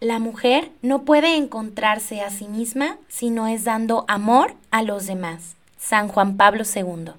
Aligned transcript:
La 0.00 0.20
mujer 0.20 0.70
no 0.80 1.02
puede 1.02 1.34
encontrarse 1.34 2.20
a 2.20 2.30
sí 2.30 2.46
misma 2.46 2.98
si 3.08 3.30
no 3.30 3.48
es 3.48 3.64
dando 3.64 4.04
amor 4.06 4.54
a 4.70 4.82
los 4.82 5.08
demás. 5.08 5.56
San 5.76 6.06
Juan 6.06 6.36
Pablo 6.36 6.62
II. 6.62 7.14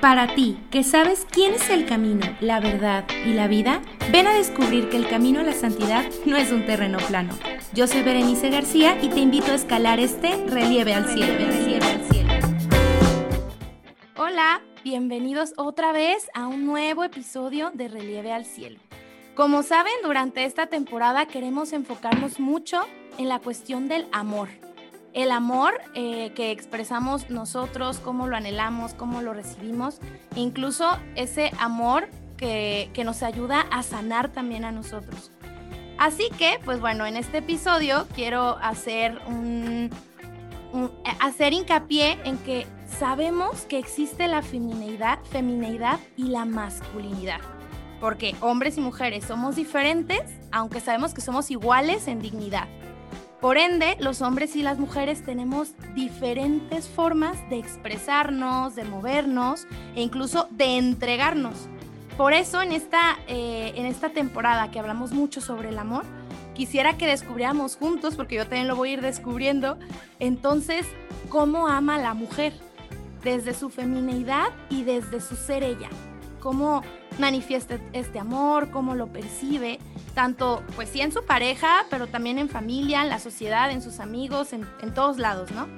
Para 0.00 0.36
ti, 0.36 0.60
que 0.70 0.84
sabes 0.84 1.26
quién 1.28 1.54
es 1.54 1.68
el 1.68 1.84
camino, 1.84 2.24
la 2.40 2.60
verdad 2.60 3.04
y 3.26 3.32
la 3.32 3.48
vida, 3.48 3.82
ven 4.12 4.28
a 4.28 4.34
descubrir 4.34 4.88
que 4.88 4.96
el 4.96 5.08
camino 5.08 5.40
a 5.40 5.42
la 5.42 5.52
santidad 5.52 6.04
no 6.26 6.36
es 6.36 6.52
un 6.52 6.64
terreno 6.64 6.98
plano. 7.08 7.36
Yo 7.72 7.88
soy 7.88 8.02
Berenice 8.02 8.48
García 8.48 8.96
y 9.02 9.08
te 9.08 9.18
invito 9.18 9.50
a 9.50 9.56
escalar 9.56 9.98
este 9.98 10.46
relieve 10.46 10.94
al 10.94 11.08
cielo. 11.08 11.36
cielo, 11.64 11.86
al 11.86 12.04
cielo. 12.04 12.32
Hola, 14.16 14.62
bienvenidos 14.84 15.54
otra 15.56 15.90
vez 15.90 16.28
a 16.34 16.46
un 16.46 16.66
nuevo 16.66 17.02
episodio 17.02 17.72
de 17.74 17.88
Relieve 17.88 18.32
al 18.32 18.44
Cielo. 18.44 18.78
Como 19.34 19.62
saben, 19.62 19.94
durante 20.02 20.44
esta 20.44 20.66
temporada 20.66 21.24
queremos 21.24 21.72
enfocarnos 21.72 22.38
mucho 22.38 22.82
en 23.16 23.30
la 23.30 23.38
cuestión 23.38 23.88
del 23.88 24.06
amor. 24.12 24.50
El 25.14 25.30
amor 25.30 25.72
eh, 25.94 26.32
que 26.34 26.50
expresamos 26.50 27.30
nosotros, 27.30 27.98
cómo 27.98 28.26
lo 28.26 28.36
anhelamos, 28.36 28.92
cómo 28.92 29.22
lo 29.22 29.32
recibimos, 29.32 30.00
e 30.36 30.40
incluso 30.40 30.98
ese 31.16 31.50
amor 31.58 32.10
que, 32.36 32.90
nos 33.04 33.22
ayuda 33.22 33.62
a 33.70 33.82
sanar 33.82 34.28
también 34.32 34.66
a 34.66 34.72
nosotros. 34.72 35.30
Así 35.96 36.28
que, 36.36 36.58
pues 36.66 36.80
bueno, 36.80 37.06
en 37.06 37.16
este 37.16 37.38
episodio 37.38 38.06
quiero 38.14 38.58
hacer 38.58 39.18
un, 39.26 39.88
hacer 41.20 41.54
hincapié 41.54 42.18
en 42.24 42.36
que 42.38 42.66
sabemos 42.98 43.62
que 43.62 43.78
existe 43.78 44.28
la 44.28 44.42
femineidad, 44.42 45.20
femineidad 45.30 46.00
y 46.18 46.24
la 46.24 46.44
masculinidad 46.44 47.40
porque 48.02 48.34
hombres 48.40 48.78
y 48.78 48.80
mujeres 48.80 49.24
somos 49.24 49.54
diferentes, 49.54 50.22
aunque 50.50 50.80
sabemos 50.80 51.14
que 51.14 51.20
somos 51.20 51.52
iguales 51.52 52.08
en 52.08 52.20
dignidad. 52.20 52.66
Por 53.40 53.58
ende, 53.58 53.96
los 54.00 54.22
hombres 54.22 54.56
y 54.56 54.62
las 54.64 54.80
mujeres 54.80 55.24
tenemos 55.24 55.74
diferentes 55.94 56.88
formas 56.88 57.36
de 57.48 57.60
expresarnos, 57.60 58.74
de 58.74 58.82
movernos 58.82 59.68
e 59.94 60.02
incluso 60.02 60.48
de 60.50 60.78
entregarnos. 60.78 61.68
Por 62.16 62.32
eso 62.32 62.60
en 62.60 62.72
esta, 62.72 63.20
eh, 63.28 63.72
en 63.76 63.86
esta 63.86 64.08
temporada 64.08 64.72
que 64.72 64.80
hablamos 64.80 65.12
mucho 65.12 65.40
sobre 65.40 65.68
el 65.68 65.78
amor, 65.78 66.02
quisiera 66.54 66.98
que 66.98 67.06
descubriéramos 67.06 67.76
juntos, 67.76 68.16
porque 68.16 68.34
yo 68.34 68.42
también 68.48 68.66
lo 68.66 68.74
voy 68.74 68.90
a 68.90 68.92
ir 68.94 69.00
descubriendo, 69.00 69.78
entonces, 70.18 70.86
cómo 71.28 71.68
ama 71.68 71.98
la 71.98 72.14
mujer, 72.14 72.52
desde 73.22 73.54
su 73.54 73.70
femineidad 73.70 74.48
y 74.70 74.82
desde 74.82 75.20
su 75.20 75.36
ser 75.36 75.62
ella 75.62 75.88
cómo 76.42 76.82
manifiesta 77.18 77.78
este 77.92 78.18
amor, 78.18 78.70
cómo 78.70 78.96
lo 78.96 79.06
percibe, 79.06 79.78
tanto 80.14 80.62
pues 80.74 80.88
sí 80.88 81.00
en 81.00 81.12
su 81.12 81.24
pareja, 81.24 81.86
pero 81.88 82.08
también 82.08 82.38
en 82.38 82.48
familia, 82.48 83.02
en 83.02 83.08
la 83.08 83.20
sociedad, 83.20 83.70
en 83.70 83.80
sus 83.80 84.00
amigos, 84.00 84.52
en, 84.52 84.66
todos 84.92 85.18
lados, 85.18 85.52
¿no? 85.52 85.68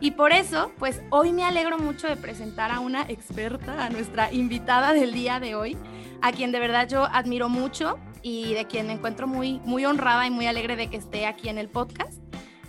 Y 0.00 0.10
por 0.10 0.32
eso, 0.32 0.70
pues 0.78 1.00
hoy 1.08 1.32
me 1.32 1.44
alegro 1.44 1.78
mucho 1.78 2.06
de 2.06 2.16
presentar 2.16 2.70
a 2.70 2.80
una 2.80 3.02
experta, 3.08 3.86
a 3.86 3.88
nuestra 3.88 4.30
invitada 4.30 4.92
del 4.92 5.14
día 5.14 5.40
de 5.40 5.54
hoy, 5.54 5.78
a 6.20 6.32
quien 6.32 6.52
de 6.52 6.60
verdad 6.60 6.86
yo 6.86 7.04
admiro 7.06 7.48
mucho 7.48 7.98
y 8.20 8.52
de 8.52 8.66
quien 8.66 8.88
me 8.88 8.92
encuentro 8.92 9.26
muy, 9.26 9.60
muy 9.60 9.86
honrada 9.86 10.26
y 10.26 10.30
muy 10.30 10.46
alegre 10.46 10.76
de 10.76 10.90
que 10.90 10.98
esté 10.98 11.24
aquí 11.26 11.48
en 11.48 11.56
el 11.56 11.70
podcast. 11.70 12.20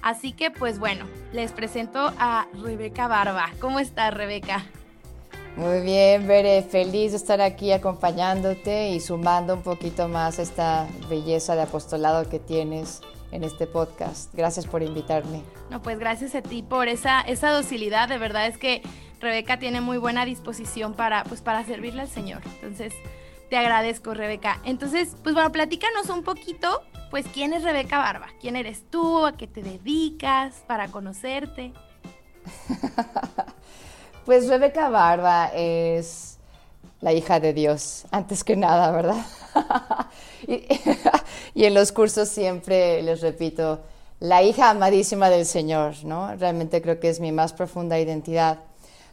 Así 0.02 0.32
que, 0.32 0.52
pues 0.52 0.80
bueno, 0.80 1.06
les 1.34 1.52
presento 1.52 2.14
a 2.18 2.48
Rebeca 2.54 3.08
Barba. 3.08 3.50
¿Cómo 3.60 3.80
estás, 3.80 4.14
Rebeca? 4.14 4.64
Muy 5.58 5.80
bien, 5.82 6.28
Bere, 6.28 6.64
feliz 6.64 7.12
de 7.12 7.18
estar 7.18 7.40
aquí 7.40 7.72
acompañándote 7.72 8.90
y 8.90 9.00
sumando 9.00 9.54
un 9.54 9.62
poquito 9.62 10.10
más 10.10 10.38
esta 10.38 10.86
belleza 11.10 11.56
de 11.56 11.62
apostolado 11.62 12.28
que 12.30 12.40
tienes 12.40 13.00
en 13.32 13.46
este 13.46 13.66
podcast. 13.66 14.34
Gracias 14.34 14.68
por 14.68 14.84
invitarme. 14.84 15.44
No, 15.70 15.82
pues 15.82 15.98
gracias 15.98 16.36
a 16.36 16.42
ti 16.42 16.62
por 16.62 16.90
esa, 16.90 17.22
esa 17.22 17.52
docilidad. 17.52 18.10
De 18.10 18.18
verdad 18.18 18.48
es 18.48 18.58
que 18.58 18.82
Rebeca 19.22 19.58
tiene 19.58 19.80
muy 19.80 19.98
buena 19.98 20.26
disposición 20.26 20.94
para, 20.94 21.24
pues, 21.24 21.42
para 21.42 21.64
servirle 21.64 22.02
al 22.02 22.10
Señor. 22.10 22.42
Entonces, 22.56 22.94
te 23.50 23.56
agradezco, 23.56 24.14
Rebeca. 24.14 24.60
Entonces, 24.66 25.16
pues 25.24 25.36
bueno, 25.36 25.54
platícanos 25.54 26.10
un 26.10 26.24
poquito, 26.24 26.82
pues, 27.12 27.26
¿quién 27.34 27.54
es 27.54 27.64
Rebeca 27.64 27.98
Barba? 28.00 28.28
¿Quién 28.42 28.58
eres 28.58 28.84
tú? 28.90 29.26
¿A 29.26 29.38
qué 29.38 29.48
te 29.48 29.64
dedicas? 29.64 30.66
Para 30.68 30.90
conocerte. 30.90 31.72
Pues 34.26 34.48
Rebeca 34.48 34.90
Barba 34.90 35.52
es 35.54 36.40
la 37.00 37.14
hija 37.14 37.40
de 37.40 37.54
Dios, 37.54 38.06
antes 38.10 38.44
que 38.44 38.56
nada, 38.56 38.90
¿verdad? 38.90 39.24
y, 40.48 41.64
en 41.64 41.74
los 41.76 41.92
cursos 41.92 42.28
siempre 42.30 43.04
les 43.04 43.22
repito, 43.22 43.82
la 44.20 44.42
hija 44.42 44.72
amadísima 44.72 45.30
del 45.30 45.46
Señor, 45.46 46.04
¿no? 46.06 46.36
Realmente 46.38 46.82
creo 46.82 47.00
que 47.00 47.10
es 47.10 47.20
mi 47.20 47.32
más 47.32 47.54
profunda 47.54 48.00
identidad. 48.00 48.62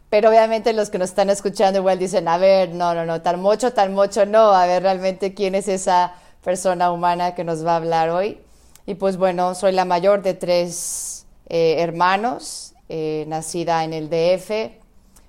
Pero 0.09 0.29
obviamente 0.29 0.73
los 0.73 0.89
que 0.89 0.97
nos 0.97 1.09
están 1.09 1.29
escuchando 1.29 1.77
igual 1.77 1.99
dicen, 1.99 2.27
a 2.27 2.39
ver, 2.39 2.69
no, 2.69 2.95
no, 2.95 3.05
no, 3.05 3.21
tal 3.21 3.37
mucho, 3.37 3.71
tal 3.71 3.91
mucho, 3.91 4.25
no, 4.25 4.51
a 4.51 4.65
ver 4.65 4.81
realmente 4.81 5.35
quién 5.35 5.53
es 5.53 5.67
esa 5.67 6.15
persona 6.43 6.91
humana 6.91 7.35
que 7.35 7.43
nos 7.43 7.63
va 7.63 7.73
a 7.73 7.75
hablar 7.75 8.09
hoy. 8.09 8.39
Y 8.87 8.95
pues 8.95 9.17
bueno, 9.17 9.53
soy 9.53 9.73
la 9.73 9.85
mayor 9.85 10.23
de 10.23 10.33
tres 10.33 11.27
eh, 11.49 11.75
hermanos, 11.77 12.73
eh, 12.89 13.25
nacida 13.27 13.83
en 13.83 13.93
el 13.93 14.09
DF, 14.09 14.82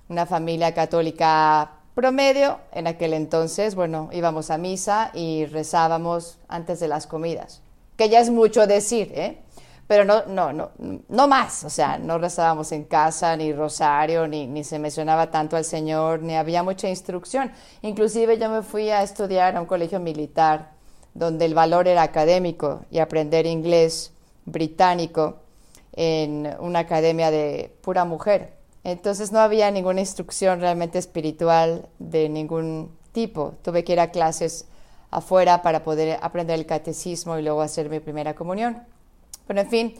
una 0.09 0.25
familia 0.25 0.73
católica 0.73 1.71
promedio. 1.93 2.59
En 2.71 2.87
aquel 2.87 3.13
entonces, 3.13 3.75
bueno, 3.75 4.09
íbamos 4.11 4.51
a 4.51 4.57
misa 4.57 5.11
y 5.13 5.45
rezábamos 5.45 6.37
antes 6.47 6.79
de 6.79 6.87
las 6.87 7.07
comidas, 7.07 7.61
que 7.97 8.09
ya 8.09 8.19
es 8.19 8.29
mucho 8.29 8.67
decir, 8.67 9.11
¿eh? 9.15 9.37
Pero 9.87 10.03
no, 10.03 10.25
no, 10.25 10.51
no, 10.51 10.71
no 11.09 11.27
más, 11.27 11.63
o 11.63 11.69
sea, 11.69 11.99
no 11.99 12.17
rezábamos 12.17 12.71
en 12.71 12.85
casa, 12.85 13.37
ni 13.37 13.53
rosario, 13.53 14.27
ni, 14.27 14.47
ni 14.47 14.63
se 14.63 14.79
mencionaba 14.79 15.29
tanto 15.29 15.57
al 15.57 15.63
Señor, 15.63 16.23
ni 16.23 16.35
había 16.35 16.63
mucha 16.63 16.89
instrucción. 16.89 17.51
Inclusive 17.83 18.39
yo 18.39 18.49
me 18.49 18.63
fui 18.63 18.89
a 18.89 19.03
estudiar 19.03 19.55
a 19.55 19.61
un 19.61 19.67
colegio 19.67 19.99
militar, 19.99 20.71
donde 21.13 21.45
el 21.45 21.53
valor 21.53 21.87
era 21.87 22.01
académico 22.01 22.81
y 22.89 22.97
aprender 22.97 23.45
inglés 23.45 24.11
británico 24.45 25.37
en 25.93 26.51
una 26.59 26.79
academia 26.79 27.29
de 27.29 27.71
pura 27.81 28.05
mujer. 28.05 28.54
Entonces 28.85 29.31
no 29.31 29.39
había 29.39 29.71
ninguna 29.71 29.99
instrucción 29.99 30.59
realmente 30.59 30.99
espiritual 30.99 31.89
de 31.97 32.29
ningún 32.29 32.95
tipo. 33.13 33.55
Tuve 33.63 33.83
que 33.83 33.93
ir 33.93 33.99
a 33.99 34.11
clases 34.11 34.67
afuera 35.09 35.63
para 35.63 35.83
poder 35.83 36.19
aprender 36.21 36.59
el 36.59 36.67
catecismo 36.67 37.35
y 37.39 37.41
luego 37.41 37.63
hacer 37.63 37.89
mi 37.89 37.99
primera 37.99 38.35
comunión. 38.35 38.83
Pero 39.47 39.59
en 39.59 39.69
fin, 39.71 39.95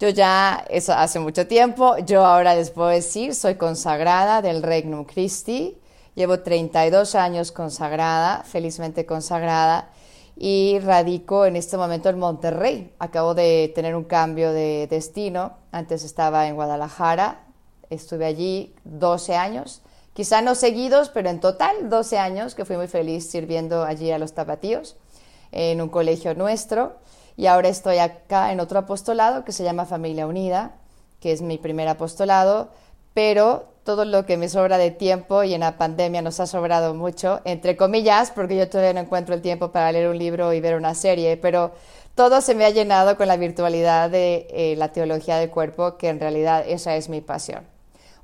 yo 0.00 0.08
ya, 0.08 0.64
eso 0.70 0.94
hace 0.94 1.20
mucho 1.20 1.46
tiempo, 1.46 1.98
yo 1.98 2.24
ahora 2.24 2.54
les 2.54 2.70
puedo 2.70 2.88
decir, 2.88 3.34
soy 3.34 3.56
consagrada 3.56 4.40
del 4.40 4.62
Regnum 4.62 5.04
Christi, 5.04 5.76
llevo 6.14 6.40
32 6.40 7.14
años 7.14 7.52
consagrada, 7.52 8.42
felizmente 8.42 9.04
consagrada, 9.04 9.90
y 10.34 10.78
radico 10.78 11.44
en 11.44 11.56
este 11.56 11.76
momento 11.76 12.08
en 12.08 12.18
Monterrey. 12.18 12.94
Acabo 13.00 13.34
de 13.34 13.70
tener 13.74 13.94
un 13.94 14.04
cambio 14.04 14.50
de 14.52 14.86
destino, 14.88 15.58
antes 15.72 16.04
estaba 16.04 16.48
en 16.48 16.54
Guadalajara, 16.54 17.44
Estuve 17.90 18.26
allí 18.26 18.74
12 18.84 19.36
años, 19.36 19.82
quizá 20.12 20.42
no 20.42 20.54
seguidos, 20.54 21.08
pero 21.08 21.30
en 21.30 21.40
total 21.40 21.88
12 21.88 22.18
años, 22.18 22.54
que 22.54 22.64
fui 22.64 22.76
muy 22.76 22.88
feliz 22.88 23.30
sirviendo 23.30 23.84
allí 23.84 24.10
a 24.10 24.18
los 24.18 24.34
tapatíos 24.34 24.96
en 25.52 25.80
un 25.80 25.88
colegio 25.88 26.34
nuestro. 26.34 26.96
Y 27.36 27.46
ahora 27.46 27.68
estoy 27.68 27.98
acá 27.98 28.52
en 28.52 28.60
otro 28.60 28.80
apostolado 28.80 29.44
que 29.44 29.52
se 29.52 29.64
llama 29.64 29.86
Familia 29.86 30.26
Unida, 30.26 30.72
que 31.20 31.32
es 31.32 31.40
mi 31.40 31.56
primer 31.56 31.88
apostolado, 31.88 32.70
pero 33.14 33.66
todo 33.84 34.04
lo 34.04 34.26
que 34.26 34.36
me 34.36 34.48
sobra 34.48 34.76
de 34.76 34.90
tiempo 34.90 35.44
y 35.44 35.54
en 35.54 35.60
la 35.60 35.78
pandemia 35.78 36.20
nos 36.20 36.40
ha 36.40 36.46
sobrado 36.46 36.94
mucho, 36.94 37.40
entre 37.44 37.76
comillas, 37.76 38.30
porque 38.30 38.56
yo 38.56 38.68
todavía 38.68 38.92
no 38.92 39.00
encuentro 39.00 39.34
el 39.34 39.40
tiempo 39.40 39.72
para 39.72 39.90
leer 39.92 40.08
un 40.08 40.18
libro 40.18 40.52
y 40.52 40.60
ver 40.60 40.76
una 40.76 40.94
serie, 40.94 41.36
pero 41.36 41.72
todo 42.14 42.40
se 42.40 42.54
me 42.54 42.64
ha 42.64 42.70
llenado 42.70 43.16
con 43.16 43.28
la 43.28 43.36
virtualidad 43.36 44.10
de 44.10 44.46
eh, 44.50 44.74
la 44.76 44.92
teología 44.92 45.38
del 45.38 45.50
cuerpo, 45.50 45.96
que 45.96 46.08
en 46.08 46.20
realidad 46.20 46.64
esa 46.66 46.96
es 46.96 47.08
mi 47.08 47.20
pasión. 47.20 47.77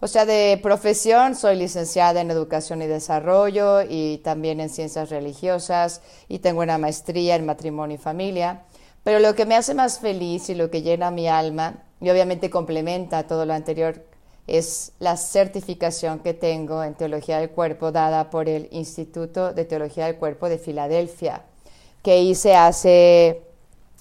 O 0.04 0.06
sea, 0.06 0.26
de 0.26 0.60
profesión 0.62 1.34
soy 1.34 1.56
licenciada 1.56 2.20
en 2.20 2.30
Educación 2.30 2.82
y 2.82 2.86
Desarrollo 2.86 3.80
y 3.88 4.18
también 4.18 4.60
en 4.60 4.68
Ciencias 4.68 5.08
Religiosas 5.08 6.02
y 6.28 6.40
tengo 6.40 6.60
una 6.60 6.76
maestría 6.76 7.36
en 7.36 7.46
Matrimonio 7.46 7.94
y 7.94 7.98
Familia. 7.98 8.64
Pero 9.02 9.18
lo 9.18 9.34
que 9.34 9.46
me 9.46 9.56
hace 9.56 9.72
más 9.72 10.00
feliz 10.00 10.50
y 10.50 10.54
lo 10.54 10.70
que 10.70 10.82
llena 10.82 11.10
mi 11.10 11.26
alma, 11.26 11.84
y 12.02 12.10
obviamente 12.10 12.50
complementa 12.50 13.26
todo 13.26 13.46
lo 13.46 13.54
anterior, 13.54 14.04
es 14.46 14.92
la 14.98 15.16
certificación 15.16 16.18
que 16.18 16.34
tengo 16.34 16.84
en 16.84 16.92
Teología 16.92 17.38
del 17.38 17.48
Cuerpo 17.48 17.90
dada 17.90 18.28
por 18.28 18.50
el 18.50 18.68
Instituto 18.72 19.54
de 19.54 19.64
Teología 19.64 20.04
del 20.04 20.16
Cuerpo 20.16 20.50
de 20.50 20.58
Filadelfia, 20.58 21.44
que 22.02 22.20
hice 22.20 22.54
hace 22.54 23.40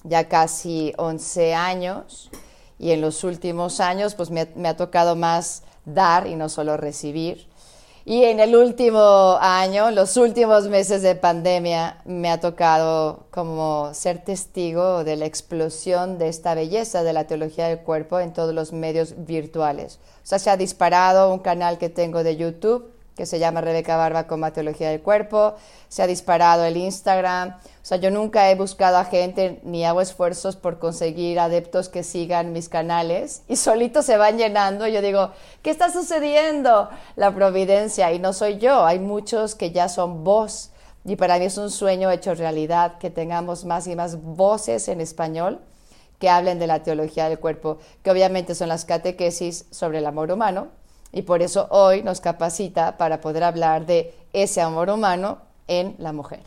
ya 0.02 0.28
casi 0.28 0.92
11 0.98 1.54
años 1.54 2.30
y 2.78 2.90
en 2.90 3.00
los 3.00 3.24
últimos 3.24 3.80
años 3.80 4.14
pues 4.14 4.30
me, 4.30 4.68
ha 4.68 4.76
tocado 4.76 5.16
más 5.16 5.62
dar 5.84 6.26
y 6.26 6.36
no 6.36 6.48
solo 6.48 6.76
recibir. 6.76 7.46
Y 8.06 8.24
en 8.24 8.38
el 8.38 8.54
último 8.54 9.38
año, 9.40 9.90
los 9.90 10.18
últimos 10.18 10.68
meses 10.68 11.00
de 11.00 11.14
pandemia, 11.14 12.02
me 12.04 12.30
ha 12.30 12.38
tocado 12.38 13.24
como 13.30 13.94
ser 13.94 14.22
testigo 14.22 15.04
de 15.04 15.16
la 15.16 15.24
explosión 15.24 16.18
de 16.18 16.28
esta 16.28 16.54
belleza 16.54 17.02
de 17.02 17.14
la 17.14 17.26
teología 17.26 17.68
del 17.68 17.78
cuerpo 17.78 18.20
en 18.20 18.34
todos 18.34 18.54
los 18.54 18.74
medios 18.74 19.14
virtuales. 19.24 20.00
O 20.22 20.26
sea, 20.26 20.38
se 20.38 20.50
ha 20.50 20.58
disparado 20.58 21.32
un 21.32 21.38
canal 21.38 21.78
que 21.78 21.88
tengo 21.88 22.22
de 22.22 22.36
YouTube 22.36 22.93
que 23.16 23.26
se 23.26 23.38
llama 23.38 23.60
Rebeca 23.60 23.96
Barba 23.96 24.26
con 24.26 24.42
Teología 24.52 24.90
del 24.90 25.00
Cuerpo, 25.00 25.54
se 25.88 26.02
ha 26.02 26.06
disparado 26.06 26.64
el 26.64 26.76
Instagram, 26.76 27.56
o 27.84 27.86
sea, 27.86 27.98
yo 27.98 28.10
nunca 28.10 28.50
he 28.50 28.54
buscado 28.54 28.96
a 28.96 29.04
gente 29.04 29.60
ni 29.62 29.84
hago 29.84 30.00
esfuerzos 30.00 30.56
por 30.56 30.78
conseguir 30.78 31.38
adeptos 31.38 31.88
que 31.90 32.02
sigan 32.02 32.52
mis 32.52 32.68
canales 32.68 33.42
y 33.48 33.56
solitos 33.56 34.06
se 34.06 34.16
van 34.16 34.38
llenando. 34.38 34.86
Yo 34.86 35.02
digo, 35.02 35.32
¿qué 35.62 35.70
está 35.70 35.92
sucediendo? 35.92 36.88
La 37.14 37.34
providencia, 37.34 38.10
y 38.12 38.18
no 38.18 38.32
soy 38.32 38.58
yo, 38.58 38.86
hay 38.86 38.98
muchos 38.98 39.54
que 39.54 39.70
ya 39.70 39.88
son 39.88 40.24
voz. 40.24 40.70
Y 41.04 41.16
para 41.16 41.38
mí 41.38 41.44
es 41.44 41.58
un 41.58 41.70
sueño 41.70 42.10
hecho 42.10 42.34
realidad 42.34 42.96
que 42.96 43.10
tengamos 43.10 43.66
más 43.66 43.86
y 43.86 43.94
más 43.94 44.16
voces 44.22 44.88
en 44.88 45.02
español 45.02 45.60
que 46.18 46.30
hablen 46.30 46.58
de 46.58 46.66
la 46.66 46.82
teología 46.82 47.28
del 47.28 47.38
cuerpo, 47.38 47.76
que 48.02 48.10
obviamente 48.10 48.54
son 48.54 48.68
las 48.68 48.86
catequesis 48.86 49.66
sobre 49.70 49.98
el 49.98 50.06
amor 50.06 50.32
humano, 50.32 50.68
y 51.14 51.22
por 51.22 51.42
eso 51.42 51.68
hoy 51.70 52.02
nos 52.02 52.20
capacita 52.20 52.96
para 52.96 53.20
poder 53.20 53.44
hablar 53.44 53.86
de 53.86 54.12
ese 54.32 54.60
amor 54.60 54.90
humano 54.90 55.38
en 55.68 55.94
la 55.98 56.12
mujer. 56.12 56.40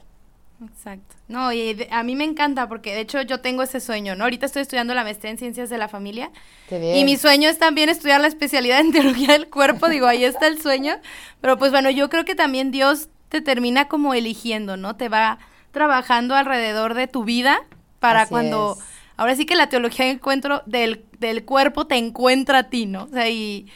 Exacto. 0.63 1.15
No, 1.27 1.53
y 1.53 1.87
a 1.89 2.03
mí 2.03 2.15
me 2.15 2.23
encanta 2.25 2.67
porque 2.67 2.93
de 2.93 3.01
hecho 3.01 3.21
yo 3.21 3.39
tengo 3.41 3.63
ese 3.63 3.79
sueño, 3.79 4.15
¿no? 4.15 4.25
Ahorita 4.25 4.45
estoy 4.45 4.63
estudiando 4.63 4.93
la 4.93 5.03
maestría 5.03 5.31
en 5.31 5.37
ciencias 5.37 5.69
de 5.69 5.77
la 5.77 5.87
familia. 5.87 6.31
Qué 6.67 6.79
bien. 6.79 6.97
Y 6.97 7.05
mi 7.05 7.15
sueño 7.15 7.47
es 7.47 7.59
también 7.59 7.89
estudiar 7.89 8.19
la 8.19 8.27
especialidad 8.27 8.79
en 8.79 8.91
teología 8.91 9.33
del 9.33 9.49
cuerpo, 9.49 9.87
digo, 9.87 10.07
ahí 10.07 10.25
está 10.25 10.47
el 10.47 10.61
sueño. 10.61 10.95
Pero 11.39 11.57
pues 11.57 11.71
bueno, 11.71 11.89
yo 11.89 12.09
creo 12.09 12.25
que 12.25 12.35
también 12.35 12.71
Dios 12.71 13.07
te 13.29 13.41
termina 13.41 13.87
como 13.87 14.13
eligiendo, 14.13 14.75
¿no? 14.75 14.95
Te 14.97 15.09
va 15.09 15.39
trabajando 15.71 16.35
alrededor 16.35 16.93
de 16.93 17.07
tu 17.07 17.23
vida 17.23 17.63
para 17.99 18.25
cuando... 18.27 18.77
Ahora 19.15 19.35
sí 19.35 19.47
que 19.47 19.55
la 19.55 19.67
teología 19.67 20.05
del, 20.05 20.17
encuentro, 20.17 20.61
del, 20.67 21.03
del 21.17 21.43
cuerpo 21.43 21.87
te 21.87 21.95
encuentra 21.95 22.59
a 22.59 22.69
ti, 22.69 22.85
¿no? 22.85 23.05
O 23.05 23.07
sea, 23.07 23.27
y 23.29 23.67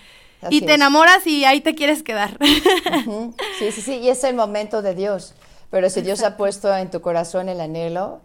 y 0.49 0.61
te 0.61 0.73
enamoras 0.73 1.25
y 1.27 1.45
ahí 1.45 1.61
te 1.61 1.75
quieres 1.75 2.03
quedar. 2.03 2.37
Sí, 3.59 3.71
sí, 3.71 3.81
sí, 3.81 3.97
y 3.97 4.09
es 4.09 4.23
el 4.23 4.35
momento 4.35 4.81
de 4.81 4.95
Dios. 4.95 5.35
Pero 5.69 5.89
si 5.89 6.01
Dios 6.01 6.23
ha 6.23 6.35
puesto 6.35 6.75
en 6.75 6.89
tu 6.89 7.01
corazón 7.01 7.47
el 7.47 7.61
anhelo, 7.61 8.21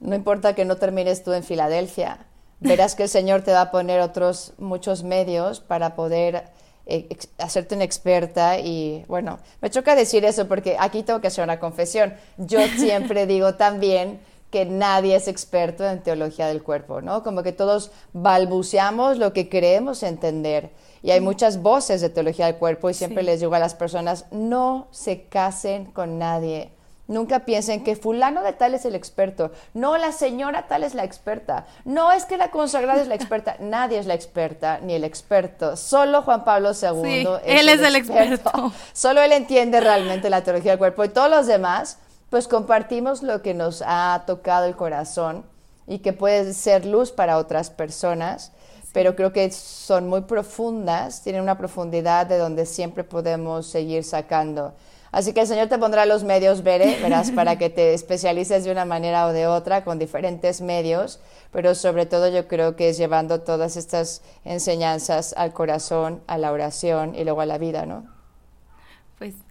no 0.00 0.14
importa 0.14 0.54
que 0.54 0.64
no 0.64 0.76
termines 0.76 1.22
tú 1.22 1.32
en 1.32 1.44
Filadelfia, 1.44 2.26
verás 2.60 2.94
que 2.94 3.04
el 3.04 3.08
Señor 3.08 3.42
te 3.42 3.52
va 3.52 3.62
a 3.62 3.70
poner 3.70 4.00
otros 4.00 4.54
muchos 4.58 5.04
medios 5.04 5.60
para 5.60 5.94
poder 5.94 6.44
eh, 6.86 7.08
hacerte 7.38 7.74
una 7.74 7.84
experta 7.84 8.58
y 8.58 9.04
bueno, 9.06 9.38
me 9.60 9.70
choca 9.70 9.94
decir 9.94 10.24
eso 10.24 10.48
porque 10.48 10.76
aquí 10.78 11.02
tengo 11.02 11.20
que 11.20 11.28
hacer 11.28 11.44
una 11.44 11.60
confesión. 11.60 12.14
Yo 12.38 12.58
siempre 12.78 13.26
digo 13.26 13.54
también 13.54 14.18
que 14.50 14.64
nadie 14.64 15.14
es 15.14 15.28
experto 15.28 15.88
en 15.88 16.02
teología 16.02 16.48
del 16.48 16.62
cuerpo, 16.62 17.00
¿no? 17.00 17.22
Como 17.22 17.42
que 17.42 17.52
todos 17.52 17.92
balbuceamos 18.12 19.18
lo 19.18 19.32
que 19.32 19.48
creemos 19.48 20.02
entender. 20.02 20.70
Y 21.02 21.10
hay 21.12 21.20
muchas 21.20 21.62
voces 21.62 22.00
de 22.00 22.10
teología 22.10 22.46
del 22.46 22.56
cuerpo 22.56 22.90
y 22.90 22.94
siempre 22.94 23.22
les 23.22 23.40
digo 23.40 23.54
a 23.54 23.58
las 23.58 23.74
personas, 23.74 24.26
no 24.30 24.88
se 24.90 25.24
casen 25.24 25.86
con 25.86 26.18
nadie. 26.18 26.72
Nunca 27.10 27.40
piensen 27.40 27.82
que 27.82 27.96
fulano 27.96 28.40
de 28.44 28.52
tal 28.52 28.72
es 28.72 28.84
el 28.84 28.94
experto. 28.94 29.50
No, 29.74 29.98
la 29.98 30.12
señora 30.12 30.68
tal 30.68 30.84
es 30.84 30.94
la 30.94 31.02
experta. 31.02 31.66
No 31.84 32.12
es 32.12 32.24
que 32.24 32.36
la 32.36 32.52
consagrada 32.52 33.02
es 33.02 33.08
la 33.08 33.16
experta. 33.16 33.56
Nadie 33.60 33.98
es 33.98 34.06
la 34.06 34.14
experta 34.14 34.78
ni 34.80 34.94
el 34.94 35.02
experto. 35.02 35.76
Solo 35.76 36.22
Juan 36.22 36.44
Pablo 36.44 36.70
II 36.70 37.26
es 37.44 37.60
él 37.60 37.68
es 37.68 37.80
el 37.80 37.96
experto. 37.96 38.52
Solo 38.92 39.22
él 39.22 39.32
entiende 39.32 39.80
realmente 39.80 40.30
la 40.30 40.44
teología 40.44 40.70
del 40.70 40.78
cuerpo. 40.78 41.02
Y 41.02 41.08
todos 41.08 41.28
los 41.28 41.48
demás, 41.48 41.98
pues 42.28 42.46
compartimos 42.46 43.24
lo 43.24 43.42
que 43.42 43.54
nos 43.54 43.82
ha 43.84 44.22
tocado 44.24 44.66
el 44.66 44.76
corazón 44.76 45.44
y 45.88 45.98
que 45.98 46.12
puede 46.12 46.54
ser 46.54 46.86
luz 46.86 47.10
para 47.10 47.38
otras 47.38 47.70
personas 47.70 48.52
pero 48.92 49.16
creo 49.16 49.32
que 49.32 49.50
son 49.50 50.08
muy 50.08 50.22
profundas, 50.22 51.22
tienen 51.22 51.42
una 51.42 51.58
profundidad 51.58 52.26
de 52.26 52.38
donde 52.38 52.66
siempre 52.66 53.04
podemos 53.04 53.66
seguir 53.66 54.04
sacando. 54.04 54.74
Así 55.12 55.32
que 55.32 55.40
el 55.40 55.46
Señor 55.46 55.68
te 55.68 55.78
pondrá 55.78 56.06
los 56.06 56.22
medios, 56.22 56.62
Bere, 56.62 57.00
verás, 57.00 57.30
para 57.34 57.58
que 57.58 57.70
te 57.70 57.94
especialices 57.94 58.64
de 58.64 58.70
una 58.70 58.84
manera 58.84 59.26
o 59.26 59.32
de 59.32 59.46
otra 59.46 59.82
con 59.84 59.98
diferentes 59.98 60.60
medios, 60.60 61.20
pero 61.50 61.74
sobre 61.74 62.06
todo 62.06 62.28
yo 62.28 62.46
creo 62.46 62.76
que 62.76 62.90
es 62.90 62.98
llevando 62.98 63.40
todas 63.40 63.76
estas 63.76 64.22
enseñanzas 64.44 65.34
al 65.36 65.52
corazón, 65.52 66.22
a 66.26 66.38
la 66.38 66.52
oración 66.52 67.14
y 67.16 67.24
luego 67.24 67.40
a 67.40 67.46
la 67.46 67.58
vida, 67.58 67.86
¿no? 67.86 68.19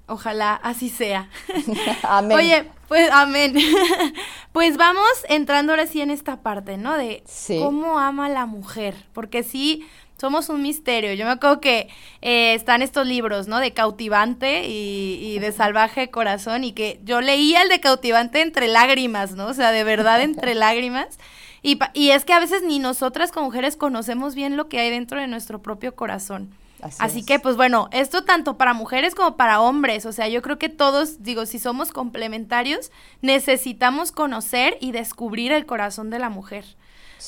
Ojalá 0.09 0.55
así 0.55 0.89
sea. 0.89 1.29
amén. 2.03 2.37
Oye, 2.37 2.65
pues 2.87 3.09
amén. 3.11 3.55
pues 4.51 4.75
vamos 4.75 5.07
entrando 5.29 5.71
ahora 5.71 5.85
sí 5.85 6.01
en 6.01 6.11
esta 6.11 6.41
parte, 6.41 6.77
¿no? 6.77 6.97
De 6.97 7.23
cómo 7.59 7.99
ama 7.99 8.27
la 8.27 8.47
mujer, 8.47 8.95
porque 9.13 9.43
sí 9.43 9.87
somos 10.19 10.49
un 10.49 10.61
misterio. 10.61 11.13
Yo 11.13 11.25
me 11.25 11.31
acuerdo 11.31 11.61
que 11.61 11.87
eh, 12.21 12.53
están 12.55 12.81
estos 12.81 13.07
libros, 13.07 13.47
¿no? 13.47 13.59
De 13.59 13.73
cautivante 13.73 14.67
y, 14.67 15.19
y, 15.21 15.39
de 15.39 15.51
salvaje 15.51 16.09
corazón 16.09 16.63
y 16.63 16.73
que 16.73 16.99
yo 17.03 17.21
leía 17.21 17.61
el 17.61 17.69
de 17.69 17.79
cautivante 17.79 18.41
entre 18.41 18.67
lágrimas, 18.67 19.33
¿no? 19.33 19.47
O 19.47 19.53
sea, 19.53 19.71
de 19.71 19.83
verdad 19.83 20.21
entre 20.21 20.55
lágrimas. 20.55 21.19
Y, 21.61 21.77
y 21.93 22.11
es 22.11 22.25
que 22.25 22.33
a 22.33 22.39
veces 22.39 22.63
ni 22.63 22.79
nosotras 22.79 23.31
como 23.31 23.47
mujeres 23.47 23.77
conocemos 23.77 24.33
bien 24.33 24.57
lo 24.57 24.69
que 24.69 24.79
hay 24.79 24.89
dentro 24.89 25.19
de 25.19 25.27
nuestro 25.27 25.61
propio 25.61 25.95
corazón. 25.95 26.53
Así, 26.81 27.23
que, 27.23 27.39
pues 27.39 27.55
bueno, 27.55 27.89
esto 27.91 28.23
tanto 28.23 28.57
para 28.57 28.73
mujeres 28.73 29.15
como 29.15 29.37
para 29.37 29.61
hombres, 29.61 30.05
o 30.05 30.11
sea, 30.11 30.27
yo 30.27 30.41
creo 30.41 30.57
que 30.57 30.69
todos, 30.69 31.23
digo, 31.23 31.45
si 31.45 31.59
somos 31.59 31.91
complementarios, 31.91 32.91
necesitamos 33.21 34.11
conocer 34.11 34.77
y 34.79 34.91
descubrir 34.91 35.51
el 35.51 35.65
corazón 35.65 36.09
de 36.09 36.19
la 36.19 36.29
mujer. 36.29 36.65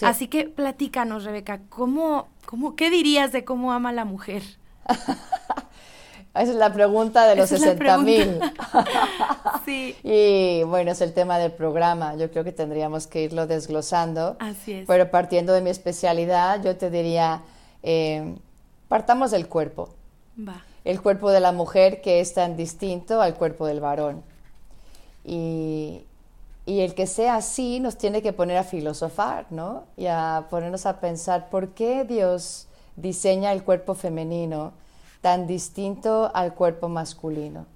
Así 0.01 0.27
que 0.27 0.45
platícanos, 0.45 1.25
Rebeca, 1.25 1.61
¿cómo, 1.69 2.29
cómo, 2.45 2.75
¿qué 2.75 2.89
dirías 2.89 3.31
de 3.31 3.43
cómo 3.43 3.73
ama 3.73 3.91
la 3.91 4.05
mujer? 4.05 4.41
Esa 6.33 6.51
es 6.51 6.55
la 6.55 6.71
pregunta 6.71 7.27
de 7.27 7.35
los 7.35 7.49
60 7.49 7.97
mil. 7.97 8.39
sí. 9.65 9.95
Y 10.03 10.63
bueno, 10.63 10.91
es 10.91 11.01
el 11.01 11.13
tema 11.13 11.37
del 11.37 11.51
programa. 11.51 12.15
Yo 12.15 12.31
creo 12.31 12.43
que 12.43 12.53
tendríamos 12.53 13.07
que 13.07 13.23
irlo 13.23 13.47
desglosando. 13.47 14.37
Así 14.39 14.73
es. 14.73 14.87
Pero 14.87 15.11
partiendo 15.11 15.51
de 15.51 15.61
mi 15.61 15.69
especialidad, 15.69 16.63
yo 16.63 16.77
te 16.77 16.89
diría, 16.89 17.41
eh, 17.83 18.35
Partamos 18.91 19.31
del 19.31 19.47
cuerpo. 19.47 19.87
El 20.83 21.01
cuerpo 21.01 21.31
de 21.31 21.39
la 21.39 21.53
mujer 21.53 22.01
que 22.01 22.19
es 22.19 22.33
tan 22.33 22.57
distinto 22.57 23.21
al 23.21 23.35
cuerpo 23.35 23.65
del 23.65 23.79
varón. 23.79 24.21
Y, 25.23 26.03
el 26.65 26.93
que 26.93 27.07
sea 27.07 27.35
así 27.35 27.79
nos 27.79 27.97
tiene 27.97 28.21
que 28.21 28.33
poner 28.33 28.57
a 28.57 28.65
filosofar, 28.65 29.45
¿no? 29.49 29.85
Y 29.95 30.07
a 30.07 30.47
ponernos 30.49 30.85
a 30.85 30.99
pensar 30.99 31.49
por 31.49 31.69
qué 31.69 32.03
Dios 32.03 32.67
diseña 32.97 33.53
el 33.53 33.63
cuerpo 33.63 33.93
femenino 33.93 34.73
tan 35.21 35.47
distinto 35.47 36.29
al 36.33 36.53
cuerpo 36.53 36.89
masculino. 36.89 37.67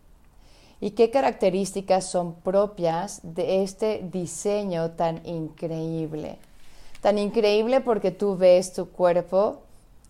¿Y 0.82 0.92
qué 0.92 1.12
características 1.12 2.04
son 2.04 2.34
propias 2.34 3.22
de 3.24 3.64
este 3.64 4.06
diseño 4.12 4.92
tan 4.92 5.26
increíble? 5.26 6.40
Tan 7.00 7.18
increíble 7.18 7.80
porque 7.80 8.12
tú 8.12 8.36
ves 8.36 8.74
tu 8.74 8.90
cuerpo 8.90 9.62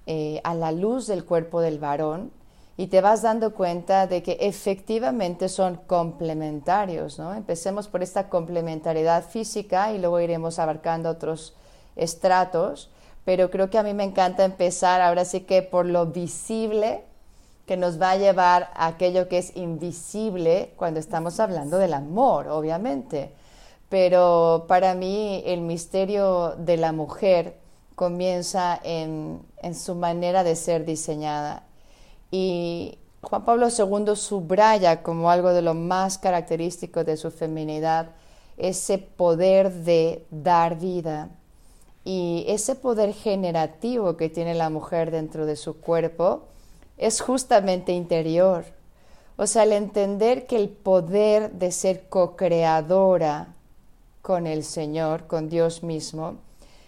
eh, 0.08 0.42
a 0.44 0.54
la 0.54 0.72
luz 0.72 1.08
del 1.08 1.26
cuerpo 1.26 1.62
del 1.62 1.80
varón 1.80 2.32
y 2.78 2.88
te 2.88 3.02
vas 3.02 3.22
dando 3.22 3.54
cuenta 3.54 4.06
de 4.06 4.22
que 4.22 4.38
efectivamente 4.42 5.50
son 5.50 5.78
complementarios. 5.88 7.18
¿no? 7.18 7.34
Empecemos 7.34 7.88
por 7.88 8.04
esta 8.04 8.30
complementariedad 8.30 9.24
física 9.24 9.94
y 9.94 10.00
luego 10.00 10.20
iremos 10.20 10.60
abarcando 10.60 11.10
otros 11.10 11.56
estratos, 11.96 12.90
pero 13.24 13.50
creo 13.50 13.70
que 13.70 13.78
a 13.78 13.84
mí 13.84 13.94
me 13.94 14.04
encanta 14.04 14.44
empezar 14.44 15.02
ahora 15.02 15.26
sí 15.26 15.42
que 15.42 15.62
por 15.62 15.86
lo 15.86 16.08
visible 16.08 17.04
que 17.66 17.78
nos 17.78 18.00
va 18.00 18.12
a 18.12 18.18
llevar 18.18 18.70
a 18.76 18.88
aquello 18.88 19.28
que 19.28 19.40
es 19.40 19.56
invisible 19.56 20.74
cuando 20.76 21.00
estamos 21.00 21.40
hablando 21.40 21.78
del 21.78 21.94
amor, 21.94 22.48
obviamente. 22.48 23.32
Pero 23.90 24.66
para 24.68 24.94
mí 24.94 25.42
el 25.46 25.62
misterio 25.62 26.56
de 26.58 26.78
la 26.78 26.92
mujer 26.92 27.56
comienza 27.96 28.80
en, 28.84 29.42
su 29.74 29.96
manera 29.96 30.44
de 30.44 30.56
ser 30.56 30.86
diseñada. 30.86 31.64
Y 32.30 33.00
Juan 33.22 33.46
Pablo 33.46 33.70
II 33.70 34.16
subraya 34.16 35.02
como 35.02 35.32
algo 35.32 35.54
de 35.54 35.64
lo 35.64 35.74
más 35.74 36.20
característico 36.20 37.04
de 37.04 37.18
su 37.18 37.32
feminidad 37.32 38.12
ese 38.58 38.98
poder 38.98 39.72
de 39.72 40.26
dar 40.32 40.80
vida 40.80 41.30
y 42.04 42.46
ese 42.48 42.76
poder 42.76 43.14
generativo 43.14 44.16
que 44.16 44.30
tiene 44.30 44.54
la 44.54 44.70
mujer 44.70 45.12
dentro 45.12 45.46
de 45.46 45.56
su 45.56 45.80
cuerpo 45.82 46.44
es 46.98 47.20
justamente 47.20 47.92
interior. 47.92 48.66
O 49.38 49.48
sea, 49.48 49.64
el 49.64 49.74
entender 49.74 50.46
que 50.46 50.56
el 50.56 50.70
poder 50.70 51.52
de 51.52 51.72
ser 51.72 52.08
co-creadora 52.08 53.56
con 54.22 54.48
el 54.48 54.64
Señor, 54.64 55.28
con 55.28 55.50
Dios 55.50 55.84
mismo, 55.84 56.36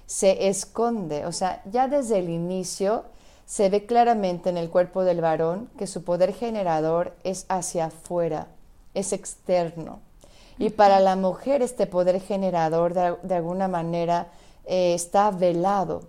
se 0.08 0.48
esconde. 0.48 1.28
O 1.28 1.32
sea, 1.32 1.62
ya 1.72 1.88
desde 1.88 2.18
el 2.18 2.30
inicio 2.30 3.04
se 3.46 3.70
ve 3.70 3.86
claramente 3.86 4.50
en 4.50 4.58
el 4.58 4.70
cuerpo 4.70 5.04
del 5.04 5.22
varón 5.22 5.70
que 5.78 5.86
su 5.86 6.04
poder 6.04 6.34
generador 6.34 7.14
es 7.24 7.46
hacia 7.50 7.86
afuera, 7.86 8.48
es 8.96 9.14
externo. 9.14 10.00
Y 10.58 10.72
para 10.72 11.00
la 11.00 11.16
mujer 11.16 11.62
este 11.62 11.86
poder 11.86 12.20
generador 12.20 12.94
de, 12.96 13.36
alguna 13.36 13.68
manera 13.68 14.28
eh, 14.66 14.96
está 14.96 15.30
velado, 15.30 16.04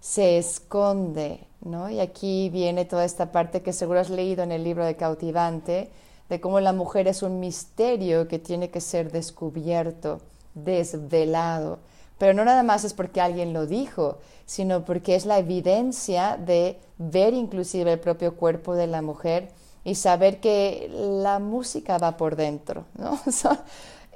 se 0.00 0.36
esconde, 0.36 1.40
¿no? 1.62 1.88
Y 1.88 2.00
aquí 2.00 2.50
viene 2.50 2.84
toda 2.84 3.04
esta 3.04 3.32
parte 3.32 3.62
que 3.62 3.72
seguro 3.72 4.00
has 4.00 4.10
leído 4.10 4.42
en 4.42 4.52
el 4.52 4.62
libro 4.62 4.84
de 4.84 4.96
Cautivante, 4.96 5.88
de 6.28 6.40
cómo 6.40 6.60
la 6.60 6.72
mujer 6.72 7.08
es 7.08 7.22
un 7.22 7.40
misterio 7.40 8.28
que 8.28 8.38
tiene 8.38 8.68
que 8.68 8.80
ser 8.80 9.10
descubierto, 9.10 10.20
desvelado. 10.54 11.78
Pero 12.18 12.32
no 12.32 12.44
nada 12.44 12.62
más 12.62 12.84
es 12.84 12.94
porque 12.94 13.20
alguien 13.20 13.52
lo 13.52 13.66
dijo, 13.66 14.18
sino 14.46 14.84
porque 14.84 15.14
es 15.14 15.26
la 15.26 15.38
evidencia 15.38 16.36
de 16.36 16.78
ver 16.98 17.34
inclusive 17.34 17.92
el 17.92 18.00
propio 18.00 18.36
cuerpo 18.36 18.74
de 18.74 18.86
la 18.86 19.02
mujer 19.02 19.50
y 19.84 19.94
saber 19.94 20.40
que 20.40 20.90
la 20.92 21.38
música 21.38 21.98
va 21.98 22.16
por 22.16 22.36
dentro, 22.36 22.84
¿no? 22.98 23.18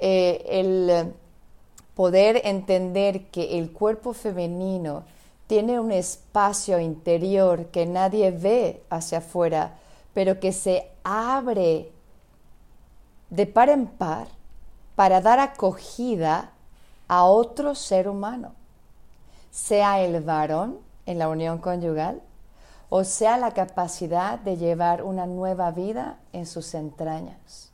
Eh, 0.03 0.43
el 0.49 1.13
poder 1.93 2.41
entender 2.43 3.25
que 3.25 3.59
el 3.59 3.71
cuerpo 3.71 4.13
femenino 4.13 5.03
tiene 5.45 5.79
un 5.79 5.91
espacio 5.91 6.79
interior 6.79 7.67
que 7.67 7.85
nadie 7.85 8.31
ve 8.31 8.81
hacia 8.89 9.19
afuera, 9.19 9.77
pero 10.15 10.39
que 10.39 10.53
se 10.53 10.87
abre 11.03 11.91
de 13.29 13.45
par 13.45 13.69
en 13.69 13.85
par 13.85 14.27
para 14.95 15.21
dar 15.21 15.37
acogida 15.39 16.51
a 17.11 17.25
otro 17.25 17.75
ser 17.75 18.07
humano, 18.07 18.53
sea 19.51 19.99
el 19.99 20.21
varón 20.21 20.79
en 21.05 21.19
la 21.19 21.27
unión 21.27 21.57
conyugal 21.57 22.21
o 22.87 23.03
sea 23.03 23.37
la 23.37 23.51
capacidad 23.53 24.39
de 24.39 24.55
llevar 24.55 25.03
una 25.03 25.25
nueva 25.25 25.71
vida 25.71 26.19
en 26.31 26.45
sus 26.45 26.73
entrañas. 26.73 27.69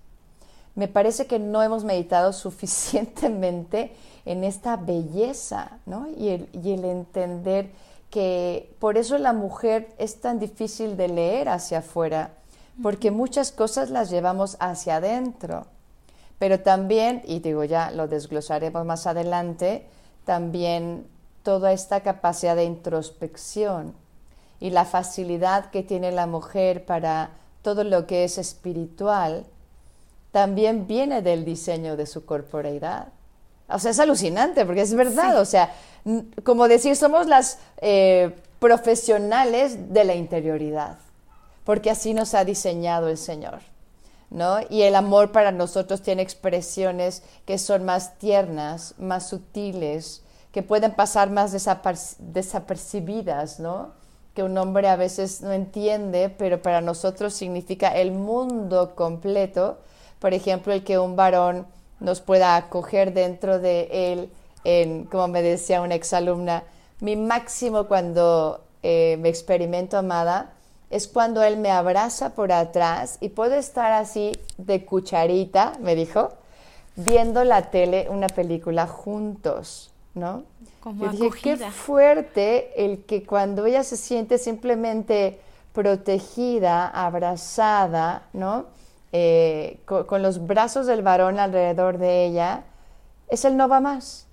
Me 0.73 0.87
parece 0.87 1.27
que 1.27 1.37
no 1.37 1.61
hemos 1.61 1.83
meditado 1.83 2.33
suficientemente 2.33 3.95
en 4.25 4.43
esta 4.43 4.75
belleza 4.75 5.77
¿no? 5.85 6.07
y, 6.17 6.29
el, 6.29 6.49
y 6.51 6.71
el 6.71 6.83
entender 6.83 7.69
que 8.09 8.75
por 8.79 8.97
eso 8.97 9.19
la 9.19 9.33
mujer 9.33 9.93
es 9.99 10.19
tan 10.19 10.39
difícil 10.39 10.97
de 10.97 11.09
leer 11.09 11.49
hacia 11.49 11.79
afuera, 11.79 12.31
porque 12.81 13.11
muchas 13.11 13.51
cosas 13.51 13.91
las 13.91 14.09
llevamos 14.09 14.57
hacia 14.59 14.95
adentro. 14.95 15.67
Pero 16.39 16.59
también, 16.59 17.21
y 17.25 17.39
digo 17.39 17.63
ya 17.63 17.91
lo 17.91 18.07
desglosaremos 18.07 18.85
más 18.85 19.07
adelante, 19.07 19.87
también 20.25 21.07
toda 21.43 21.71
esta 21.71 22.01
capacidad 22.01 22.55
de 22.55 22.65
introspección 22.65 23.93
y 24.59 24.69
la 24.69 24.85
facilidad 24.85 25.69
que 25.69 25.83
tiene 25.83 26.11
la 26.11 26.27
mujer 26.27 26.85
para 26.85 27.31
todo 27.61 27.83
lo 27.83 28.05
que 28.05 28.23
es 28.23 28.37
espiritual, 28.37 29.45
también 30.31 30.87
viene 30.87 31.21
del 31.21 31.45
diseño 31.45 31.95
de 31.95 32.05
su 32.05 32.25
corporeidad. 32.25 33.07
O 33.69 33.79
sea, 33.79 33.91
es 33.91 33.99
alucinante 33.99 34.65
porque 34.65 34.81
es 34.81 34.93
verdad, 34.93 35.39
o 35.39 35.45
sea, 35.45 35.73
como 36.43 36.67
decir, 36.67 36.95
somos 36.95 37.27
las 37.27 37.59
eh, 37.81 38.35
profesionales 38.59 39.93
de 39.93 40.03
la 40.03 40.15
interioridad 40.15 40.97
porque 41.67 41.89
así 41.89 42.13
nos 42.13 42.33
ha 42.33 42.45
diseñado 42.45 43.09
el 43.09 43.17
Señor. 43.17 43.59
¿No? 44.29 44.59
Y 44.69 44.81
el 44.83 44.95
amor 44.95 45.31
para 45.31 45.51
nosotros 45.51 46.01
tiene 46.01 46.21
expresiones 46.21 47.23
que 47.45 47.57
son 47.57 47.85
más 47.85 48.17
tiernas, 48.17 48.95
más 48.97 49.29
sutiles, 49.29 50.23
que 50.51 50.63
pueden 50.63 50.93
pasar 50.93 51.29
más 51.29 51.51
desapercibidas, 52.19 53.59
¿no? 53.59 53.91
que 54.37 54.43
un 54.43 54.55
hombre 54.59 54.87
a 54.87 54.95
veces 54.95 55.41
no 55.41 55.51
entiende, 55.51 56.29
pero 56.29 56.61
para 56.61 56.79
nosotros 56.79 57.33
significa 57.33 57.87
el 57.97 58.11
mundo 58.11 58.93
completo. 58.93 59.79
Por 60.19 60.35
ejemplo, 60.35 60.73
el 60.73 60.83
que 60.83 60.99
un 60.99 61.15
varón 61.15 61.65
nos 61.99 62.21
pueda 62.21 62.55
acoger 62.55 63.15
dentro 63.15 63.57
de 63.57 63.89
él, 64.63 65.07
como 65.09 65.27
me 65.27 65.41
decía 65.41 65.81
una 65.81 65.95
exalumna, 65.95 66.65
mi 66.99 67.15
máximo 67.15 67.87
cuando 67.87 68.63
eh, 68.83 69.17
me 69.19 69.29
experimento 69.29 69.97
amada 69.97 70.53
es 70.89 71.07
cuando 71.07 71.43
él 71.43 71.57
me 71.57 71.71
abraza 71.71 72.33
por 72.33 72.51
atrás 72.51 73.17
y 73.19 73.29
puedo 73.29 73.55
estar 73.55 73.91
así 73.91 74.31
de 74.57 74.85
cucharita, 74.85 75.73
me 75.81 75.95
dijo, 75.95 76.29
viendo 76.95 77.43
la 77.43 77.69
tele, 77.69 78.07
una 78.09 78.27
película 78.27 78.87
juntos, 78.87 79.91
¿no? 80.13 80.43
Como 80.79 81.05
Yo 81.05 81.11
dije, 81.11 81.57
qué 81.57 81.57
fuerte 81.57 82.85
el 82.85 83.03
que 83.03 83.25
cuando 83.25 83.65
ella 83.65 83.83
se 83.83 83.97
siente 83.97 84.37
simplemente 84.37 85.39
protegida, 85.73 86.87
abrazada, 86.87 88.23
¿no? 88.33 88.65
Eh, 89.11 89.79
con, 89.85 90.21
los 90.21 90.45
brazos 90.47 90.85
del 90.85 91.01
varón 91.01 91.39
alrededor 91.39 91.97
de 91.97 92.25
ella, 92.25 92.63
es 93.27 93.43
el 93.45 93.57
no 93.57 93.67
va 93.67 93.81
más. 93.81 94.25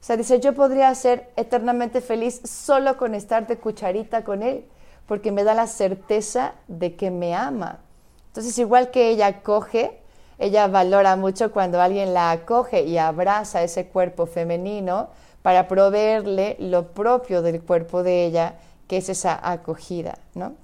O 0.00 0.04
sea, 0.04 0.16
dice, 0.16 0.40
yo 0.40 0.54
podría 0.54 0.94
ser 0.94 1.30
eternamente 1.36 2.00
feliz 2.00 2.40
solo 2.44 2.96
con 2.96 3.14
estar 3.14 3.46
de 3.46 3.58
cucharita 3.58 4.24
con 4.24 4.42
él 4.42 4.64
porque 5.10 5.32
me 5.32 5.42
da 5.42 5.54
la 5.54 5.66
certeza 5.66 6.54
de 6.68 6.94
que 6.94 7.10
me 7.10 7.34
ama. 7.34 7.80
Entonces, 8.28 8.56
igual 8.60 8.92
que 8.92 9.08
ella 9.08 9.26
acoge, 9.26 9.98
ella 10.38 10.68
valora 10.68 11.16
mucho 11.16 11.50
cuando 11.50 11.80
alguien 11.80 12.14
la 12.14 12.30
acoge 12.30 12.84
y 12.84 12.96
abraza 12.96 13.64
ese 13.64 13.88
cuerpo 13.88 14.26
femenino 14.26 15.10
para 15.42 15.66
proveerle 15.66 16.54
lo 16.60 16.92
propio 16.92 17.42
del 17.42 17.60
cuerpo 17.60 18.04
de 18.04 18.24
ella, 18.24 18.54
que 18.86 18.98
es 18.98 19.08
esa 19.08 19.36
acogida, 19.42 20.16
¿no? 20.36 20.54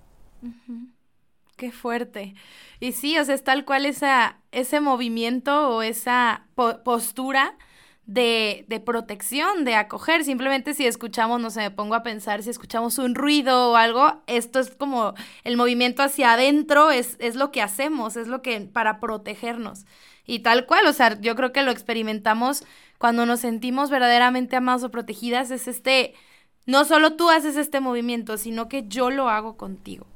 Qué 1.57 1.73
fuerte. 1.73 2.37
Y 2.79 2.93
sí, 2.93 3.19
o 3.19 3.25
sea, 3.25 3.35
es 3.35 3.43
tal 3.43 3.65
cual 3.65 3.85
esa, 3.85 4.37
ese 4.53 4.79
movimiento 4.79 5.71
o 5.71 5.83
esa 5.83 6.47
postura 6.85 7.57
de, 8.07 8.65
de, 8.69 8.81
protección, 8.81 9.65
de 9.65 9.75
acoger. 9.75 10.25
Simplemente 10.25 10.75
si 10.75 10.87
escuchamos, 10.87 11.41
no 11.41 11.51
sé, 11.51 11.61
me 11.61 11.71
pongo 11.71 11.95
a 11.95 12.03
pensar, 12.03 12.43
si 12.43 12.51
escuchamos 12.51 12.99
un 12.99 13.15
ruido 13.15 13.73
o 13.73 13.77
algo, 13.77 14.23
esto 14.27 14.61
es 14.61 14.71
como 14.71 15.15
el 15.45 15.57
movimiento 15.57 16.03
hacia 16.03 16.33
adentro, 16.33 16.91
es, 16.91 17.17
es 17.19 17.35
lo 17.35 17.51
que 17.51 17.63
hacemos, 17.63 18.17
es 18.17 18.29
lo 18.29 18.43
que 18.43 18.61
para 18.61 19.01
protegernos. 19.01 19.85
Y 20.25 20.41
tal 20.41 20.67
cual, 20.67 20.87
o 20.87 20.93
sea, 20.93 21.21
yo 21.21 21.35
creo 21.37 21.53
que 21.53 21.63
lo 21.63 21.71
experimentamos 21.71 22.65
cuando 22.99 23.27
nos 23.27 23.41
sentimos 23.41 23.91
verdaderamente 23.91 24.57
amados 24.57 24.85
o 24.85 24.91
protegidas, 24.91 25.51
es 25.51 25.69
este, 25.69 26.15
no 26.65 26.85
solo 26.85 27.15
tú 27.15 27.31
haces 27.31 27.57
este 27.57 27.81
movimiento, 27.81 28.39
sino 28.39 28.69
que 28.69 28.87
yo 28.89 29.11
lo 29.11 29.29
hago 29.29 29.57
contigo. 29.57 30.07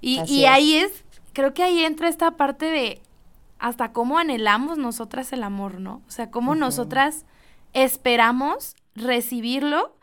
Y, 0.00 0.20
y 0.26 0.44
ahí 0.44 0.76
es, 0.76 1.04
creo 1.32 1.54
que 1.54 1.62
ahí 1.62 1.84
entra 1.84 2.08
esta 2.08 2.32
parte 2.32 2.66
de 2.66 3.00
hasta 3.58 3.92
cómo 3.92 4.18
anhelamos 4.18 4.78
nosotras 4.78 5.32
el 5.32 5.42
amor, 5.42 5.80
¿no? 5.80 6.02
O 6.06 6.10
sea, 6.10 6.30
cómo 6.30 6.54
nosotras 6.54 7.24
esperamos 7.72 8.76
recibirlo 8.94 9.96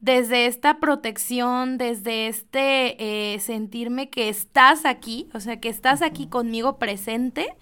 desde 0.00 0.46
esta 0.46 0.80
protección, 0.80 1.78
desde 1.78 2.28
este 2.28 3.32
eh, 3.34 3.40
sentirme 3.40 4.10
que 4.10 4.28
estás 4.28 4.84
aquí, 4.84 5.28
o 5.32 5.40
sea, 5.40 5.60
que 5.60 5.68
estás 5.68 6.02
aquí 6.02 6.26
conmigo 6.26 6.76
presente, 6.76 7.56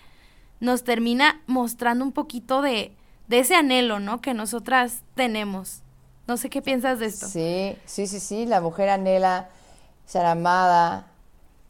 nos 0.58 0.84
termina 0.84 1.40
mostrando 1.46 2.04
un 2.04 2.12
poquito 2.12 2.62
de, 2.62 2.96
de 3.28 3.38
ese 3.40 3.54
anhelo, 3.54 4.00
¿no? 4.00 4.20
Que 4.20 4.34
nosotras 4.34 5.02
tenemos. 5.14 5.82
No 6.26 6.36
sé 6.36 6.50
qué 6.50 6.62
piensas 6.62 6.98
de 6.98 7.06
esto. 7.06 7.26
Sí, 7.26 7.76
sí, 7.84 8.06
sí, 8.06 8.20
sí, 8.20 8.46
la 8.46 8.60
mujer 8.60 8.88
anhela 8.88 9.50
ser 10.04 10.26
amada, 10.26 11.06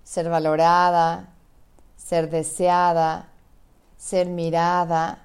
ser 0.04 0.28
valorada, 0.28 1.28
ser 1.96 2.30
deseada, 2.30 3.28
ser 4.02 4.26
mirada, 4.26 5.20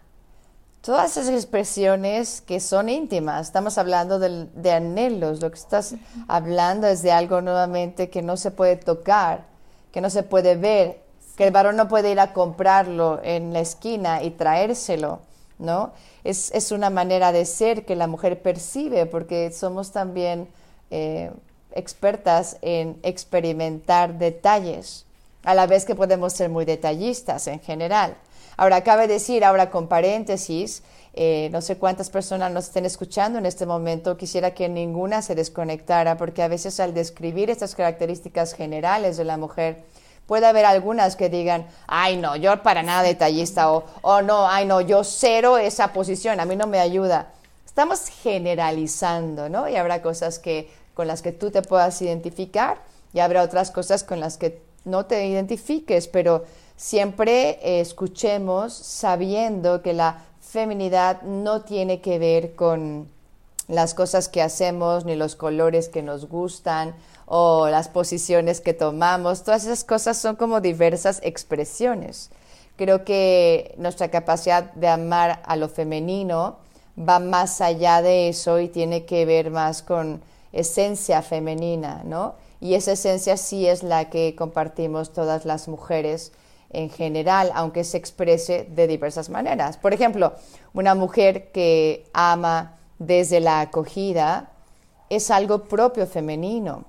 todas 0.81 1.17
esas 1.17 1.33
expresiones 1.33 2.41
que 2.41 2.59
son 2.59 2.89
íntimas. 2.89 3.47
Estamos 3.47 3.79
hablando 3.79 4.19
de, 4.19 4.71
anhelos, 4.71 5.41
lo 5.41 5.49
que 5.49 5.57
estás 5.57 5.95
hablando 6.27 6.85
es 6.85 7.01
de 7.01 7.11
algo 7.11 7.41
nuevamente 7.41 8.09
que 8.11 8.21
no 8.21 8.37
se 8.37 8.51
puede 8.51 8.75
tocar, 8.75 9.45
que 9.91 9.99
no 9.99 10.11
se 10.11 10.21
puede 10.21 10.55
ver, 10.55 11.01
que 11.35 11.47
el 11.47 11.51
varón 11.51 11.75
no 11.75 11.87
puede 11.87 12.11
ir 12.11 12.19
a 12.19 12.33
comprarlo 12.33 13.19
en 13.23 13.51
la 13.51 13.61
esquina 13.61 14.21
y 14.21 14.29
traérselo, 14.29 15.21
¿no? 15.57 15.91
Es, 16.23 16.51
es 16.51 16.71
una 16.71 16.91
manera 16.91 17.31
de 17.31 17.45
ser 17.45 17.83
que 17.83 17.95
la 17.95 18.05
mujer 18.05 18.41
percibe, 18.43 19.07
porque 19.07 19.51
somos 19.51 19.91
también 19.91 20.47
eh, 20.91 21.31
expertas 21.71 22.57
en 22.61 22.99
experimentar 23.01 24.19
detalles, 24.19 25.05
a 25.43 25.55
la 25.55 25.65
vez 25.65 25.83
que 25.83 25.95
podemos 25.95 26.33
ser 26.33 26.49
muy 26.49 26.65
detallistas 26.65 27.47
en 27.47 27.59
general. 27.59 28.17
Ahora, 28.57 28.83
cabe 28.83 29.07
decir, 29.07 29.45
ahora 29.45 29.69
con 29.69 29.87
paréntesis, 29.87 30.81
eh, 31.13 31.49
no 31.51 31.61
sé 31.61 31.77
cuántas 31.77 32.09
personas 32.09 32.51
nos 32.51 32.65
estén 32.65 32.85
escuchando 32.85 33.37
en 33.39 33.45
este 33.45 33.65
momento, 33.65 34.17
quisiera 34.17 34.55
que 34.55 34.67
ninguna 34.67 35.21
se 35.21 35.35
desconectara, 35.35 36.17
porque 36.17 36.41
a 36.41 36.47
veces 36.47 36.79
al 36.79 36.93
describir 36.93 37.51
estas 37.51 37.75
características 37.75 38.53
generales 38.53 39.15
de 39.17 39.23
la 39.25 39.37
mujer, 39.37 39.83
puede 40.25 40.45
haber 40.45 40.65
algunas 40.65 41.15
que 41.15 41.29
digan, 41.29 41.67
ay 41.87 42.17
no, 42.17 42.35
yo 42.35 42.61
para 42.63 42.83
nada 42.83 43.03
detallista, 43.03 43.71
o 43.71 43.85
oh, 44.01 44.21
no, 44.21 44.47
ay 44.47 44.65
no, 44.65 44.81
yo 44.81 45.03
cero 45.03 45.57
esa 45.57 45.93
posición, 45.93 46.39
a 46.39 46.45
mí 46.45 46.55
no 46.55 46.67
me 46.67 46.79
ayuda. 46.79 47.33
Estamos 47.65 48.07
generalizando, 48.09 49.49
¿no? 49.49 49.69
Y 49.69 49.75
habrá 49.75 50.01
cosas 50.01 50.39
que, 50.39 50.69
con 50.93 51.07
las 51.07 51.21
que 51.21 51.31
tú 51.31 51.51
te 51.51 51.61
puedas 51.61 52.01
identificar 52.01 52.79
y 53.13 53.19
habrá 53.19 53.43
otras 53.43 53.71
cosas 53.71 54.03
con 54.03 54.19
las 54.19 54.37
que 54.37 54.61
no 54.83 55.05
te 55.05 55.25
identifiques, 55.27 56.07
pero 56.07 56.45
siempre 56.77 57.81
escuchemos 57.81 58.73
sabiendo 58.73 59.81
que 59.81 59.91
la 59.93 60.23
feminidad 60.39 61.23
no 61.23 61.61
tiene 61.61 61.99
que 61.99 62.19
ver 62.19 62.55
con 62.55 63.09
las 63.67 63.93
cosas 63.93 64.29
que 64.29 64.41
hacemos, 64.41 65.03
ni 65.03 65.15
los 65.15 65.35
colores 65.35 65.89
que 65.89 66.01
nos 66.01 66.29
gustan 66.29 66.95
o 67.25 67.67
las 67.67 67.89
posiciones 67.89 68.61
que 68.61 68.73
tomamos. 68.73 69.43
Todas 69.43 69.65
esas 69.65 69.83
cosas 69.83 70.17
son 70.17 70.37
como 70.37 70.61
diversas 70.61 71.19
expresiones. 71.23 72.29
Creo 72.77 73.03
que 73.03 73.75
nuestra 73.77 74.09
capacidad 74.09 74.71
de 74.73 74.87
amar 74.87 75.41
a 75.45 75.57
lo 75.57 75.67
femenino 75.67 76.57
va 76.97 77.19
más 77.19 77.59
allá 77.59 78.01
de 78.01 78.29
eso 78.29 78.59
y 78.59 78.69
tiene 78.69 79.05
que 79.05 79.25
ver 79.25 79.51
más 79.51 79.81
con 79.81 80.21
esencia 80.53 81.21
femenina, 81.21 82.03
¿no? 82.05 82.35
Y 82.61 82.75
esa 82.75 82.93
esencia 82.93 83.35
sí 83.35 83.67
es 83.67 83.83
la 83.83 84.09
que 84.09 84.35
compartimos 84.35 85.11
todas 85.11 85.45
las 85.45 85.67
mujeres 85.67 86.31
en 86.69 86.89
general, 86.89 87.51
aunque 87.53 87.83
se 87.83 87.97
exprese 87.97 88.67
de 88.69 88.87
diversas 88.87 89.29
maneras. 89.29 89.77
Por 89.77 89.93
ejemplo, 89.93 90.33
una 90.73 90.95
mujer 90.95 91.51
que 91.51 92.05
ama 92.13 92.77
desde 92.99 93.39
la 93.39 93.61
acogida 93.61 94.51
es 95.09 95.31
algo 95.31 95.63
propio 95.65 96.07
femenino. 96.07 96.85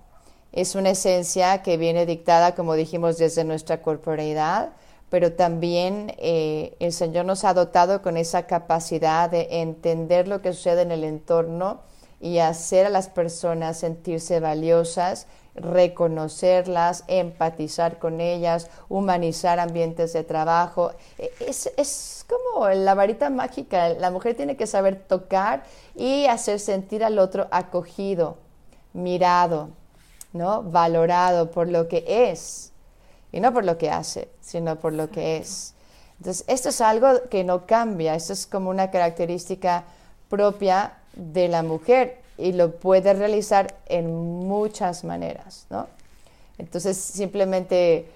Es 0.52 0.74
una 0.74 0.90
esencia 0.90 1.62
que 1.62 1.76
viene 1.76 2.06
dictada, 2.06 2.54
como 2.54 2.74
dijimos, 2.74 3.18
desde 3.18 3.44
nuestra 3.44 3.82
corporeidad, 3.82 4.70
pero 5.10 5.32
también 5.34 6.14
eh, 6.18 6.74
el 6.80 6.92
Señor 6.92 7.24
nos 7.24 7.44
ha 7.44 7.54
dotado 7.54 8.02
con 8.02 8.16
esa 8.16 8.46
capacidad 8.46 9.30
de 9.30 9.60
entender 9.62 10.26
lo 10.28 10.42
que 10.42 10.52
sucede 10.52 10.82
en 10.82 10.92
el 10.92 11.04
entorno 11.04 11.82
y 12.20 12.38
hacer 12.38 12.86
a 12.86 12.90
las 12.90 13.08
personas 13.08 13.78
sentirse 13.78 14.40
valiosas 14.40 15.26
reconocerlas, 15.60 17.04
empatizar 17.06 17.98
con 17.98 18.20
ellas, 18.20 18.70
humanizar 18.88 19.60
ambientes 19.60 20.12
de 20.12 20.24
trabajo. 20.24 20.92
E, 21.18 21.30
es, 21.40 21.70
es, 21.76 22.26
como 22.28 22.68
la 22.68 22.94
varita 22.94 23.30
mágica, 23.30 23.90
la 23.90 24.10
mujer 24.10 24.36
tiene 24.36 24.56
que 24.56 24.66
saber 24.66 25.00
tocar 25.06 25.64
y 25.94 26.26
hacer 26.26 26.60
sentir 26.60 27.02
al 27.04 27.18
otro 27.18 27.48
acogido, 27.50 28.36
mirado, 28.92 29.70
¿no? 30.32 30.62
valorado 30.62 31.50
por 31.50 31.68
lo 31.68 31.88
que 31.88 32.30
es, 32.30 32.72
y 33.32 33.40
no 33.40 33.52
por 33.52 33.64
lo 33.64 33.78
que 33.78 33.90
hace, 33.90 34.28
sino 34.40 34.76
por 34.76 34.92
lo 34.92 35.10
que 35.10 35.38
es. 35.38 35.74
Entonces, 36.18 36.44
esto 36.48 36.70
es 36.70 36.80
algo 36.80 37.28
que 37.30 37.44
no 37.44 37.66
cambia, 37.66 38.14
esto 38.14 38.32
es 38.32 38.46
como 38.46 38.70
una 38.70 38.90
característica 38.90 39.84
propia 40.28 40.94
de 41.14 41.48
la 41.48 41.62
mujer 41.62 42.27
y 42.38 42.52
lo 42.52 42.72
puede 42.76 43.12
realizar 43.12 43.74
en 43.86 44.14
muchas 44.14 45.04
maneras, 45.04 45.66
¿no? 45.70 45.88
Entonces, 46.56 46.96
simplemente, 46.96 48.06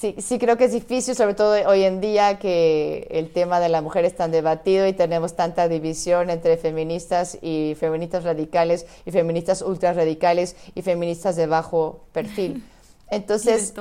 sí, 0.00 0.14
sí, 0.18 0.38
creo 0.38 0.56
que 0.56 0.64
es 0.64 0.72
difícil, 0.72 1.14
sobre 1.14 1.34
todo 1.34 1.54
hoy 1.68 1.82
en 1.82 2.00
día 2.00 2.38
que 2.38 3.06
el 3.10 3.32
tema 3.32 3.60
de 3.60 3.68
la 3.68 3.82
mujer 3.82 4.04
es 4.04 4.16
tan 4.16 4.30
debatido 4.30 4.86
y 4.86 4.92
tenemos 4.92 5.34
tanta 5.34 5.68
división 5.68 6.30
entre 6.30 6.56
feministas 6.56 7.38
y 7.42 7.76
feministas 7.78 8.24
radicales 8.24 8.86
y 9.04 9.10
feministas 9.10 9.62
ultra 9.62 9.92
radicales 9.92 10.56
y 10.74 10.82
feministas 10.82 11.36
de 11.36 11.46
bajo 11.46 12.00
perfil. 12.12 12.64
Entonces, 13.08 13.72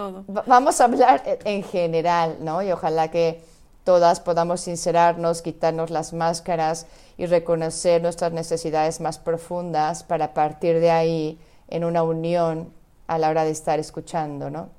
vamos 0.46 0.82
a 0.82 0.84
hablar 0.84 1.24
en 1.46 1.63
general, 1.63 2.38
¿no? 2.42 2.62
Y 2.62 2.72
ojalá 2.72 3.10
que 3.10 3.42
todas 3.86 4.20
podamos 4.20 4.62
sincerarnos, 4.62 5.42
quitarnos 5.42 5.92
las 5.92 6.12
máscaras 6.12 6.88
y 7.18 7.27
reconocer 7.27 8.01
nuestras 8.01 8.34
necesidades 8.34 9.00
más 9.00 9.20
profundas 9.20 10.04
para 10.04 10.34
partir 10.34 10.82
de 10.82 10.92
ahí 10.92 11.39
en 11.70 11.86
una 11.86 12.04
unión 12.04 12.74
a 13.08 13.18
la 13.18 13.30
hora 13.30 13.46
de 13.46 13.51
estar 13.51 13.80
escuchando, 13.80 14.50
¿no? 14.50 14.70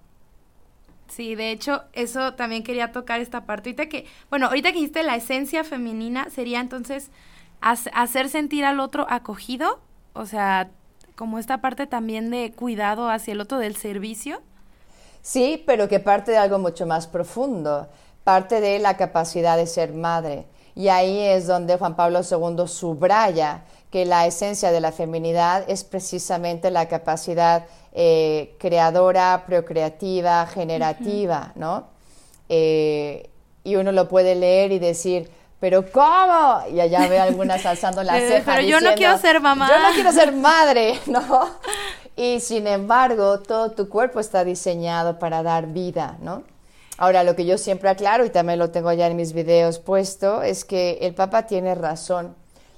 Sí, 1.09 1.37
de 1.37 1.53
hecho, 1.53 1.85
eso 1.93 2.35
también 2.35 2.65
quería 2.65 2.91
tocar 2.91 3.21
esta 3.21 3.47
parte. 3.47 3.71
Ahorita 3.71 3.89
que, 3.89 4.07
bueno, 4.29 4.47
ahorita 4.47 4.71
que 4.71 4.79
dijiste 4.79 5.05
la 5.05 5.15
esencia 5.15 5.63
femenina, 5.63 6.29
sería 6.31 6.61
entonces 6.61 7.11
hacer 7.61 8.29
sentir 8.29 8.65
al 8.65 8.81
otro 8.81 9.07
acogido, 9.09 9.79
o 10.15 10.27
sea, 10.27 10.69
como 11.15 11.39
esta 11.39 11.61
parte 11.61 11.87
también 11.87 12.31
de 12.31 12.53
cuidado 12.53 13.09
hacia 13.09 13.33
el 13.33 13.41
otro 13.41 13.59
del 13.59 13.77
servicio. 13.77 14.42
Sí, 15.23 15.62
pero 15.64 15.88
que 15.88 16.01
parte 16.01 16.33
de 16.33 16.38
algo 16.38 16.59
mucho 16.59 16.87
más 16.87 17.07
profundo 17.07 17.88
parte 18.27 18.61
de 18.61 18.81
la 18.81 18.97
capacidad 18.97 19.57
de 19.57 19.69
ser 19.69 19.93
madre. 19.93 20.47
Y 20.75 20.89
ahí 20.89 21.21
es 21.21 21.47
donde 21.47 21.77
Juan 21.77 21.95
Pablo 21.95 22.23
II 22.29 22.67
subraya 22.67 23.62
que 23.93 24.05
la 24.05 24.27
esencia 24.27 24.73
de 24.73 24.81
la 24.81 24.91
feminidad 24.91 25.62
es 25.69 25.85
precisamente 25.85 26.73
la 26.73 26.89
capacidad 26.89 27.67
eh, 27.93 28.57
creadora, 28.59 29.45
procreativa, 29.47 30.45
generativa, 30.49 31.53
¿no? 31.55 31.87
Eh, 32.49 33.31
y 33.62 33.77
uno 33.77 33.93
lo 33.93 34.09
puede 34.09 34.35
leer 34.35 34.73
y 34.73 34.81
decir, 34.81 35.31
pero 35.61 35.89
¿cómo? 35.93 36.62
Y 36.73 36.81
allá 36.81 37.07
ve 37.07 37.21
algunas 37.21 37.65
alzando 37.65 38.03
la 38.03 38.15
ceja. 38.19 38.57
Pero 38.57 38.67
yo 38.67 38.81
no 38.81 38.97
quiero 38.97 39.19
ser 39.19 39.41
mamá. 39.41 39.69
Yo 39.69 39.79
no 39.81 39.95
quiero 39.95 40.11
ser 40.11 40.33
madre, 40.51 40.99
¿no? 41.07 41.49
Y 42.17 42.41
sin 42.41 42.67
embargo, 42.67 43.39
todo 43.39 43.71
tu 43.71 43.89
cuerpo 43.89 44.19
está 44.19 44.43
diseñado 44.43 45.21
para 45.21 45.45
dar 45.45 45.69
vida, 45.69 46.17
¿no? 46.21 46.56
Ahora, 46.98 47.24
lo 47.24 47.37
que 47.37 47.44
yo 47.44 47.59
siempre 47.59 47.90
aclaro, 47.90 48.24
y 48.24 48.30
también 48.30 48.59
lo 48.59 48.70
tengo 48.70 48.92
ya 48.92 49.06
en 49.06 49.16
mis 49.16 49.32
videos 49.32 49.78
puesto, 49.78 50.42
es 50.42 50.64
que 50.64 50.98
el 51.02 51.14
Papa 51.14 51.46
tiene 51.46 51.74
razón. 51.74 52.35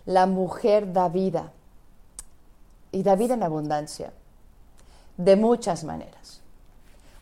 La 0.06 0.26
mujer 0.26 0.92
da 0.92 1.08
vida. 1.08 1.52
Y 2.90 3.02
da 3.02 3.14
vida 3.14 3.34
en 3.34 3.42
abundancia. 3.42 4.12
De 5.16 5.36
muchas 5.36 5.84
maneras. 5.84 6.40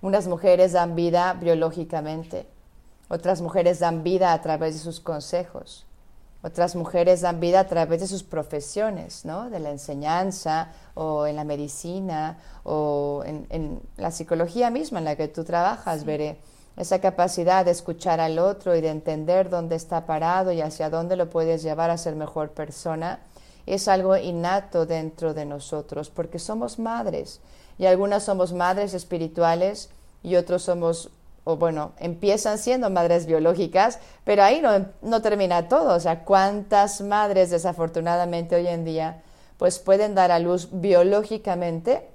Unas 0.00 0.26
mujeres 0.26 0.72
dan 0.72 0.94
vida 0.94 1.34
biológicamente. 1.34 2.46
Otras 3.08 3.40
mujeres 3.40 3.78
dan 3.78 4.02
vida 4.02 4.32
a 4.32 4.40
través 4.40 4.74
de 4.74 4.80
sus 4.80 5.00
consejos. 5.00 5.86
Otras 6.42 6.76
mujeres 6.76 7.22
dan 7.22 7.40
vida 7.40 7.60
a 7.60 7.66
través 7.66 8.00
de 8.00 8.06
sus 8.06 8.22
profesiones, 8.22 9.24
¿no? 9.24 9.50
De 9.50 9.58
la 9.58 9.70
enseñanza 9.70 10.68
o 10.94 11.26
en 11.26 11.36
la 11.36 11.44
medicina 11.44 12.38
o 12.62 13.22
en, 13.26 13.80
la 13.96 14.10
psicología 14.10 14.70
misma 14.70 14.98
en 14.98 15.06
la 15.06 15.16
que 15.16 15.28
tú 15.28 15.44
trabajas, 15.44 16.04
veré 16.04 16.38
esa 16.76 17.00
capacidad 17.00 17.64
de 17.64 17.70
escuchar 17.70 18.20
al 18.20 18.38
otro 18.38 18.76
y 18.76 18.80
de 18.80 18.90
entender 18.90 19.48
dónde 19.48 19.76
está 19.76 20.06
parado 20.06 20.52
y 20.52 20.60
hacia 20.60 20.90
dónde 20.90 21.16
lo 21.16 21.30
puedes 21.30 21.62
llevar 21.62 21.90
a 21.90 21.98
ser 21.98 22.16
mejor 22.16 22.50
persona, 22.50 23.20
es 23.64 23.88
algo 23.88 24.16
innato 24.16 24.86
dentro 24.86 25.34
de 25.34 25.44
nosotros, 25.44 26.10
porque 26.10 26.38
somos 26.38 26.78
madres, 26.78 27.40
y 27.78 27.86
algunas 27.86 28.24
somos 28.24 28.52
madres 28.52 28.94
espirituales 28.94 29.90
y 30.22 30.36
otros 30.36 30.62
somos, 30.62 31.10
o 31.44 31.56
bueno, 31.56 31.92
empiezan 31.98 32.58
siendo 32.58 32.90
madres 32.90 33.26
biológicas, 33.26 33.98
pero 34.24 34.42
ahí 34.42 34.60
no, 34.60 34.86
no 35.02 35.22
termina 35.22 35.68
todo, 35.68 35.94
o 35.94 36.00
sea, 36.00 36.24
cuántas 36.24 37.00
madres 37.00 37.50
desafortunadamente 37.50 38.54
hoy 38.54 38.68
en 38.68 38.84
día 38.84 39.22
pues 39.58 39.78
pueden 39.78 40.14
dar 40.14 40.32
a 40.32 40.38
luz 40.38 40.68
biológicamente, 40.70 42.06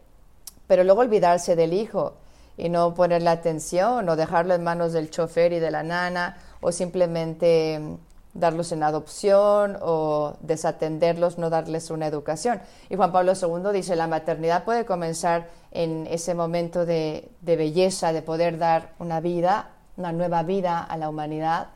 pero 0.68 0.84
luego 0.84 1.02
olvidarse 1.02 1.56
del 1.56 1.74
hijo 1.74 2.14
y 2.58 2.70
no 2.70 2.94
ponerle 2.94 3.30
atención 3.30 4.08
o 4.08 4.16
dejarlo 4.16 4.54
en 4.54 4.64
manos 4.64 4.94
del 4.94 5.10
chofer 5.10 5.54
y 5.54 5.60
de 5.60 5.72
la 5.72 5.84
nana 5.84 6.38
o 6.62 6.72
simplemente 6.72 7.80
mm, 7.80 7.96
darlos 8.34 8.72
en 8.72 8.84
adopción 8.84 9.78
o 9.82 10.36
desatenderlos, 10.42 11.38
no 11.38 11.50
darles 11.50 11.90
una 11.90 12.08
educación. 12.08 12.62
Y 12.90 12.96
Juan 12.96 13.12
Pablo 13.12 13.34
II 13.34 13.74
dice, 13.74 13.96
la 13.96 14.08
maternidad 14.08 14.64
puede 14.64 14.86
comenzar 14.86 15.48
en 15.72 16.08
ese 16.08 16.34
momento 16.34 16.86
de, 16.86 17.30
de 17.42 17.56
belleza, 17.56 18.14
de 18.14 18.22
poder 18.22 18.58
dar 18.58 18.94
una 19.00 19.20
vida, 19.20 19.70
una 19.98 20.12
nueva 20.12 20.44
vida 20.44 20.80
a 20.80 20.98
la 20.98 21.10
humanidad, 21.10 21.68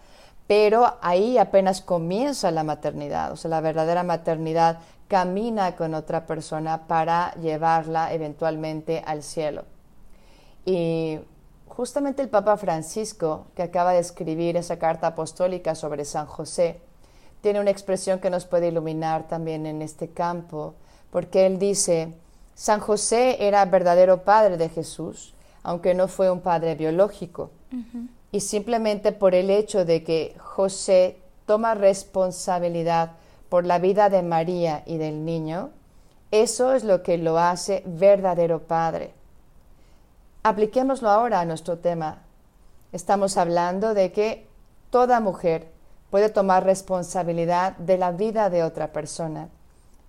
pero 0.47 0.97
ahí 1.01 1.37
apenas 1.37 1.81
comienza 1.81 2.51
la 2.51 2.63
maternidad, 2.63 3.31
o 3.31 3.35
sea, 3.35 3.49
la 3.49 3.61
verdadera 3.61 4.03
maternidad 4.03 4.79
camina 5.07 5.75
con 5.75 5.93
otra 5.93 6.25
persona 6.25 6.87
para 6.87 7.33
llevarla 7.35 8.13
eventualmente 8.13 9.03
al 9.05 9.23
cielo. 9.23 9.65
Y 10.65 11.19
justamente 11.67 12.21
el 12.21 12.29
Papa 12.29 12.57
Francisco, 12.57 13.45
que 13.55 13.63
acaba 13.63 13.93
de 13.93 13.99
escribir 13.99 14.57
esa 14.57 14.79
carta 14.79 15.07
apostólica 15.07 15.75
sobre 15.75 16.05
San 16.05 16.25
José, 16.25 16.81
tiene 17.41 17.59
una 17.59 17.69
expresión 17.69 18.19
que 18.19 18.31
nos 18.31 18.45
puede 18.45 18.69
iluminar 18.69 19.27
también 19.27 19.67
en 19.67 19.81
este 19.81 20.09
campo, 20.09 20.73
porque 21.11 21.45
él 21.45 21.59
dice, 21.59 22.13
San 22.55 22.79
José 22.79 23.45
era 23.45 23.63
verdadero 23.65 24.23
padre 24.23 24.57
de 24.57 24.69
Jesús, 24.69 25.35
aunque 25.61 25.93
no 25.93 26.07
fue 26.07 26.31
un 26.31 26.41
padre 26.41 26.75
biológico. 26.75 27.51
Y 28.31 28.39
simplemente 28.39 29.11
por 29.11 29.35
el 29.35 29.49
hecho 29.49 29.85
de 29.85 30.03
que 30.03 30.35
José 30.39 31.17
toma 31.45 31.75
responsabilidad 31.75 33.11
por 33.49 33.65
la 33.65 33.77
vida 33.77 34.09
de 34.09 34.23
María 34.23 34.83
y 34.85 34.97
del 34.97 35.25
niño, 35.25 35.69
eso 36.31 36.73
es 36.73 36.83
lo 36.83 37.03
que 37.03 37.17
lo 37.17 37.37
hace 37.37 37.83
verdadero 37.85 38.63
padre. 38.63 39.13
Apliquémoslo 40.45 41.09
ahora 41.09 41.39
a 41.39 41.45
nuestro 41.45 41.79
tema. 41.79 42.19
Estamos 42.91 43.35
hablando 43.35 43.95
de 43.95 44.11
que 44.11 44.45
toda 44.91 45.19
mujer 45.19 45.71
puede 46.11 46.29
tomar 46.29 46.63
responsabilidad 46.63 47.75
de 47.77 47.97
la 47.97 48.11
vida 48.11 48.51
de 48.51 48.61
otra 48.61 48.93
persona 48.93 49.49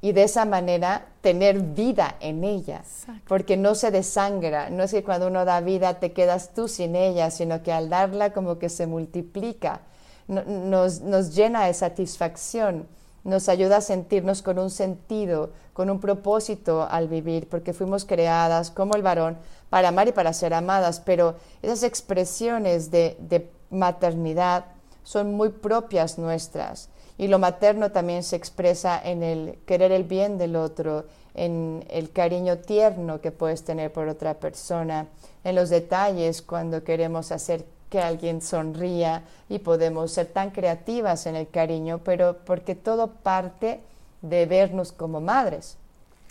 y 0.02 0.12
de 0.12 0.24
esa 0.24 0.44
manera 0.44 1.06
tener 1.22 1.58
vida 1.60 2.16
en 2.20 2.44
ella, 2.44 2.82
porque 3.26 3.56
no 3.56 3.74
se 3.74 3.90
desangra, 3.90 4.68
no 4.68 4.82
es 4.82 4.90
que 4.90 5.02
cuando 5.02 5.28
uno 5.28 5.46
da 5.46 5.62
vida 5.62 6.00
te 6.00 6.12
quedas 6.12 6.50
tú 6.52 6.68
sin 6.68 6.96
ella, 6.96 7.30
sino 7.30 7.62
que 7.62 7.72
al 7.72 7.88
darla 7.88 8.34
como 8.34 8.58
que 8.58 8.68
se 8.68 8.86
multiplica, 8.86 9.80
nos, 10.28 11.00
nos 11.00 11.34
llena 11.34 11.64
de 11.64 11.72
satisfacción, 11.72 12.86
nos 13.26 13.48
ayuda 13.48 13.78
a 13.78 13.80
sentirnos 13.80 14.40
con 14.40 14.58
un 14.58 14.70
sentido, 14.70 15.50
con 15.72 15.90
un 15.90 15.98
propósito 15.98 16.86
al 16.88 17.08
vivir, 17.08 17.48
porque 17.48 17.72
fuimos 17.72 18.04
creadas 18.04 18.70
como 18.70 18.94
el 18.94 19.02
varón 19.02 19.36
para 19.68 19.88
amar 19.88 20.06
y 20.06 20.12
para 20.12 20.32
ser 20.32 20.54
amadas, 20.54 21.00
pero 21.00 21.34
esas 21.60 21.82
expresiones 21.82 22.90
de, 22.90 23.50
maternidad 23.68 24.66
son 25.02 25.34
muy 25.34 25.48
propias 25.48 26.18
nuestras. 26.18 26.88
Y 27.18 27.26
lo 27.26 27.40
materno 27.40 27.90
también 27.90 28.22
se 28.22 28.36
expresa 28.36 29.00
en 29.02 29.24
el 29.24 29.58
querer 29.66 29.90
el 29.90 30.04
bien 30.04 30.38
del 30.38 30.54
otro, 30.54 31.06
en 31.34 31.84
el 31.90 32.12
cariño 32.12 32.58
tierno 32.58 33.20
que 33.20 33.32
puedes 33.32 33.64
tener 33.64 33.92
por 33.92 34.06
otra 34.06 34.34
persona, 34.34 35.08
en 35.42 35.56
los 35.56 35.68
detalles 35.68 36.42
cuando 36.42 36.84
queremos 36.84 37.32
hacer 37.32 37.64
que 37.88 38.00
alguien 38.00 38.42
sonría 38.42 39.22
y 39.48 39.60
podemos 39.60 40.12
ser 40.12 40.26
tan 40.26 40.50
creativas 40.50 41.26
en 41.26 41.36
el 41.36 41.48
cariño, 41.48 42.00
pero 42.04 42.38
porque 42.44 42.74
todo 42.74 43.08
parte 43.08 43.80
de 44.22 44.46
vernos 44.46 44.92
como 44.92 45.20
madres. 45.20 45.76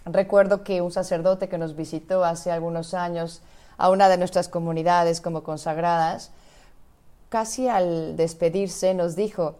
Recuerdo 0.06 0.64
que 0.64 0.82
un 0.82 0.92
sacerdote 0.92 1.50
que 1.50 1.58
nos 1.58 1.76
visitó 1.76 2.24
hace 2.24 2.52
algunos 2.52 2.94
años 2.94 3.42
a 3.78 3.90
una 3.90 4.10
de 4.10 4.18
nuestras 4.18 4.48
comunidades 4.50 5.22
como 5.22 5.44
consagradas, 5.44 6.32
casi 7.30 7.68
al 7.68 8.16
despedirse 8.16 8.94
nos 8.94 9.16
dijo, 9.16 9.56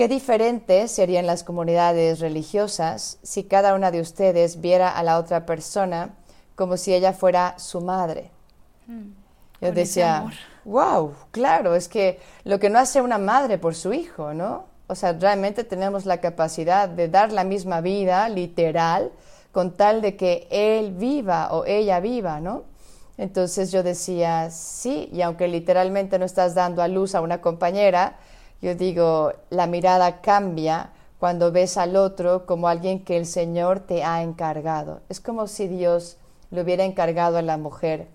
Qué 0.00 0.08
diferentes 0.08 0.90
serían 0.92 1.26
las 1.26 1.44
comunidades 1.44 2.20
religiosas 2.20 3.18
si 3.22 3.44
cada 3.44 3.74
una 3.74 3.90
de 3.90 4.00
ustedes 4.00 4.62
viera 4.62 4.88
a 4.88 5.02
la 5.02 5.18
otra 5.18 5.44
persona 5.44 6.14
como 6.54 6.78
si 6.78 6.94
ella 6.94 7.12
fuera 7.12 7.58
su 7.58 7.82
madre. 7.82 8.30
Mm, 8.86 9.10
Yo 9.60 9.72
decía, 9.72 10.24
wow, 10.64 11.14
claro, 11.30 11.74
es 11.74 11.88
que 11.88 12.20
lo 12.44 12.58
que 12.58 12.70
no 12.70 12.78
hace 12.78 13.00
una 13.00 13.18
madre 13.18 13.58
por 13.58 13.74
su 13.74 13.92
hijo, 13.92 14.34
¿no? 14.34 14.66
O 14.86 14.94
sea, 14.94 15.12
realmente 15.12 15.64
tenemos 15.64 16.04
la 16.06 16.20
capacidad 16.20 16.88
de 16.88 17.08
dar 17.08 17.32
la 17.32 17.44
misma 17.44 17.80
vida, 17.80 18.28
literal, 18.28 19.12
con 19.52 19.76
tal 19.76 20.00
de 20.00 20.16
que 20.16 20.48
él 20.50 20.92
viva 20.92 21.52
o 21.52 21.64
ella 21.64 22.00
viva, 22.00 22.40
¿no? 22.40 22.64
Entonces 23.16 23.70
yo 23.70 23.82
decía, 23.82 24.50
sí, 24.50 25.08
y 25.12 25.22
aunque 25.22 25.46
literalmente 25.46 26.18
no 26.18 26.24
estás 26.24 26.54
dando 26.54 26.82
a 26.82 26.88
luz 26.88 27.14
a 27.14 27.20
una 27.20 27.40
compañera, 27.40 28.16
yo 28.62 28.74
digo, 28.74 29.32
la 29.50 29.66
mirada 29.66 30.20
cambia 30.20 30.90
cuando 31.18 31.52
ves 31.52 31.76
al 31.76 31.96
otro 31.96 32.46
como 32.46 32.66
alguien 32.66 33.04
que 33.04 33.16
el 33.16 33.26
Señor 33.26 33.80
te 33.80 34.04
ha 34.04 34.22
encargado. 34.22 35.02
Es 35.08 35.20
como 35.20 35.46
si 35.46 35.68
Dios 35.68 36.16
le 36.50 36.62
hubiera 36.62 36.84
encargado 36.84 37.36
a 37.36 37.42
la 37.42 37.58
mujer 37.58 38.08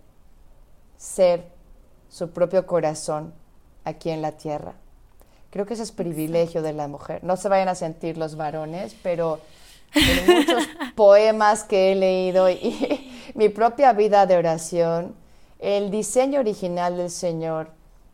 ser 0.98 1.55
su 2.10 2.30
propio 2.30 2.66
corazón 2.66 3.34
aquí 3.84 4.10
en 4.10 4.22
la 4.22 4.34
tierra. 4.34 4.74
Creo 5.50 5.66
que 5.66 5.76
ese 5.76 5.84
es 5.84 5.92
privilegio 5.92 6.62
de 6.62 6.74
la 6.74 6.88
mujer. 6.88 7.24
No 7.24 7.38
se 7.38 7.48
vayan 7.48 7.70
a 7.70 7.76
sentir 7.76 8.18
los 8.18 8.36
varones, 8.36 8.96
pero 9.02 9.40
en 9.94 10.26
muchos 10.26 10.68
poemas 10.96 11.64
que 11.64 11.92
he 11.92 11.96
leído 11.96 12.50
y 12.50 13.10
mi 13.36 13.50
propia 13.50 13.94
vida 13.94 14.26
de 14.26 14.38
oración, 14.38 15.16
el 15.60 15.92
diseño 15.92 16.42
original 16.42 16.98
del 16.98 17.10
Señor 17.10 17.70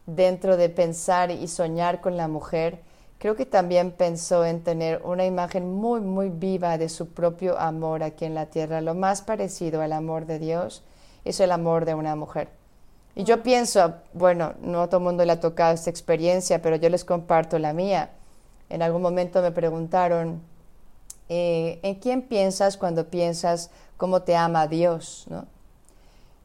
dentro 0.06 0.58
de 0.58 0.70
pensar 0.70 1.32
y 1.32 1.48
soñar 1.48 2.02
con 2.02 2.18
la 2.18 2.28
mujer, 2.28 2.82
creo 3.18 3.36
que 3.36 3.46
también 3.46 3.92
pensó 3.92 4.46
en 4.46 4.64
tener 4.64 5.02
una 5.04 5.26
imagen 5.26 5.74
muy, 5.74 6.02
muy 6.02 6.30
viva 6.30 6.78
de 6.78 6.90
su 6.90 7.10
propio 7.10 7.58
amor 7.60 8.04
aquí 8.04 8.26
en 8.26 8.36
la 8.36 8.48
tierra. 8.48 8.82
Lo 8.82 8.94
más 8.94 9.22
parecido 9.22 9.82
al 9.82 9.94
amor 9.94 10.26
de 10.26 10.40
Dios 10.40 10.84
es 11.26 11.40
el 11.40 11.52
amor 11.52 11.86
de 11.86 11.94
una 11.94 12.16
mujer. 12.16 12.61
Y 13.16 13.24
yo 13.24 13.44
pienso, 13.44 13.96
bueno, 14.14 14.54
no 14.62 14.84
a 14.84 14.88
todo 14.88 14.98
el 15.00 15.04
mundo 15.04 15.26
le 15.26 15.34
ha 15.34 15.40
tocado 15.40 15.74
esta 15.74 15.90
experiencia, 15.90 16.62
pero 16.62 16.78
yo 16.78 16.90
les 16.90 17.04
comparto 17.04 17.60
la 17.60 17.74
mía. 17.74 18.12
En 18.70 18.82
algún 18.82 19.02
momento 19.02 19.42
me 19.42 19.52
preguntaron, 19.52 20.42
eh, 21.28 21.80
¿en 21.84 21.96
quién 21.96 22.22
piensas 22.22 22.78
cuando 22.78 23.08
piensas 23.08 23.70
cómo 23.98 24.22
te 24.22 24.36
ama 24.36 24.68
Dios? 24.68 25.28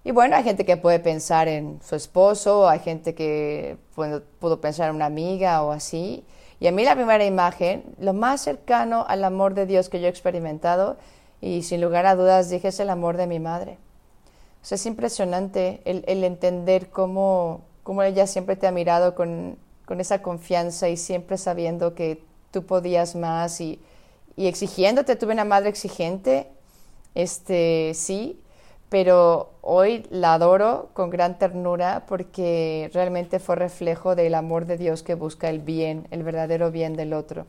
Y 0.03 0.11
bueno, 0.11 0.37
hay 0.37 0.45
gente 0.45 0.65
que 0.65 0.77
puede 0.77 1.01
pensar 1.01 1.49
en 1.49 1.81
su 1.85 1.97
esposo, 1.97 2.69
hay 2.69 2.81
gente 2.81 3.15
que 3.15 3.77
pudo, 3.95 4.61
pensar 4.61 4.91
en 4.91 4.97
una 4.97 5.07
amiga 5.07 5.63
o 5.63 5.73
así. 5.73 6.25
Y 6.61 6.67
a 6.69 6.73
mí 6.73 6.85
la 6.85 6.95
primera 6.95 7.25
imagen, 7.25 7.85
lo 7.99 8.13
más 8.13 8.41
cercano 8.41 9.05
al 9.09 9.25
amor 9.25 9.55
de 9.55 9.67
Dios 9.67 9.89
que 9.89 10.01
yo 10.01 10.07
he 10.07 10.11
experimentado, 10.11 10.97
y 11.41 11.63
sin 11.63 11.81
lugar 11.81 12.07
a 12.07 12.15
dudas 12.15 12.51
dije, 12.51 12.69
es 12.69 12.81
el 12.81 12.91
amor 12.91 13.17
de 13.17 13.27
mi 13.27 13.41
madre. 13.41 13.79
O 14.67 14.69
sea, 14.69 14.75
es 14.75 14.87
impresionante 14.87 15.81
el, 15.85 16.25
entender 16.25 16.89
cómo, 16.89 17.61
cómo, 17.85 18.03
ella 18.03 18.27
siempre 18.27 18.57
te 18.57 18.67
ha 18.67 18.73
mirado 18.73 19.15
con, 19.15 19.57
con, 19.85 20.01
esa 20.01 20.23
confianza 20.23 20.89
y 20.89 20.97
siempre 20.97 21.39
sabiendo 21.39 21.95
que 21.95 22.21
tú 22.51 22.67
podías 22.67 23.15
más 23.15 23.61
y, 23.61 23.79
y 24.35 24.49
exigiéndote. 24.49 25.15
Tuve 25.15 25.35
una 25.35 25.45
madre 25.45 25.69
exigente, 25.69 26.49
este, 27.15 27.93
sí, 27.95 28.41
pero 28.89 29.51
hoy 29.63 30.05
la 30.11 30.35
adoro 30.35 30.91
con 30.95 31.11
gran 31.11 31.39
ternura 31.39 32.03
porque 32.09 32.91
realmente 32.93 33.39
fue 33.39 33.55
reflejo 33.55 34.17
del 34.17 34.35
amor 34.35 34.67
de 34.67 34.79
Dios 34.79 35.05
que 35.05 35.15
busca 35.15 35.49
el 35.49 35.61
bien, 35.61 36.09
el 36.11 36.25
verdadero 36.25 36.73
bien 36.73 36.97
del 36.97 37.13
otro. 37.13 37.47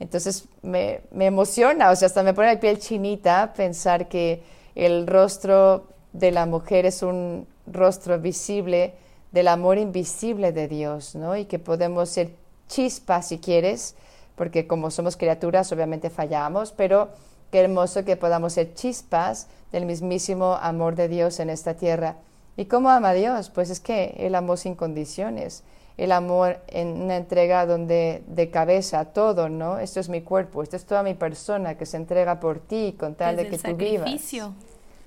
Entonces 0.00 0.46
me, 0.62 1.02
me 1.12 1.26
emociona, 1.26 1.92
o 1.92 1.94
sea, 1.94 2.06
hasta 2.06 2.24
me 2.24 2.34
pone 2.34 2.52
la 2.52 2.58
piel 2.58 2.80
chinita 2.80 3.52
pensar 3.54 4.08
que 4.08 4.42
el 4.74 5.06
rostro 5.06 5.86
de 6.12 6.30
la 6.30 6.46
mujer 6.46 6.86
es 6.86 7.02
un 7.02 7.46
rostro 7.66 8.18
visible 8.18 8.94
del 9.32 9.48
amor 9.48 9.78
invisible 9.78 10.52
de 10.52 10.68
Dios, 10.68 11.14
¿no? 11.14 11.36
Y 11.36 11.44
que 11.44 11.58
podemos 11.58 12.08
ser 12.08 12.34
chispas 12.68 13.28
si 13.28 13.38
quieres, 13.38 13.94
porque 14.36 14.66
como 14.66 14.90
somos 14.90 15.16
criaturas 15.16 15.70
obviamente 15.72 16.10
fallamos, 16.10 16.72
pero 16.72 17.10
qué 17.50 17.60
hermoso 17.60 18.04
que 18.04 18.16
podamos 18.16 18.54
ser 18.54 18.74
chispas 18.74 19.48
del 19.72 19.86
mismísimo 19.86 20.54
amor 20.54 20.96
de 20.96 21.08
Dios 21.08 21.40
en 21.40 21.50
esta 21.50 21.74
tierra. 21.74 22.16
¿Y 22.56 22.64
cómo 22.66 22.90
ama 22.90 23.12
Dios? 23.12 23.50
Pues 23.50 23.70
es 23.70 23.80
que 23.80 24.14
el 24.18 24.34
amor 24.34 24.58
sin 24.58 24.74
condiciones, 24.74 25.62
el 25.96 26.12
amor 26.12 26.58
en 26.68 27.02
una 27.02 27.16
entrega 27.16 27.66
donde 27.66 28.22
de 28.26 28.50
cabeza 28.50 29.04
todo, 29.06 29.48
¿no? 29.48 29.78
Esto 29.78 30.00
es 30.00 30.08
mi 30.08 30.22
cuerpo, 30.22 30.62
esto 30.62 30.76
es 30.76 30.84
toda 30.84 31.02
mi 31.02 31.14
persona 31.14 31.76
que 31.76 31.86
se 31.86 31.96
entrega 31.96 32.40
por 32.40 32.58
ti 32.58 32.96
con 32.98 33.14
tal 33.14 33.36
de 33.36 33.48
que 33.48 33.58
tú 33.58 33.76
vivas. 33.76 34.10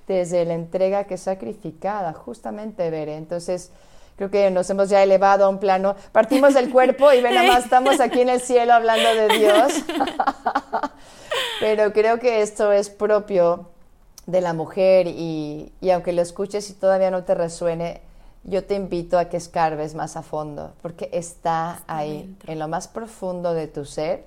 Desde 0.07 0.45
la 0.45 0.53
entrega 0.53 1.05
que 1.05 1.13
es 1.13 1.21
sacrificada, 1.21 2.13
justamente, 2.13 2.89
Veré. 2.89 3.15
Entonces, 3.15 3.71
creo 4.15 4.29
que 4.29 4.51
nos 4.51 4.69
hemos 4.69 4.89
ya 4.89 5.01
elevado 5.01 5.45
a 5.45 5.49
un 5.49 5.59
plano, 5.59 5.95
partimos 6.11 6.53
del 6.53 6.71
cuerpo 6.71 7.11
y 7.13 7.21
ven, 7.21 7.33
nada 7.35 7.47
más 7.47 7.63
estamos 7.63 7.99
aquí 7.99 8.21
en 8.21 8.29
el 8.29 8.41
cielo 8.41 8.73
hablando 8.73 9.09
de 9.15 9.37
Dios. 9.37 9.73
Pero 11.59 11.93
creo 11.93 12.19
que 12.19 12.41
esto 12.41 12.71
es 12.71 12.89
propio 12.89 13.69
de 14.25 14.41
la 14.41 14.53
mujer 14.53 15.07
y, 15.07 15.71
aunque 15.91 16.13
lo 16.13 16.21
escuches 16.21 16.69
y 16.69 16.73
todavía 16.73 17.11
no 17.11 17.23
te 17.23 17.35
resuene, 17.35 18.01
yo 18.43 18.65
te 18.65 18.75
invito 18.75 19.17
a 19.17 19.25
que 19.29 19.37
escarbes 19.37 19.95
más 19.95 20.17
a 20.17 20.21
fondo, 20.21 20.73
porque 20.81 21.09
está, 21.13 21.81
ahí, 21.87 22.35
en 22.47 22.59
lo 22.59 22.67
más 22.67 22.87
profundo 22.87 23.53
de 23.53 23.67
tu 23.67 23.85
ser, 23.85 24.25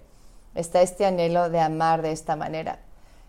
está 0.55 0.81
este 0.81 1.05
anhelo 1.05 1.51
de 1.51 1.61
amar 1.61 2.03
de 2.03 2.13
esta 2.13 2.37
manera. 2.37 2.79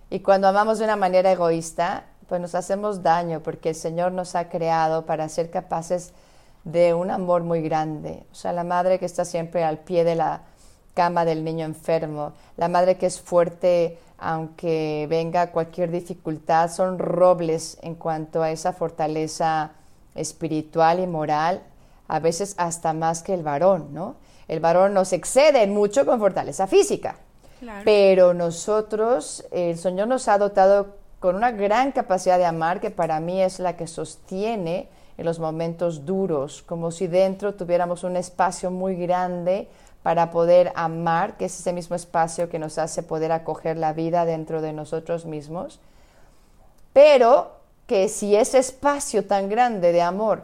Y 0.09 0.21
cuando 0.21 0.47
amamos 0.47 0.79
de 0.79 0.85
una 0.85 0.95
manera 0.95 1.31
egoísta, 1.31 2.05
pues 2.27 2.41
nos 2.41 2.55
hacemos 2.55 3.03
daño, 3.03 3.41
porque 3.41 3.69
el 3.69 3.75
Señor 3.75 4.11
nos 4.11 4.35
ha 4.35 4.49
creado 4.49 5.05
para 5.05 5.29
ser 5.29 5.49
capaces 5.49 6.13
de 6.63 6.93
un 6.93 7.11
amor 7.11 7.43
muy 7.43 7.61
grande. 7.61 8.23
O 8.31 8.35
sea, 8.35 8.51
la 8.51 8.63
madre 8.63 8.99
que 8.99 9.05
está 9.05 9.25
siempre 9.25 9.63
al 9.63 9.79
pie 9.79 10.03
de 10.03 10.15
la 10.15 10.41
cama 10.93 11.25
del 11.25 11.43
niño 11.43 11.65
enfermo, 11.65 12.33
la 12.57 12.67
madre 12.67 12.97
que 12.97 13.05
es 13.05 13.21
fuerte 13.21 13.99
aunque 14.17 15.05
venga 15.09 15.51
cualquier 15.51 15.91
dificultad, 15.91 16.71
son 16.71 16.97
robles 16.97 17.77
en 17.81 17.95
cuanto 17.95 18.41
a 18.41 18.49
esa 18.49 18.73
fortaleza 18.73 19.71
espiritual 20.15 20.99
y 20.99 21.07
moral, 21.07 21.61
a 22.07 22.19
veces 22.19 22.55
hasta 22.57 22.93
más 22.93 23.21
que 23.21 23.33
el 23.33 23.43
varón, 23.43 23.93
¿no? 23.93 24.15
El 24.47 24.59
varón 24.59 24.93
nos 24.93 25.13
excede 25.13 25.67
mucho 25.67 26.05
con 26.05 26.19
fortaleza 26.19 26.67
física, 26.67 27.17
pero 27.83 28.33
nosotros, 28.33 29.45
el 29.51 29.77
Señor 29.77 30.07
nos 30.07 30.27
ha 30.27 30.37
dotado 30.37 30.96
con 31.19 31.35
una 31.35 31.51
gran 31.51 31.91
capacidad 31.91 32.37
de 32.37 32.45
amar 32.45 32.79
que 32.79 32.91
para 32.91 33.19
mí 33.19 33.41
es 33.41 33.59
la 33.59 33.75
que 33.75 33.87
sostiene 33.87 34.89
en 35.17 35.25
los 35.25 35.39
momentos 35.39 36.05
duros, 36.05 36.61
como 36.61 36.91
si 36.91 37.07
dentro 37.07 37.55
tuviéramos 37.55 38.03
un 38.03 38.17
espacio 38.17 38.69
muy 38.69 38.95
grande 38.95 39.67
para 40.03 40.29
poder 40.29 40.71
amar, 40.75 41.37
que 41.37 41.45
es 41.45 41.59
ese 41.59 41.73
mismo 41.73 41.95
espacio 41.95 42.49
que 42.49 42.59
nos 42.59 42.77
hace 42.77 43.03
poder 43.03 43.31
acoger 43.31 43.77
la 43.77 43.93
vida 43.93 44.25
dentro 44.25 44.61
de 44.61 44.73
nosotros 44.73 45.25
mismos, 45.25 45.79
pero 46.93 47.51
que 47.87 48.09
si 48.09 48.35
ese 48.35 48.59
espacio 48.59 49.25
tan 49.25 49.49
grande 49.49 49.91
de 49.91 50.01
amor 50.01 50.43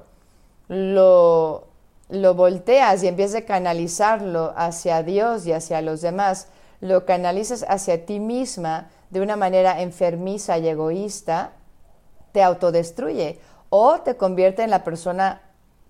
lo, 0.69 1.67
lo 2.09 2.33
volteas 2.33 3.03
y 3.03 3.07
empiezas 3.07 3.43
a 3.43 3.45
canalizarlo 3.45 4.53
hacia 4.55 5.03
Dios 5.03 5.45
y 5.45 5.53
hacia 5.53 5.81
los 5.81 6.01
demás, 6.01 6.47
lo 6.81 7.05
canalizas 7.05 7.65
hacia 7.69 8.05
ti 8.05 8.19
misma, 8.19 8.89
de 9.13 9.21
una 9.21 9.35
manera 9.35 9.79
enfermiza 9.79 10.57
y 10.57 10.67
egoísta, 10.67 11.51
te 12.31 12.41
autodestruye 12.41 13.39
o 13.69 13.99
te 14.01 14.17
convierte 14.17 14.63
en 14.63 14.71
la 14.71 14.83
persona, 14.83 15.41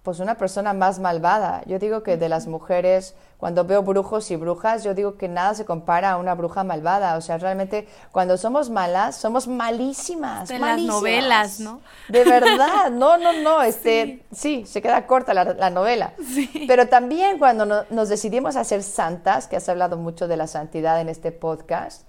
pues 0.03 0.19
una 0.19 0.36
persona 0.36 0.73
más 0.73 0.99
malvada. 0.99 1.63
Yo 1.65 1.79
digo 1.79 2.03
que 2.03 2.17
de 2.17 2.27
las 2.27 2.47
mujeres, 2.47 3.15
cuando 3.38 3.63
veo 3.63 3.81
brujos 3.81 4.29
y 4.29 4.36
brujas, 4.36 4.83
yo 4.83 4.93
digo 4.93 5.17
que 5.17 5.29
nada 5.29 5.53
se 5.53 5.63
compara 5.63 6.12
a 6.12 6.17
una 6.17 6.36
bruja 6.36 6.65
malvada. 6.65 7.15
O 7.15 7.21
sea, 7.21 7.38
realmente 7.38 7.88
cuando 8.12 8.36
somos 8.36 8.69
malas, 8.69 9.15
somos 9.15 9.47
malísimas. 9.47 10.49
De 10.49 10.59
las 10.59 10.81
novelas, 10.81 11.62
¿no? 11.62 11.79
De 12.09 12.25
verdad, 12.25 12.91
no, 12.91 13.17
no, 13.17 13.31
no, 13.41 13.62
este, 13.63 14.25
sí, 14.33 14.65
se 14.65 14.81
queda 14.81 15.07
corta 15.07 15.33
la, 15.33 15.69
novela. 15.69 16.13
Pero 16.67 16.89
también 16.89 17.39
cuando 17.39 17.86
nos 17.89 18.09
decidimos 18.09 18.57
a 18.57 18.65
ser 18.65 18.83
santas, 18.83 19.47
que 19.47 19.55
has 19.55 19.69
hablado 19.69 19.95
mucho 19.95 20.27
de 20.27 20.36
la 20.36 20.47
santidad 20.47 20.99
en 20.99 21.07
este 21.07 21.31
podcast, 21.31 22.03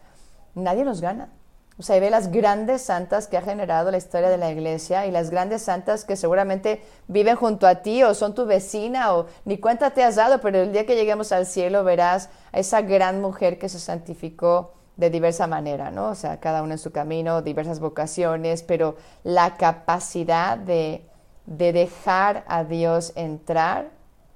nadie 0.55 0.85
nos 0.85 1.01
gana. 1.01 1.29
O 1.77 1.83
sea, 1.83 1.99
ve 1.99 2.09
las 2.09 2.31
grandes 2.31 2.83
santas 2.83 3.27
que 3.27 3.37
ha 3.37 3.43
generado 3.43 3.90
la 3.90 3.97
historia 3.97 4.29
de 4.29 4.38
la 4.38 4.51
iglesia 4.51 5.07
y 5.07 5.11
las 5.11 5.31
grandes 5.31 5.62
santas 5.62 6.05
que 6.05 6.14
seguramente 6.14 6.81
viven 7.09 7.35
junto 7.35 7.67
a 7.67 7.77
ti 7.77 8.05
o 8.05 8.14
son 8.14 8.35
tu 8.35 8.47
vecina 8.47 9.12
o 9.14 9.27
ni 9.45 9.59
cuenta 9.59 9.90
te 9.90 10.05
has 10.05 10.14
dado, 10.14 10.40
pero 10.40 10.59
el 10.59 10.73
día 10.73 10.87
que 10.87 10.95
lleguemos 10.95 11.33
al 11.33 11.47
cielo 11.47 11.83
verás 11.83 12.31
a 12.53 12.61
esa 12.61 12.81
gran 12.83 13.21
mujer 13.21 13.59
que 13.59 13.69
se 13.69 13.81
santificó 13.81 14.73
de 14.97 15.11
diversa 15.11 15.49
manera, 15.49 15.90
¿no? 15.90 16.11
O 16.11 16.14
sea, 16.14 16.38
cada 16.38 16.62
uno 16.62 16.75
en 16.75 16.79
su 16.79 16.93
camino, 16.93 17.43
diversas 17.43 17.81
vocaciones, 17.81 18.62
pero 18.62 18.97
la 19.25 19.57
capacidad 19.57 20.57
de, 20.57 21.05
de 21.47 21.73
dejar 21.73 22.45
a 22.47 22.62
Dios 22.62 23.12
entrar 23.17 23.88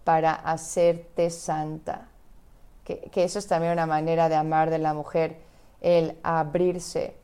para 0.03 0.33
hacerte 0.33 1.31
santa. 1.31 2.09
Que, 2.83 2.99
que 3.13 3.23
eso 3.23 3.39
es 3.39 3.47
también 3.47 3.75
una 3.75 3.87
manera 3.87 4.29
de 4.29 4.35
amar 4.35 4.71
de 4.71 4.79
la 4.79 4.93
mujer 4.93 5.37
el 5.81 6.17
abrirse, 6.23 7.14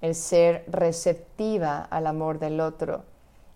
el 0.00 0.14
ser 0.14 0.64
receptiva 0.68 1.86
al 1.90 2.06
amor 2.06 2.38
del 2.38 2.60
otro, 2.60 3.04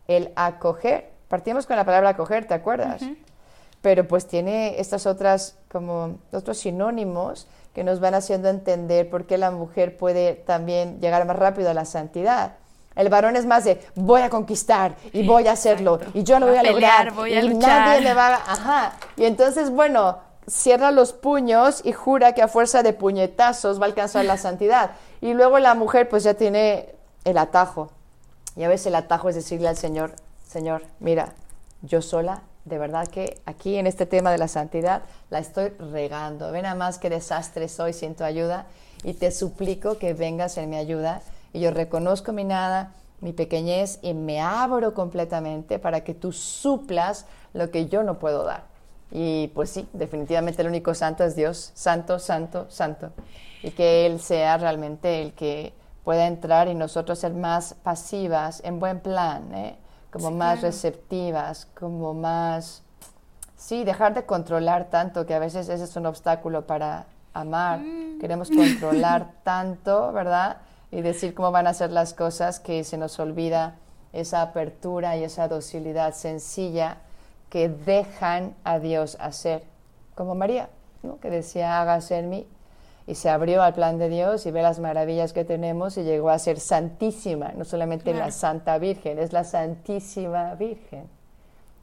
el 0.08 0.32
acoger. 0.36 1.10
Partimos 1.28 1.66
con 1.66 1.76
la 1.76 1.84
palabra 1.84 2.10
acoger, 2.10 2.46
¿te 2.46 2.54
acuerdas? 2.54 3.02
Pero 3.82 4.06
pues 4.08 4.26
tiene 4.26 4.80
estas 4.80 5.06
otras, 5.06 5.58
como 5.70 6.18
otros 6.32 6.58
sinónimos 6.58 7.46
que 7.74 7.84
nos 7.84 8.00
van 8.00 8.14
haciendo 8.14 8.48
entender 8.48 9.10
por 9.10 9.26
qué 9.26 9.36
la 9.36 9.50
mujer 9.50 9.96
puede 9.96 10.34
también 10.34 11.00
llegar 11.00 11.26
más 11.26 11.36
rápido 11.36 11.70
a 11.70 11.74
la 11.74 11.84
santidad. 11.84 12.54
El 12.94 13.10
varón 13.10 13.36
es 13.36 13.44
más 13.44 13.64
de 13.64 13.78
voy 13.94 14.22
a 14.22 14.30
conquistar 14.30 14.96
y 15.12 15.26
voy 15.26 15.46
a 15.46 15.52
hacerlo 15.52 16.00
y 16.14 16.22
yo 16.22 16.38
lo 16.38 16.46
voy 16.46 16.56
a, 16.56 16.62
lograr 16.62 17.12
y 17.28 17.48
nadie 17.54 18.00
me 18.00 18.14
va 18.14 18.28
a... 18.28 18.52
Ajá. 18.52 18.92
Y 19.16 19.26
entonces, 19.26 19.68
bueno, 19.68 20.18
cierra 20.48 20.90
los 20.90 21.12
puños 21.12 21.80
y 21.84 21.92
jura 21.92 22.32
que 22.32 22.42
a 22.42 22.48
fuerza 22.48 22.82
de 22.82 22.92
puñetazos 22.92 23.80
va 23.80 23.84
a 23.84 23.88
alcanzar 23.88 24.24
la 24.24 24.36
santidad. 24.36 24.92
Y 25.20 25.34
luego 25.34 25.58
la 25.58 25.74
mujer 25.74 26.08
pues 26.08 26.24
ya 26.24 26.34
tiene 26.34 26.94
el 27.24 27.38
atajo. 27.38 27.90
Y 28.56 28.64
a 28.64 28.68
veces 28.68 28.86
el 28.86 28.94
atajo 28.94 29.28
es 29.28 29.34
decirle 29.34 29.68
al 29.68 29.76
Señor, 29.76 30.12
Señor, 30.46 30.82
mira, 31.00 31.34
yo 31.82 32.00
sola, 32.00 32.42
de 32.64 32.78
verdad 32.78 33.06
que 33.08 33.40
aquí 33.46 33.76
en 33.76 33.86
este 33.86 34.06
tema 34.06 34.30
de 34.30 34.38
la 34.38 34.48
santidad 34.48 35.02
la 35.30 35.38
estoy 35.38 35.68
regando. 35.70 36.50
Ven 36.52 36.66
a 36.66 36.74
más 36.74 36.98
que 36.98 37.10
desastre 37.10 37.68
soy 37.68 37.92
sin 37.92 38.14
tu 38.14 38.24
ayuda 38.24 38.66
y 39.02 39.14
te 39.14 39.30
suplico 39.30 39.98
que 39.98 40.14
vengas 40.14 40.56
en 40.56 40.70
mi 40.70 40.76
ayuda. 40.76 41.22
Y 41.52 41.60
yo 41.60 41.70
reconozco 41.70 42.32
mi 42.32 42.44
nada, 42.44 42.92
mi 43.20 43.32
pequeñez 43.32 43.98
y 44.02 44.14
me 44.14 44.40
abro 44.40 44.94
completamente 44.94 45.78
para 45.78 46.02
que 46.02 46.14
tú 46.14 46.32
suplas 46.32 47.26
lo 47.52 47.70
que 47.70 47.86
yo 47.86 48.02
no 48.02 48.18
puedo 48.18 48.44
dar. 48.44 48.75
Y 49.10 49.48
pues 49.48 49.70
sí, 49.70 49.88
definitivamente 49.92 50.62
el 50.62 50.68
único 50.68 50.94
santo 50.94 51.24
es 51.24 51.36
Dios, 51.36 51.70
santo, 51.74 52.18
santo, 52.18 52.66
santo. 52.68 53.12
Y 53.62 53.70
que 53.70 54.06
Él 54.06 54.20
sea 54.20 54.58
realmente 54.58 55.22
el 55.22 55.32
que 55.32 55.72
pueda 56.04 56.26
entrar 56.26 56.68
y 56.68 56.74
nosotros 56.74 57.18
ser 57.18 57.34
más 57.34 57.74
pasivas, 57.82 58.62
en 58.64 58.78
buen 58.78 59.00
plan, 59.00 59.54
¿eh? 59.54 59.76
como 60.10 60.30
más 60.30 60.62
receptivas, 60.62 61.66
como 61.78 62.14
más... 62.14 62.82
Sí, 63.56 63.84
dejar 63.84 64.14
de 64.14 64.24
controlar 64.24 64.90
tanto, 64.90 65.26
que 65.26 65.34
a 65.34 65.38
veces 65.38 65.68
ese 65.68 65.84
es 65.84 65.96
un 65.96 66.06
obstáculo 66.06 66.66
para 66.66 67.06
amar. 67.32 67.80
Mm. 67.80 68.18
Queremos 68.20 68.50
controlar 68.50 69.32
tanto, 69.42 70.12
¿verdad? 70.12 70.58
Y 70.90 71.00
decir 71.00 71.34
cómo 71.34 71.50
van 71.52 71.66
a 71.66 71.74
ser 71.74 71.90
las 71.90 72.14
cosas 72.14 72.60
que 72.60 72.84
se 72.84 72.98
nos 72.98 73.18
olvida 73.18 73.76
esa 74.12 74.42
apertura 74.42 75.16
y 75.16 75.24
esa 75.24 75.48
docilidad 75.48 76.14
sencilla 76.14 76.98
que 77.50 77.68
dejan 77.68 78.54
a 78.64 78.78
Dios 78.78 79.16
hacer, 79.20 79.62
como 80.14 80.34
María, 80.34 80.68
que 81.20 81.30
decía, 81.30 81.80
hágase 81.80 82.18
en 82.18 82.30
mí, 82.30 82.46
y 83.06 83.14
se 83.14 83.30
abrió 83.30 83.62
al 83.62 83.74
plan 83.74 83.98
de 83.98 84.08
Dios 84.08 84.46
y 84.46 84.50
ve 84.50 84.62
las 84.62 84.80
maravillas 84.80 85.32
que 85.32 85.44
tenemos 85.44 85.96
y 85.96 86.02
llegó 86.02 86.30
a 86.30 86.38
ser 86.38 86.58
santísima, 86.58 87.52
no 87.56 87.64
solamente 87.64 88.12
la 88.12 88.32
Santa 88.32 88.78
Virgen, 88.78 89.18
es 89.18 89.32
la 89.32 89.44
Santísima 89.44 90.54
Virgen. 90.54 91.08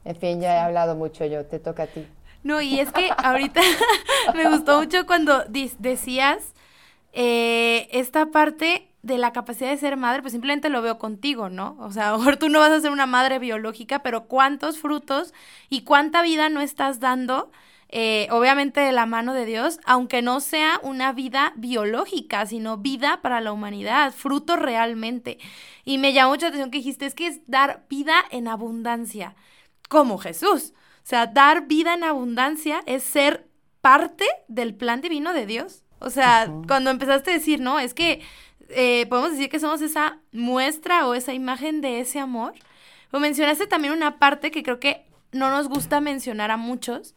En 0.04 0.16
fin, 0.16 0.40
ya 0.40 0.56
he 0.56 0.58
hablado 0.58 0.96
mucho 0.96 1.24
yo, 1.24 1.46
te 1.46 1.58
toca 1.58 1.84
a 1.84 1.86
ti. 1.86 2.06
No, 2.42 2.60
y 2.60 2.78
es 2.78 2.92
que 2.92 3.10
ahorita 3.16 3.62
me 4.34 4.50
gustó 4.50 4.78
mucho 4.78 5.06
cuando 5.06 5.44
decías 5.78 6.53
eh, 7.14 7.88
esta 7.92 8.26
parte 8.32 8.88
de 9.02 9.18
la 9.18 9.32
capacidad 9.32 9.70
de 9.70 9.76
ser 9.76 9.96
madre, 9.96 10.20
pues 10.20 10.32
simplemente 10.32 10.68
lo 10.68 10.82
veo 10.82 10.98
contigo, 10.98 11.48
¿no? 11.48 11.76
O 11.78 11.92
sea, 11.92 12.08
a 12.08 12.12
lo 12.12 12.18
mejor 12.18 12.36
tú 12.38 12.48
no 12.48 12.58
vas 12.58 12.72
a 12.72 12.80
ser 12.80 12.90
una 12.90 13.06
madre 13.06 13.38
biológica, 13.38 14.02
pero 14.02 14.26
cuántos 14.26 14.78
frutos 14.78 15.32
y 15.68 15.82
cuánta 15.82 16.22
vida 16.22 16.48
no 16.48 16.60
estás 16.60 16.98
dando, 16.98 17.52
eh, 17.88 18.26
obviamente 18.32 18.80
de 18.80 18.90
la 18.90 19.06
mano 19.06 19.32
de 19.32 19.46
Dios, 19.46 19.78
aunque 19.84 20.22
no 20.22 20.40
sea 20.40 20.80
una 20.82 21.12
vida 21.12 21.52
biológica, 21.54 22.46
sino 22.46 22.78
vida 22.78 23.20
para 23.22 23.40
la 23.40 23.52
humanidad, 23.52 24.12
fruto 24.12 24.56
realmente. 24.56 25.38
Y 25.84 25.98
me 25.98 26.12
llamó 26.12 26.30
mucha 26.30 26.48
atención 26.48 26.72
que 26.72 26.78
dijiste, 26.78 27.06
es 27.06 27.14
que 27.14 27.28
es 27.28 27.40
dar 27.46 27.84
vida 27.88 28.24
en 28.30 28.48
abundancia, 28.48 29.36
como 29.88 30.18
Jesús. 30.18 30.72
O 31.04 31.06
sea, 31.06 31.26
dar 31.26 31.68
vida 31.68 31.94
en 31.94 32.02
abundancia 32.02 32.80
es 32.86 33.04
ser 33.04 33.46
parte 33.82 34.24
del 34.48 34.74
plan 34.74 35.00
divino 35.00 35.32
de 35.32 35.46
Dios. 35.46 35.83
O 35.98 36.10
sea, 36.10 36.50
cuando 36.66 36.90
empezaste 36.90 37.30
a 37.30 37.34
decir, 37.34 37.60
no, 37.60 37.78
es 37.78 37.94
que 37.94 38.20
eh, 38.68 39.06
podemos 39.06 39.32
decir 39.32 39.48
que 39.48 39.60
somos 39.60 39.80
esa 39.82 40.18
muestra 40.32 41.06
o 41.06 41.14
esa 41.14 41.32
imagen 41.32 41.80
de 41.80 42.00
ese 42.00 42.18
amor. 42.18 42.54
O 43.12 43.20
mencionaste 43.20 43.66
también 43.66 43.94
una 43.94 44.18
parte 44.18 44.50
que 44.50 44.62
creo 44.62 44.80
que 44.80 45.06
no 45.32 45.50
nos 45.50 45.68
gusta 45.68 46.00
mencionar 46.00 46.50
a 46.50 46.56
muchos, 46.56 47.14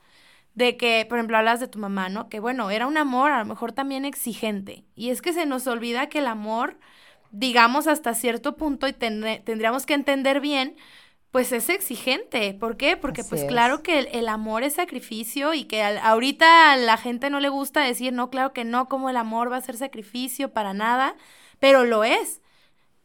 de 0.56 0.76
que, 0.76 1.06
por 1.08 1.20
ejemplo, 1.20 1.38
hablas 1.38 1.60
de 1.60 1.68
tu 1.68 1.78
mamá, 1.78 2.10
¿no? 2.10 2.30
Que 2.30 2.40
bueno, 2.40 2.72
era 2.72 2.88
un 2.88 2.98
amor 2.98 3.32
a 3.32 3.40
lo 3.40 3.46
mejor 3.46 3.74
también 3.74 4.06
exigente. 4.06 4.86
Y 4.96 5.10
es 5.10 5.22
que 5.22 5.32
se 5.32 5.46
nos 5.46 5.68
olvida 5.68 6.10
que 6.10 6.20
el 6.20 6.26
amor, 6.26 6.80
digamos 7.30 7.86
hasta 7.86 8.16
cierto 8.16 8.58
punto, 8.58 8.88
y 8.88 8.94
tendríamos 8.94 9.86
que 9.86 9.94
entender 9.94 10.40
bien, 10.40 10.76
pues 11.32 11.52
es 11.52 11.70
exigente. 11.70 12.54
¿Por 12.54 12.78
qué? 12.78 12.98
Porque 12.98 13.24
pues 13.24 13.44
claro 13.44 13.84
que 13.84 14.00
el, 14.00 14.28
amor 14.30 14.64
es 14.64 14.76
sacrificio 14.76 15.54
y 15.54 15.66
que 15.66 15.84
ahorita 15.84 16.72
a 16.72 16.78
la 16.78 16.98
gente 16.98 17.30
no 17.30 17.40
le 17.40 17.50
gusta 17.50 17.82
decir, 17.82 18.14
no, 18.14 18.30
claro 18.30 18.54
que 18.54 18.64
no, 18.64 18.88
como 18.88 19.10
el 19.10 19.18
amor 19.18 19.52
va 19.52 19.58
a 19.58 19.62
ser 19.62 19.78
sacrificio 19.78 20.54
para 20.54 20.74
nada, 20.74 21.16
pero 21.60 21.84
lo 21.84 22.04
es. 22.04 22.42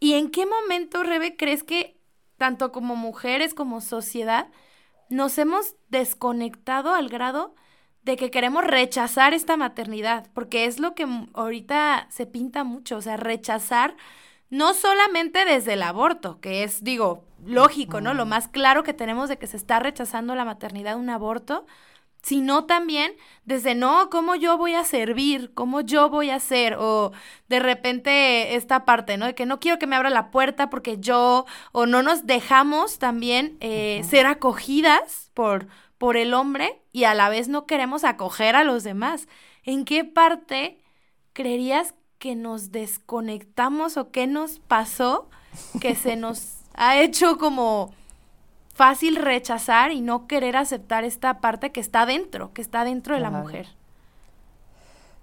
¿Y 0.01 0.15
en 0.15 0.31
qué 0.31 0.47
momento, 0.47 1.03
Rebe, 1.03 1.37
crees 1.37 1.63
que 1.63 1.97
tanto 2.37 2.73
como 2.73 2.97
mujeres 2.97 3.55
como 3.55 3.81
sociedad 3.81 4.49
nos 5.11 5.37
hemos 5.39 5.77
desconectado 5.89 6.95
al 6.95 7.09
grado 7.09 7.55
de 8.03 8.17
que 8.17 8.31
queremos 8.31 8.65
rechazar 8.65 9.35
esta 9.35 9.57
maternidad? 9.57 10.29
Porque 10.33 10.65
es 10.65 10.81
lo 10.81 10.95
que 10.95 11.07
ahorita 11.35 12.09
se 12.11 12.27
pinta 12.27 12.65
mucho, 12.65 12.97
o 12.97 13.03
sea, 13.03 13.17
rechazar 13.17 13.97
no 14.49 14.75
solamente 14.75 15.45
desde 15.45 15.75
el 15.75 15.83
aborto, 15.83 16.41
que 16.41 16.63
es, 16.63 16.85
digo, 16.85 17.25
lógico, 17.45 18.01
¿no? 18.01 18.15
Lo 18.15 18.27
más 18.27 18.49
claro 18.49 18.83
que 18.83 18.95
tenemos 18.95 19.29
de 19.29 19.39
que 19.39 19.47
se 19.47 19.57
está 19.57 19.79
rechazando 19.79 20.35
la 20.35 20.45
maternidad, 20.45 20.97
un 20.97 21.11
aborto, 21.11 21.67
sino 22.23 22.67
también 22.67 23.13
desde, 23.45 23.75
no, 23.75 24.09
¿cómo 24.09 24.37
yo 24.37 24.57
voy 24.57 24.75
a 24.75 24.85
servir? 24.85 25.53
¿Cómo 25.55 25.81
yo 25.81 26.09
voy 26.09 26.31
a 26.31 26.37
hacer? 26.37 26.77
O 26.79 27.13
de 27.49 27.59
repente 27.59 28.55
esta 28.55 28.85
parte, 28.85 29.17
¿no? 29.17 29.27
De 29.27 29.35
que 29.35 29.45
no 29.45 29.59
quiero 29.59 29.79
que 29.79 29.89
me 29.89 29.97
abra 29.97 30.09
la 30.09 30.31
puerta 30.31 30.71
porque 30.71 30.99
yo, 30.99 31.47
o 31.73 31.87
no 31.87 32.03
nos 32.03 32.27
dejamos 32.27 32.99
también 32.99 33.57
eh, 33.61 34.03
ser 34.09 34.27
acogidas 34.27 35.31
por, 35.35 35.67
por 35.99 36.17
el 36.17 36.33
hombre 36.33 36.81
y 36.93 37.05
a 37.05 37.15
la 37.15 37.29
vez 37.29 37.49
no 37.49 37.67
queremos 37.67 38.05
acoger 38.05 38.55
a 38.55 38.65
los 38.65 38.85
demás. 38.85 39.27
¿En 39.65 39.85
qué 39.85 40.05
parte 40.05 40.79
creerías 41.33 41.95
que 42.19 42.37
nos 42.37 42.71
desconectamos 42.71 43.97
o 43.97 44.13
qué 44.13 44.29
nos 44.29 44.61
pasó 44.61 45.29
que 45.81 45.97
se 45.97 46.15
nos 46.15 46.62
ha 46.75 47.01
hecho 47.01 47.39
como 47.39 47.93
fácil 48.75 49.17
rechazar 49.17 49.93
y 49.93 50.01
no 50.01 50.27
querer 50.27 50.57
aceptar 50.57 51.05
esta 51.05 51.41
parte 51.41 51.73
que 51.73 51.81
está 51.81 52.07
dentro, 52.07 52.53
que 52.53 52.63
está 52.63 52.85
dentro 52.85 53.15
de 53.15 53.21
la 53.21 53.31
mujer. 53.31 53.69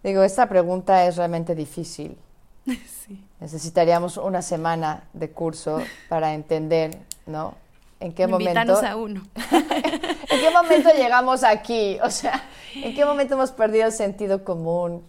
Digo, 0.04 0.24
esta 0.24 0.48
pregunta 0.48 1.06
es 1.06 1.18
realmente 1.18 1.56
difícil. 1.56 2.18
Sí. 3.08 3.26
Necesitaríamos 3.40 4.18
una 4.18 4.44
semana 4.44 5.06
de 5.14 5.32
curso 5.32 5.82
para 6.10 6.36
entender, 6.36 7.00
¿no? 7.26 7.56
¿En 8.00 8.14
qué 8.14 8.28
momento? 8.28 8.86
a 8.86 8.96
uno. 8.96 9.24
¿En 9.52 10.40
qué 10.40 10.52
momento 10.54 10.90
llegamos 10.96 11.44
aquí? 11.44 11.98
O 12.04 12.12
sea, 12.12 12.44
¿en 12.76 12.94
qué 12.94 13.06
momento 13.06 13.34
hemos 13.34 13.52
perdido 13.52 13.88
el 13.88 13.92
sentido 13.92 14.44
común? 14.44 15.02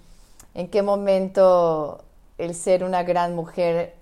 en 0.55 0.69
qué 0.69 0.83
momento 0.83 2.05
el 2.39 2.55
ser 2.55 2.85
una 2.85 3.03
gran 3.03 3.35
mujer 3.35 3.95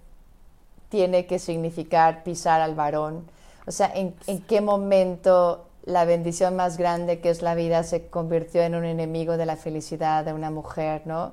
tiene 0.89 1.27
que 1.27 1.39
significar 1.39 2.23
pisar 2.23 2.61
al 2.61 2.75
varón. 2.75 3.27
O 3.67 3.71
sea, 3.71 3.91
¿en, 3.95 4.15
en 4.27 4.41
qué 4.43 4.61
momento 4.61 5.67
la 5.85 6.05
bendición 6.05 6.55
más 6.57 6.77
grande 6.77 7.21
que 7.21 7.31
es 7.31 7.43
la 7.43 7.55
vida 7.55 7.83
se 7.83 8.09
convirtió 8.09 8.63
en 8.63 8.75
un 8.75 8.85
enemigo 8.85 9.37
de 9.37 9.47
la 9.47 9.57
felicidad 9.57 10.25
de 10.25 10.33
una 10.35 10.51
mujer, 10.51 11.03
¿no? 11.07 11.33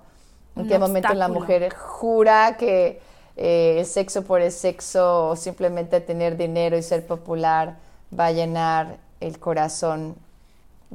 ¿En 0.56 0.68
qué 0.68 0.80
momento 0.80 1.14
la 1.14 1.28
mujer 1.28 1.74
jura 1.74 2.56
que 2.58 3.02
eh, 3.36 3.76
el 3.80 3.86
sexo 3.86 4.24
por 4.24 4.40
el 4.40 4.54
sexo 4.54 5.28
o 5.28 5.36
simplemente 5.36 6.00
tener 6.00 6.38
dinero 6.38 6.78
y 6.78 6.84
ser 6.84 7.06
popular 7.06 7.76
va 8.18 8.28
a 8.28 8.32
llenar 8.32 8.96
el 9.20 9.38
corazón 9.40 10.16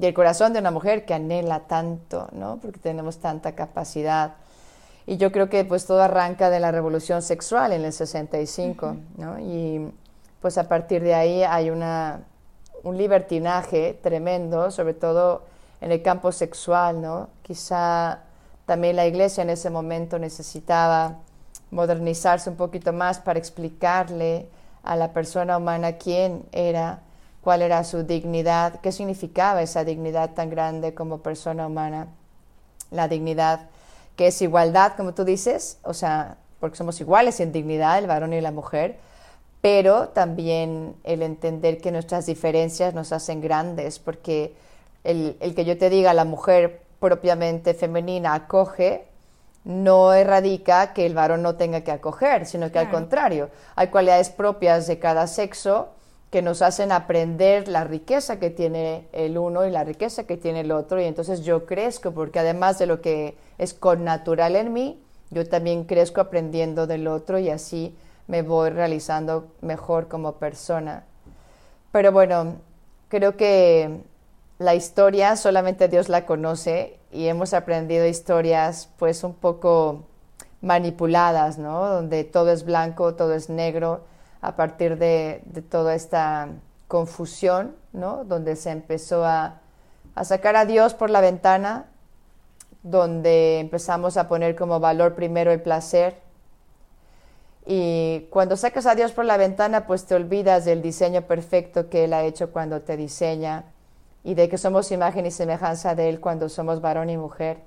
y 0.01 0.07
el 0.07 0.14
corazón 0.14 0.55
de 0.55 0.61
una 0.61 0.70
mujer 0.70 1.05
que 1.05 1.12
anhela 1.12 1.61
tanto, 1.61 2.29
¿no? 2.33 2.59
Porque 2.62 2.79
tenemos 2.79 3.18
tanta 3.18 3.53
capacidad. 3.53 4.35
Y 5.11 5.16
yo 5.16 5.33
creo 5.33 5.49
que 5.49 5.64
pues 5.64 5.87
todo 5.87 6.03
arranca 6.03 6.51
de 6.51 6.61
la 6.61 6.70
revolución 6.70 7.20
sexual 7.20 7.73
en 7.73 7.85
el 7.85 7.92
65, 7.92 8.96
¿no? 9.16 9.40
Y 9.40 9.92
pues 10.40 10.57
a 10.57 10.68
partir 10.68 11.03
de 11.03 11.14
ahí 11.14 11.42
hay 11.42 11.70
una 11.70 12.20
un 12.85 12.96
libertinaje 12.96 13.99
tremendo, 14.05 14.70
sobre 14.70 14.94
todo 14.94 15.42
en 15.81 15.90
el 15.90 16.01
campo 16.01 16.31
sexual, 16.31 17.03
¿no? 17.03 17.29
Quizá 17.42 18.20
también 18.66 18.94
la 18.94 19.05
iglesia 19.05 19.42
en 19.42 19.51
ese 19.51 19.68
momento 19.68 20.16
necesitaba 20.16 21.16
modernizarse 21.73 22.49
un 22.49 22.55
poquito 22.55 22.92
más 22.92 23.18
para 23.18 23.40
explicarle 23.40 24.46
a 24.85 24.94
la 24.94 25.12
persona 25.12 25.57
humana 25.57 25.94
quién 25.94 26.44
era, 26.53 27.01
cuál 27.40 27.62
era 27.62 27.83
su 27.83 28.05
dignidad, 28.05 28.81
qué 28.81 28.92
significaba 28.92 29.61
esa 29.61 29.83
dignidad 29.83 30.35
tan 30.35 30.51
grande 30.51 30.94
como 30.94 31.18
persona 31.18 31.66
humana, 31.66 32.07
la 32.92 33.09
dignidad 33.09 33.69
que 34.20 34.26
es 34.26 34.42
igualdad, 34.42 34.92
como 34.98 35.14
tú 35.14 35.24
dices, 35.24 35.78
o 35.83 35.94
sea, 35.94 36.37
porque 36.59 36.76
somos 36.76 37.00
iguales 37.00 37.40
en 37.40 37.52
dignidad, 37.52 37.98
el 37.98 38.06
varón 38.06 38.35
y 38.35 38.40
la 38.42 38.50
mujer, 38.50 38.98
pero 39.62 40.09
también 40.09 40.94
el 41.04 41.22
entender 41.22 41.78
que 41.78 41.90
nuestras 41.90 42.26
diferencias 42.26 42.92
nos 42.92 43.12
hacen 43.12 43.40
grandes, 43.40 43.98
porque 43.98 44.52
el, 45.04 45.38
que 45.56 45.64
yo 45.64 45.78
te 45.78 45.88
diga 45.88 46.12
la 46.12 46.26
mujer 46.26 46.83
propiamente 46.98 47.72
femenina 47.72 48.35
acoge, 48.35 49.06
no 49.64 50.12
erradica 50.12 50.92
que 50.92 51.06
el 51.06 51.14
varón 51.14 51.40
no 51.40 51.54
tenga 51.54 51.80
que 51.80 51.92
acoger, 51.92 52.44
sino 52.44 52.70
que 52.70 52.78
al 52.78 52.90
contrario, 52.90 53.48
hay 53.74 53.87
cualidades 53.87 54.28
propias 54.28 54.87
de 54.87 54.98
cada 54.98 55.28
sexo 55.28 55.88
que 56.31 56.43
nos 56.43 56.62
hacen 56.62 56.93
aprender 56.93 57.66
la 57.66 57.85
riqueza 57.85 58.38
que 58.38 58.51
tiene 58.51 59.09
el 59.12 59.37
uno 59.37 59.66
y 59.66 59.71
la 59.71 59.83
riqueza 59.85 60.25
que 60.25 60.37
tiene 60.37 60.61
el 60.61 60.71
otro, 60.71 61.01
y 61.01 61.05
entonces 61.05 61.43
yo 61.43 61.66
crezco, 61.66 62.12
porque 62.12 62.38
además 62.38 62.79
de 62.79 62.87
lo 62.87 63.01
que 63.01 63.37
es 63.59 63.75
connatural 63.75 64.55
en 64.57 64.73
mí, 64.73 65.03
yo 65.31 65.49
también 65.49 65.85
crezco 65.85 66.21
aprendiendo 66.21 66.87
del 66.87 67.07
otro 67.07 67.38
y 67.38 67.51
así 67.51 67.97
me 68.27 68.43
voy 68.43 68.71
realizando 68.71 69.49
mejor 69.61 70.09
como 70.09 70.35
persona. 70.35 71.05
Pero 71.93 72.12
bueno, 72.12 72.57
creo 73.09 73.37
que 73.37 74.01
la 74.59 74.75
historia 74.75 75.35
solamente 75.37 75.88
Dios 75.88 76.09
la 76.09 76.27
conoce 76.27 76.99
y 77.11 77.27
hemos 77.27 77.55
aprendido 77.55 78.07
historias 78.07 78.88
pues 78.99 79.25
un 79.25 79.35
poco 79.35 80.05
manipuladas, 80.61 81.59
¿no? 81.59 81.88
Donde 81.88 82.23
todo 82.23 82.53
es 82.53 82.64
blanco, 82.64 83.14
todo 83.14 83.35
es 83.35 83.49
negro, 83.49 84.03
a 84.40 84.57
partir 84.57 84.98
de, 84.98 85.42
toda 85.68 85.94
esta 85.94 86.48
confusión, 86.88 87.76
¿no? 87.92 88.24
Donde 88.24 88.57
se 88.57 88.70
empezó 88.70 89.24
a, 89.24 89.61
a 90.14 90.24
sacar 90.24 90.57
a 90.57 90.64
Dios 90.64 90.94
por 90.94 91.11
la 91.11 91.20
ventana, 91.20 91.87
donde 92.83 93.61
empezamos 93.61 94.16
a 94.16 94.29
poner 94.29 94.57
como 94.57 94.81
valor 94.81 95.14
primero 95.14 95.53
el 95.53 95.61
placer, 95.61 96.16
y 97.66 98.26
cuando 98.31 98.57
sacas 98.57 98.87
a 98.87 98.94
Dios 98.94 99.12
por 99.12 99.24
la 99.24 99.37
ventana, 99.37 99.87
pues 99.87 100.05
te 100.05 100.14
olvidas 100.14 100.64
del 100.64 100.83
diseño 100.83 101.22
perfecto 101.22 101.88
que 101.88 102.05
Él 102.05 102.12
ha 102.14 102.24
hecho 102.24 102.50
cuando 102.50 102.81
te 102.81 102.96
diseña 102.96 103.64
y 104.24 104.35
de 104.35 104.48
que 104.48 104.59
somos 104.59 104.90
imagen 104.92 105.26
y 105.26 105.31
semejanza 105.31 105.94
de 105.94 106.09
Él 106.09 106.20
cuando 106.20 106.48
somos 106.48 106.81
varón 106.81 107.11
y 107.11 107.16
mujer. 107.16 107.59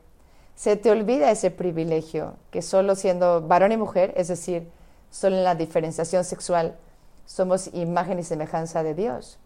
Se 0.55 0.75
te 0.75 0.91
olvida 0.91 1.31
ese 1.31 1.51
privilegio, 1.51 2.35
que 2.51 2.61
solo 2.61 2.95
siendo 2.95 3.41
varón 3.47 3.71
y 3.71 3.77
mujer, 3.77 4.13
es 4.17 4.27
decir, 4.27 4.69
solo 5.13 5.37
en 5.37 5.43
la 5.43 5.53
diferenciación 5.53 6.23
sexual, 6.23 6.75
somos 7.25 7.69
imagen 7.73 8.17
y 8.17 8.23
semejanza 8.23 8.81
de 8.81 8.95
Dios. 8.95 9.37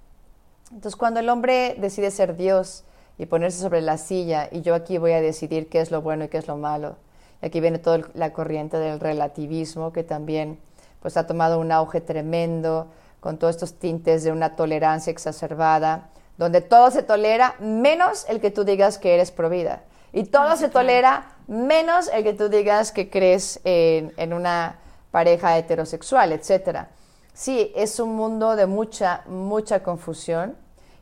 Entonces, 0.71 0.95
cuando 0.95 1.19
el 1.19 1.29
hombre 1.29 1.75
decide 1.77 2.09
ser 2.11 2.37
Dios 2.37 2.85
y 3.17 3.25
ponerse 3.25 3.59
sobre 3.59 3.81
la 3.81 3.97
silla, 3.97 4.47
y 4.51 4.61
yo 4.61 4.75
aquí 4.75 4.97
voy 4.97 5.11
a 5.11 5.21
decidir 5.21 5.67
qué 5.67 5.81
es 5.81 5.91
lo 5.91 6.01
bueno 6.01 6.25
y 6.25 6.27
qué 6.29 6.37
es 6.37 6.47
lo 6.47 6.57
malo, 6.57 6.95
Aquí 7.41 7.59
viene 7.59 7.77
toda 7.77 8.01
la 8.13 8.33
corriente 8.33 8.77
del 8.77 8.99
relativismo 8.99 9.93
que 9.93 10.03
también 10.03 10.59
pues, 11.01 11.17
ha 11.17 11.27
tomado 11.27 11.59
un 11.59 11.71
auge 11.71 12.01
tremendo 12.01 12.87
con 13.19 13.37
todos 13.37 13.55
estos 13.55 13.75
tintes 13.75 14.23
de 14.23 14.31
una 14.31 14.55
tolerancia 14.55 15.11
exacerbada, 15.11 16.09
donde 16.37 16.61
todo 16.61 16.91
se 16.91 17.03
tolera 17.03 17.55
menos 17.59 18.25
el 18.29 18.39
que 18.39 18.51
tú 18.51 18.63
digas 18.63 18.97
que 18.97 19.13
eres 19.13 19.31
provida. 19.31 19.83
Y 20.13 20.23
todo 20.23 20.49
ah, 20.49 20.57
se 20.57 20.69
tolera 20.69 21.35
menos 21.47 22.09
el 22.13 22.23
que 22.23 22.33
tú 22.33 22.49
digas 22.49 22.91
que 22.91 23.09
crees 23.09 23.59
en, 23.63 24.13
en 24.17 24.33
una 24.33 24.79
pareja 25.11 25.57
heterosexual, 25.57 26.31
etc. 26.31 26.87
Sí, 27.33 27.71
es 27.75 27.99
un 27.99 28.15
mundo 28.15 28.55
de 28.55 28.65
mucha, 28.65 29.23
mucha 29.27 29.83
confusión 29.83 30.55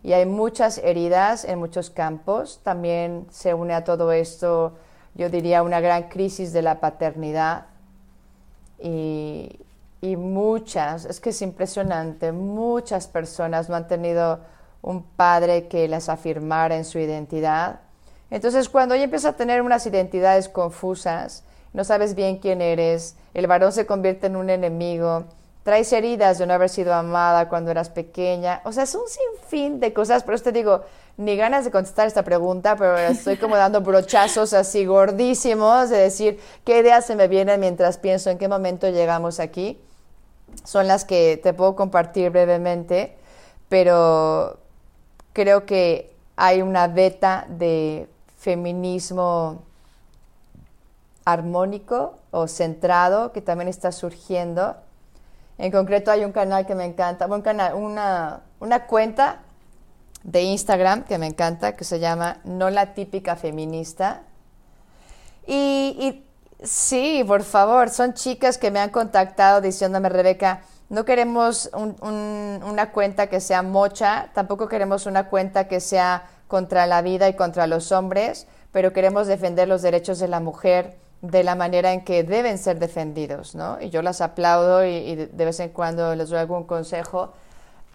y 0.03 0.13
hay 0.13 0.25
muchas 0.25 0.77
heridas 0.77 1.45
en 1.45 1.59
muchos 1.59 1.89
campos. 1.89 2.59
También 2.63 3.27
se 3.31 3.53
une 3.53 3.73
a 3.73 3.83
todo 3.83 4.11
esto 4.11 4.73
yo 5.15 5.29
diría, 5.29 5.63
una 5.63 5.79
gran 5.79 6.09
crisis 6.09 6.51
de 6.51 6.61
la 6.61 6.79
paternidad 6.79 7.65
y, 8.79 9.59
muchas, 10.01 11.05
es 11.05 11.19
que 11.19 11.31
es 11.31 11.41
impresionante, 11.41 12.31
muchas 12.31 13.07
personas 13.07 13.69
no 13.69 13.75
han 13.75 13.87
tenido 13.87 14.39
un 14.83 15.01
padre 15.01 15.67
que 15.67 15.87
las 15.87 16.09
afirmara 16.09 16.75
en 16.75 16.85
su 16.85 16.99
identidad. 16.99 17.79
Entonces, 18.29 18.69
cuando 18.69 18.93
ella 18.93 19.05
empieza 19.05 19.29
a 19.29 19.33
tener 19.33 19.63
unas 19.63 19.87
identidades 19.87 20.47
confusas, 20.47 21.43
no 21.75 21.83
sabes 21.83 22.15
bien 22.15 22.37
quién 22.37 22.61
eres, 22.61 23.15
el 23.33 23.47
varón 23.47 23.73
se 23.73 23.85
convierte 23.85 24.27
en 24.27 24.37
un 24.37 24.49
enemigo, 24.49 25.25
traes 25.63 25.91
heridas 25.91 26.37
de 26.37 26.47
no 26.47 26.53
haber 26.53 26.69
sido 26.69 26.93
amada 26.93 27.49
cuando 27.49 27.69
eras 27.69 27.89
pequeña, 27.89 28.61
o 28.63 28.71
sea, 28.71 28.83
es 28.83 28.95
un 28.95 29.03
sinfín 29.07 29.81
de 29.81 29.91
cosas, 29.93 30.23
pero 30.23 30.39
te 30.39 30.53
digo, 30.53 30.83
ni 31.17 31.35
ganas 31.35 31.65
de 31.65 31.71
contestar 31.71 32.07
esta 32.07 32.23
pregunta, 32.23 32.77
pero 32.77 32.97
estoy 32.97 33.35
como 33.37 33.57
dando 33.57 33.81
brochazos 33.81 34.53
así 34.53 34.85
gordísimos 34.85 35.89
de 35.89 35.97
decir 35.97 36.39
qué 36.63 36.79
ideas 36.79 37.05
se 37.05 37.17
me 37.17 37.27
vienen 37.27 37.59
mientras 37.59 37.97
pienso 37.97 38.29
en 38.29 38.37
qué 38.37 38.47
momento 38.47 38.89
llegamos 38.89 39.39
aquí. 39.41 39.79
Son 40.63 40.87
las 40.87 41.03
que 41.03 41.37
te 41.43 41.53
puedo 41.53 41.75
compartir 41.75 42.29
brevemente, 42.29 43.17
pero 43.67 44.59
creo 45.33 45.65
que 45.65 46.13
hay 46.37 46.61
una 46.61 46.87
beta 46.87 47.45
de 47.49 48.07
feminismo 48.37 49.63
armónico 51.25 52.19
o 52.31 52.47
centrado 52.47 53.31
que 53.31 53.41
también 53.41 53.67
está 53.67 53.91
surgiendo. 53.91 54.77
En 55.57 55.71
concreto 55.71 56.11
hay 56.11 56.23
un 56.23 56.31
canal 56.31 56.65
que 56.65 56.75
me 56.75 56.85
encanta, 56.85 57.25
un 57.25 57.41
canal, 57.41 57.73
una, 57.73 58.41
una 58.59 58.85
cuenta 58.85 59.39
de 60.23 60.41
Instagram 60.41 61.03
que 61.03 61.17
me 61.17 61.27
encanta, 61.27 61.75
que 61.75 61.83
se 61.83 61.99
llama 61.99 62.37
No 62.43 62.69
la 62.69 62.93
típica 62.93 63.35
feminista. 63.35 64.23
Y, 65.47 66.23
sí, 66.63 67.23
por 67.27 67.43
favor, 67.43 67.89
son 67.89 68.13
chicas 68.13 68.57
que 68.57 68.71
me 68.71 68.79
han 68.79 68.89
contactado 68.89 69.61
diciéndome, 69.61 70.09
Rebeca, 70.09 70.61
no 70.89 71.05
queremos 71.05 71.69
una 71.73 72.91
cuenta 72.91 73.27
que 73.27 73.39
sea 73.39 73.61
mocha, 73.61 74.31
tampoco 74.33 74.67
queremos 74.67 75.05
una 75.05 75.29
cuenta 75.29 75.67
que 75.67 75.79
sea 75.79 76.27
contra 76.47 76.87
la 76.87 77.01
vida 77.01 77.29
y 77.29 77.35
contra 77.35 77.67
los 77.67 77.91
hombres, 77.91 78.47
pero 78.71 78.93
queremos 78.93 79.27
defender 79.27 79.67
los 79.67 79.81
derechos 79.83 80.19
de 80.19 80.27
la 80.27 80.39
mujer 80.39 80.97
de 81.29 81.43
la 81.43 81.55
manera 81.55 81.93
en 81.93 82.03
que 82.03 82.23
deben 82.23 82.57
ser 82.57 82.79
defendidos, 82.79 83.55
¿no? 83.55 83.77
Y 83.81 83.89
yo 83.89 84.01
las 84.01 84.21
aplaudo 84.21 84.85
y, 84.85 84.89
y 84.89 85.15
de 85.15 85.45
vez 85.45 85.59
en 85.59 85.69
cuando 85.69 86.15
les 86.15 86.29
doy 86.29 86.39
algún 86.39 86.63
consejo, 86.65 87.33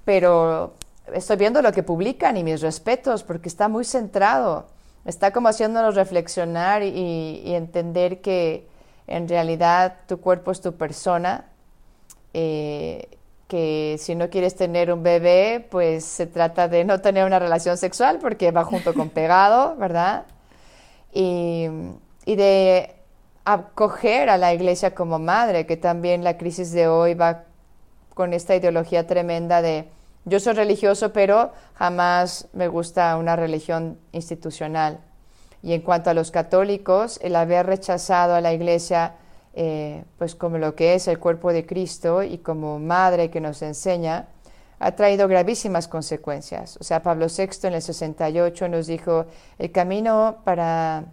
pero 0.05 0.75
estoy 1.15 1.37
viendo 1.37 1.63
lo 1.63 1.73
que 1.73 1.83
publican 1.83 2.37
y 2.37 2.45
mis 2.45 2.61
respetos, 2.61 3.23
porque 3.23 3.49
está 3.49 3.69
muy 3.69 3.85
centrado, 3.85 4.67
está 5.05 5.33
como 5.33 5.49
haciéndonos 5.49 5.95
reflexionar 5.95 6.83
y, 6.83 7.55
entender 7.55 8.21
que 8.21 8.67
en 9.07 9.29
realidad 9.29 9.97
tu 10.07 10.21
cuerpo 10.21 10.51
es 10.51 10.61
tu 10.61 10.75
persona, 10.75 11.47
eh, 12.33 13.09
que 13.49 13.97
si 13.99 14.15
no 14.15 14.31
quieres 14.31 14.55
tener 14.55 14.93
un 14.93 15.03
bebé, 15.03 15.67
pues 15.71 16.05
se 16.05 16.27
trata 16.27 16.69
de 16.69 16.85
no 16.85 17.01
tener 17.01 17.25
una 17.25 17.41
relación 17.41 17.77
sexual 17.77 18.19
porque 18.21 18.53
va 18.53 18.65
junto 18.65 18.95
con 18.95 19.11
pegado, 19.11 19.75
¿verdad? 19.77 20.27
Y, 21.13 21.67
y 22.25 22.37
de 22.37 22.95
acoger 23.45 24.29
a 24.29 24.39
la 24.39 24.53
iglesia 24.55 24.95
como 24.95 25.19
madre, 25.19 25.67
que 25.67 25.77
también 25.77 26.25
la 26.25 26.37
crisis 26.37 26.73
de 26.73 26.89
hoy 26.89 27.15
va 27.15 27.45
con 28.15 28.33
esta 28.33 28.55
ideología 28.55 29.07
tremenda 29.07 29.63
de 29.63 29.89
yo 30.27 30.39
soy 30.39 30.53
religioso, 30.53 31.13
pero 31.13 31.53
jamás 31.75 32.49
me 32.53 32.69
gusta 32.69 33.17
una 33.17 33.37
religión 33.37 33.99
institucional. 34.13 35.01
Y 35.63 35.73
en 35.73 35.81
cuanto 35.81 36.11
a 36.11 36.15
los 36.15 36.31
católicos, 36.31 37.19
el 37.23 37.37
haber 37.37 37.67
rechazado 37.67 38.35
a 38.35 38.41
la 38.41 38.53
Iglesia 38.53 39.15
eh, 39.53 40.05
pues 40.17 40.37
como 40.37 40.59
lo 40.59 40.77
que 40.77 40.95
es 40.95 41.09
el 41.09 41.19
cuerpo 41.19 41.53
de 41.53 41.67
Cristo 41.67 42.23
y 42.23 42.39
como 42.39 42.79
madre 42.79 43.31
que 43.31 43.41
nos 43.41 43.63
enseña, 43.63 44.29
ha 44.79 44.93
traído 44.93 45.29
gravísimas 45.29 45.89
consecuencias. 45.89 46.77
O 46.81 46.85
sea, 46.85 47.03
Pablo 47.03 47.27
VI 47.27 47.67
en 47.67 47.75
el 47.75 47.83
68 47.83 48.69
nos 48.69 48.87
dijo, 48.87 49.27
el 49.59 49.73
camino 49.73 50.39
para 50.45 51.05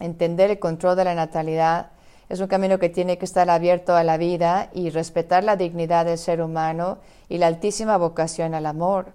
entender 0.00 0.50
el 0.50 0.58
control 0.58 0.96
de 0.96 1.04
la 1.04 1.14
natalidad 1.14 1.90
es 2.28 2.40
un 2.40 2.46
camino 2.46 2.78
que 2.78 2.88
tiene 2.88 3.18
que 3.18 3.24
estar 3.24 3.50
abierto 3.50 3.94
a 3.94 4.02
la 4.02 4.16
vida 4.16 4.70
y 4.72 4.90
respetar 4.90 5.44
la 5.44 5.56
dignidad 5.56 6.06
del 6.06 6.18
ser 6.18 6.40
humano 6.40 6.98
y 7.28 7.38
la 7.38 7.48
altísima 7.48 7.96
vocación 7.96 8.54
al 8.54 8.66
amor. 8.66 9.12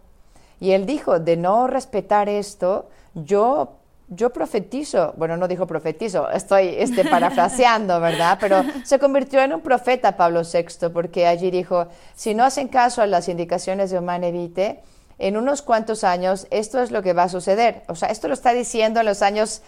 Y 0.59 0.71
él 0.71 0.85
dijo, 0.85 1.19
de 1.19 1.37
no 1.37 1.67
respetar 1.67 2.29
esto, 2.29 2.89
yo, 3.15 3.77
yo 4.09 4.31
profetizo, 4.31 5.13
bueno, 5.17 5.37
no 5.37 5.47
dijo 5.47 5.65
profetizo, 5.65 6.29
estoy 6.29 6.75
este, 6.77 7.03
parafraseando, 7.05 7.99
¿verdad? 8.01 8.37
Pero 8.39 8.63
se 8.83 8.99
convirtió 8.99 9.41
en 9.41 9.53
un 9.53 9.61
profeta 9.61 10.15
Pablo 10.15 10.41
VI, 10.41 10.89
porque 10.93 11.25
allí 11.25 11.49
dijo, 11.49 11.87
si 12.15 12.35
no 12.35 12.43
hacen 12.43 12.67
caso 12.67 13.01
a 13.01 13.07
las 13.07 13.27
indicaciones 13.27 13.89
de 13.89 13.99
Humane 13.99 14.31
Vitae, 14.31 14.81
en 15.17 15.35
unos 15.35 15.61
cuantos 15.61 16.03
años 16.03 16.47
esto 16.49 16.81
es 16.81 16.91
lo 16.91 17.01
que 17.01 17.13
va 17.13 17.23
a 17.23 17.29
suceder. 17.29 17.83
O 17.87 17.95
sea, 17.95 18.09
esto 18.09 18.27
lo 18.27 18.33
está 18.33 18.53
diciendo 18.53 19.01
en 19.01 19.05
los 19.05 19.21
años 19.21 19.61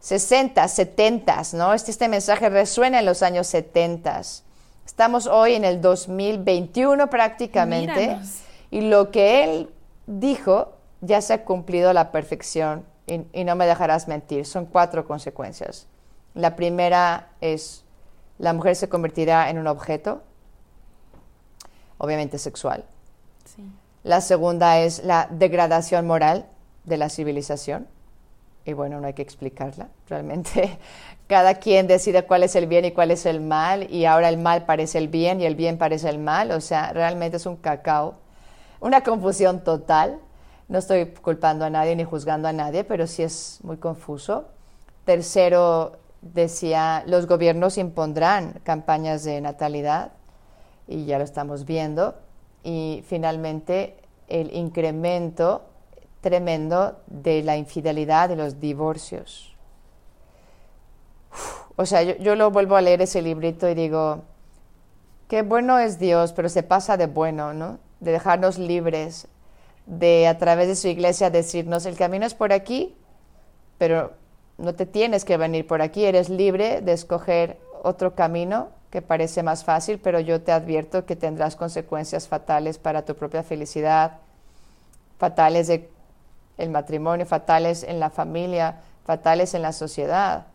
60, 0.00 0.66
70, 0.68 1.42
¿no? 1.54 1.74
Este, 1.74 1.90
este 1.90 2.08
mensaje 2.08 2.48
resuena 2.48 3.00
en 3.00 3.06
los 3.06 3.22
años 3.22 3.46
70. 3.48 4.20
Estamos 4.86 5.26
hoy 5.26 5.54
en 5.54 5.64
el 5.64 5.80
2021 5.80 7.10
prácticamente 7.10 8.18
y 8.70 8.82
lo 8.82 9.10
que 9.10 9.44
él 9.44 9.70
dijo 10.06 10.74
ya 11.00 11.20
se 11.20 11.34
ha 11.34 11.44
cumplido 11.44 11.90
a 11.90 11.94
la 11.94 12.10
perfección 12.12 12.84
y, 13.06 13.20
y 13.32 13.44
no 13.44 13.56
me 13.56 13.66
dejarás 13.66 14.08
mentir. 14.08 14.46
Son 14.46 14.66
cuatro 14.66 15.06
consecuencias. 15.06 15.86
La 16.34 16.56
primera 16.56 17.28
es 17.40 17.84
la 18.38 18.52
mujer 18.52 18.76
se 18.76 18.88
convertirá 18.88 19.50
en 19.50 19.58
un 19.58 19.66
objeto, 19.66 20.22
obviamente 21.98 22.38
sexual. 22.38 22.84
Sí. 23.44 23.64
La 24.04 24.20
segunda 24.20 24.78
es 24.78 25.02
la 25.04 25.26
degradación 25.30 26.06
moral 26.06 26.46
de 26.84 26.96
la 26.96 27.08
civilización 27.08 27.88
y 28.68 28.74
bueno, 28.74 29.00
no 29.00 29.06
hay 29.06 29.14
que 29.14 29.22
explicarla. 29.22 29.88
Realmente 30.08 30.78
cada 31.26 31.54
quien 31.54 31.86
decide 31.86 32.24
cuál 32.26 32.42
es 32.42 32.54
el 32.54 32.66
bien 32.66 32.84
y 32.84 32.92
cuál 32.92 33.10
es 33.10 33.24
el 33.24 33.40
mal, 33.40 33.90
y 33.90 34.04
ahora 34.04 34.28
el 34.28 34.36
mal 34.36 34.66
parece 34.66 34.98
el 34.98 35.08
bien 35.08 35.40
y 35.40 35.46
el 35.46 35.54
bien 35.54 35.78
parece 35.78 36.10
el 36.10 36.18
mal. 36.18 36.50
O 36.50 36.60
sea, 36.60 36.92
realmente 36.92 37.38
es 37.38 37.46
un 37.46 37.56
cacao, 37.56 38.16
una 38.80 39.02
confusión 39.02 39.64
total. 39.64 40.20
No 40.68 40.78
estoy 40.78 41.06
culpando 41.06 41.64
a 41.64 41.70
nadie 41.70 41.96
ni 41.96 42.04
juzgando 42.04 42.46
a 42.46 42.52
nadie, 42.52 42.84
pero 42.84 43.06
sí 43.06 43.22
es 43.22 43.58
muy 43.62 43.78
confuso. 43.78 44.44
Tercero, 45.06 45.96
decía, 46.20 47.04
los 47.06 47.26
gobiernos 47.26 47.78
impondrán 47.78 48.60
campañas 48.64 49.24
de 49.24 49.40
natalidad, 49.40 50.12
y 50.86 51.06
ya 51.06 51.16
lo 51.16 51.24
estamos 51.24 51.64
viendo. 51.64 52.16
Y 52.62 53.02
finalmente, 53.06 53.96
el 54.26 54.54
incremento 54.54 55.62
tremendo 56.20 57.00
de 57.06 57.42
la 57.42 57.56
infidelidad, 57.56 58.28
de 58.28 58.36
los 58.36 58.60
divorcios. 58.60 59.56
o 61.76 61.86
sea, 61.86 62.02
yo, 62.02 62.16
yo, 62.16 62.34
lo 62.34 62.50
vuelvo 62.50 62.76
a 62.76 62.80
leer 62.80 63.02
ese 63.02 63.22
librito 63.22 63.68
y 63.68 63.74
digo, 63.74 64.22
qué 65.28 65.42
bueno 65.42 65.78
es 65.78 65.98
Dios, 65.98 66.32
pero 66.32 66.48
se 66.48 66.62
pasa 66.62 66.96
de 66.96 67.06
bueno, 67.06 67.54
¿no? 67.54 67.78
De 68.00 68.12
dejarnos 68.12 68.58
libres, 68.58 69.28
de 69.86 70.28
a 70.28 70.38
través 70.38 70.68
de 70.68 70.76
su 70.76 70.88
iglesia 70.88 71.30
decirnos, 71.30 71.86
el 71.86 71.96
camino 71.96 72.26
es 72.26 72.34
por 72.34 72.52
aquí, 72.52 72.94
pero 73.78 74.12
no 74.58 74.74
te 74.74 74.86
tienes 74.86 75.24
que 75.24 75.36
venir 75.36 75.66
por 75.66 75.82
aquí, 75.82 76.04
eres 76.04 76.28
libre 76.28 76.80
de 76.82 76.92
escoger 76.92 77.58
otro 77.82 78.14
camino 78.14 78.68
que 78.90 79.02
parece 79.02 79.42
más 79.42 79.64
fácil, 79.64 79.98
pero 79.98 80.20
yo 80.20 80.42
te 80.42 80.52
advierto 80.52 81.06
que 81.06 81.16
tendrás 81.16 81.56
consecuencias 81.56 82.28
fatales 82.28 82.78
para 82.78 83.04
tu 83.04 83.14
propia 83.14 83.42
felicidad, 83.42 84.18
fatales 85.18 85.68
de 85.68 85.88
el 86.58 86.70
matrimonio, 86.70 87.24
fatales 87.24 87.82
en 87.82 88.00
la 88.00 88.10
familia, 88.10 88.80
fatales 89.04 89.54
en 89.54 89.62
la 89.62 89.72
sociedad. 89.72 90.46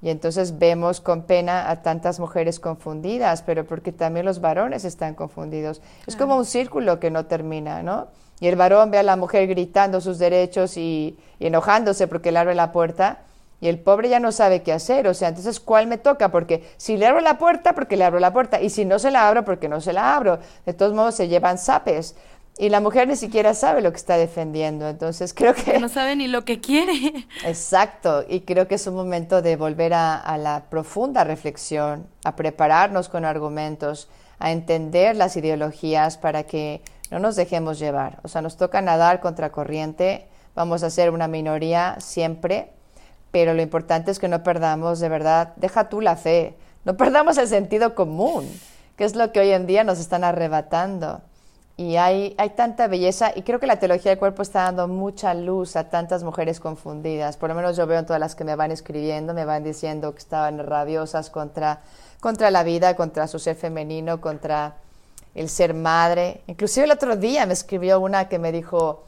Y 0.00 0.10
entonces 0.10 0.58
vemos 0.58 1.00
con 1.00 1.22
pena 1.22 1.70
a 1.70 1.82
tantas 1.82 2.20
mujeres 2.20 2.60
confundidas, 2.60 3.42
pero 3.42 3.64
porque 3.64 3.90
también 3.90 4.24
los 4.24 4.40
varones 4.40 4.84
están 4.84 5.14
confundidos. 5.14 5.80
Es 6.06 6.14
como 6.14 6.36
un 6.36 6.44
círculo 6.44 7.00
que 7.00 7.10
no 7.10 7.26
termina, 7.26 7.82
¿no? 7.82 8.06
Y 8.38 8.46
el 8.46 8.54
varón 8.54 8.92
ve 8.92 8.98
a 8.98 9.02
la 9.02 9.16
mujer 9.16 9.48
gritando 9.48 10.00
sus 10.00 10.18
derechos 10.18 10.76
y, 10.76 11.18
y, 11.40 11.46
enojándose 11.46 12.06
porque 12.06 12.30
le 12.30 12.38
abre 12.38 12.54
la 12.54 12.70
puerta, 12.70 13.18
y 13.60 13.68
el 13.68 13.80
pobre 13.80 14.08
ya 14.08 14.20
no 14.20 14.30
sabe 14.30 14.62
qué 14.62 14.72
hacer. 14.72 15.08
O 15.08 15.14
sea, 15.14 15.28
entonces, 15.28 15.58
¿cuál 15.58 15.86
me 15.86 15.98
toca? 15.98 16.30
Porque 16.30 16.64
si 16.76 16.96
le 16.96 17.06
abro 17.06 17.20
la 17.20 17.38
puerta, 17.38 17.74
porque 17.74 17.96
le 17.96 18.04
abro 18.04 18.20
la 18.20 18.32
puerta, 18.32 18.60
y 18.60 18.70
si 18.70 18.84
no 18.84 18.98
se 18.98 19.10
la 19.10 19.26
abro, 19.26 19.44
porque 19.44 19.68
no 19.68 19.80
se 19.80 19.92
la 19.92 20.14
abro. 20.14 20.38
De 20.64 20.74
todos 20.74 20.92
modos, 20.92 21.16
se 21.16 21.28
llevan 21.28 21.58
zapes. 21.58 22.14
Y 22.60 22.70
la 22.70 22.80
mujer 22.80 23.06
ni 23.06 23.14
siquiera 23.14 23.54
sabe 23.54 23.82
lo 23.82 23.92
que 23.92 23.98
está 23.98 24.16
defendiendo, 24.16 24.88
entonces 24.88 25.32
creo 25.32 25.54
que... 25.54 25.78
no 25.78 25.88
sabe 25.88 26.16
ni 26.16 26.26
lo 26.26 26.44
que 26.44 26.60
quiere. 26.60 27.24
Exacto, 27.44 28.24
y 28.28 28.40
creo 28.40 28.66
que 28.66 28.74
es 28.74 28.86
un 28.88 28.96
momento 28.96 29.42
de 29.42 29.54
volver 29.54 29.94
a, 29.94 30.16
a, 30.16 30.36
la 30.38 30.64
profunda 30.68 31.22
reflexión, 31.22 32.08
a 32.24 32.34
prepararnos 32.34 33.08
con 33.08 33.24
argumentos, 33.24 34.08
a 34.40 34.50
entender 34.50 35.14
las 35.14 35.36
ideologías 35.36 36.18
para 36.18 36.42
que 36.42 36.82
no 37.12 37.20
nos 37.20 37.36
dejemos 37.36 37.78
llevar. 37.78 38.18
O 38.24 38.28
sea, 38.28 38.42
nos 38.42 38.56
toca 38.56 38.80
nadar 38.80 39.20
contra 39.20 39.52
corriente, 39.52 40.26
vamos 40.56 40.82
a 40.82 40.90
ser 40.90 41.10
una 41.10 41.28
minoría 41.28 41.94
siempre, 42.00 42.72
pero 43.30 43.54
lo 43.54 43.62
importante 43.62 44.10
es 44.10 44.18
que 44.18 44.26
no 44.26 44.42
perdamos 44.42 44.98
de 44.98 45.08
verdad, 45.08 45.52
deja 45.56 45.88
tú 45.88 46.00
la 46.00 46.16
fe, 46.16 46.56
no 46.84 46.96
perdamos 46.96 47.38
el 47.38 47.46
sentido 47.46 47.94
común, 47.94 48.50
que 48.96 49.04
es 49.04 49.14
lo 49.14 49.30
que 49.30 49.38
hoy 49.38 49.52
en 49.52 49.68
día 49.68 49.84
nos 49.84 50.00
están 50.00 50.24
arrebatando 50.24 51.22
y 51.78 51.94
hay, 51.94 52.34
hay 52.38 52.50
tanta 52.50 52.88
belleza 52.88 53.30
y 53.36 53.42
creo 53.42 53.60
que 53.60 53.68
la 53.68 53.78
teología 53.78 54.10
del 54.10 54.18
cuerpo 54.18 54.42
está 54.42 54.64
dando 54.64 54.88
mucha 54.88 55.32
luz 55.32 55.76
a 55.76 55.88
tantas 55.88 56.24
mujeres 56.24 56.58
confundidas. 56.58 57.36
Por 57.36 57.50
lo 57.50 57.54
menos 57.54 57.76
yo 57.76 57.86
veo 57.86 58.00
en 58.00 58.04
todas 58.04 58.18
las 58.18 58.34
que 58.34 58.42
me 58.42 58.56
van 58.56 58.72
escribiendo, 58.72 59.32
me 59.32 59.44
van 59.44 59.62
diciendo 59.62 60.12
que 60.12 60.18
estaban 60.18 60.58
rabiosas 60.58 61.30
contra, 61.30 61.82
contra 62.18 62.50
la 62.50 62.64
vida, 62.64 62.96
contra 62.96 63.28
su 63.28 63.38
ser 63.38 63.54
femenino, 63.54 64.20
contra 64.20 64.74
el 65.36 65.48
ser 65.48 65.72
madre. 65.72 66.42
Inclusive 66.48 66.86
el 66.86 66.90
otro 66.90 67.14
día 67.14 67.46
me 67.46 67.52
escribió 67.52 68.00
una 68.00 68.28
que 68.28 68.40
me 68.40 68.50
dijo, 68.50 69.04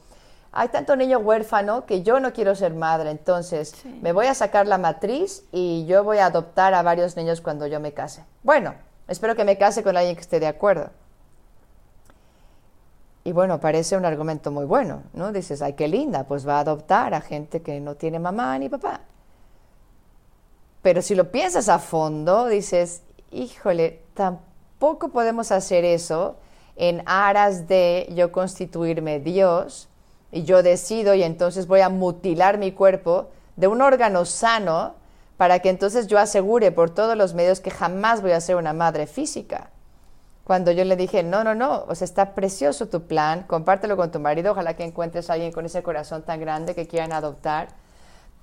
hay 0.52 0.68
tanto 0.68 0.94
niño 0.94 1.18
huérfano 1.18 1.86
que 1.86 2.04
yo 2.04 2.20
no 2.20 2.32
quiero 2.32 2.54
ser 2.54 2.72
madre, 2.74 3.10
entonces 3.10 3.74
sí. 3.82 3.98
me 4.00 4.12
voy 4.12 4.26
a 4.26 4.34
sacar 4.34 4.68
la 4.68 4.78
matriz 4.78 5.42
y 5.50 5.86
yo 5.86 6.04
voy 6.04 6.18
a 6.18 6.26
adoptar 6.26 6.74
a 6.74 6.82
varios 6.82 7.16
niños 7.16 7.40
cuando 7.40 7.66
yo 7.66 7.80
me 7.80 7.92
case. 7.92 8.24
Bueno, 8.44 8.74
espero 9.08 9.34
que 9.34 9.44
me 9.44 9.58
case 9.58 9.82
con 9.82 9.96
alguien 9.96 10.14
que 10.14 10.22
esté 10.22 10.38
de 10.38 10.46
acuerdo. 10.46 10.90
Y 13.30 13.32
bueno, 13.32 13.60
parece 13.60 13.96
un 13.96 14.04
argumento 14.04 14.50
muy 14.50 14.64
bueno, 14.64 15.04
¿no? 15.12 15.30
Dices, 15.30 15.62
ay, 15.62 15.74
qué 15.74 15.86
linda, 15.86 16.24
pues 16.24 16.48
va 16.48 16.56
a 16.56 16.60
adoptar 16.62 17.14
a 17.14 17.20
gente 17.20 17.62
que 17.62 17.78
no 17.78 17.94
tiene 17.94 18.18
mamá 18.18 18.58
ni 18.58 18.68
papá. 18.68 19.02
Pero 20.82 21.00
si 21.00 21.14
lo 21.14 21.30
piensas 21.30 21.68
a 21.68 21.78
fondo, 21.78 22.48
dices, 22.48 23.02
híjole, 23.30 24.02
tampoco 24.14 25.10
podemos 25.10 25.52
hacer 25.52 25.84
eso 25.84 26.38
en 26.74 27.04
aras 27.06 27.68
de 27.68 28.08
yo 28.16 28.32
constituirme 28.32 29.20
Dios 29.20 29.88
y 30.32 30.42
yo 30.42 30.64
decido 30.64 31.14
y 31.14 31.22
entonces 31.22 31.68
voy 31.68 31.82
a 31.82 31.88
mutilar 31.88 32.58
mi 32.58 32.72
cuerpo 32.72 33.28
de 33.54 33.68
un 33.68 33.80
órgano 33.80 34.24
sano 34.24 34.96
para 35.36 35.60
que 35.60 35.68
entonces 35.70 36.08
yo 36.08 36.18
asegure 36.18 36.72
por 36.72 36.90
todos 36.90 37.16
los 37.16 37.34
medios 37.34 37.60
que 37.60 37.70
jamás 37.70 38.22
voy 38.22 38.32
a 38.32 38.40
ser 38.40 38.56
una 38.56 38.72
madre 38.72 39.06
física 39.06 39.70
cuando 40.50 40.72
yo 40.72 40.84
le 40.84 40.96
dije, 40.96 41.22
no, 41.22 41.44
no, 41.44 41.54
no, 41.54 41.84
o 41.86 41.94
sea, 41.94 42.04
está 42.04 42.34
precioso 42.34 42.88
tu 42.88 43.06
plan, 43.06 43.44
compártelo 43.44 43.96
con 43.96 44.10
tu 44.10 44.18
marido, 44.18 44.50
ojalá 44.50 44.74
que 44.74 44.82
encuentres 44.82 45.30
a 45.30 45.34
alguien 45.34 45.52
con 45.52 45.64
ese 45.64 45.84
corazón 45.84 46.24
tan 46.24 46.40
grande 46.40 46.74
que 46.74 46.88
quieran 46.88 47.12
adoptar, 47.12 47.68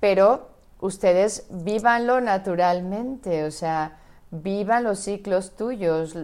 pero 0.00 0.48
ustedes 0.80 1.44
vívanlo 1.50 2.22
naturalmente, 2.22 3.44
o 3.44 3.50
sea, 3.50 3.98
vivan 4.30 4.84
los 4.84 5.00
ciclos 5.00 5.54
tuyos, 5.54 6.16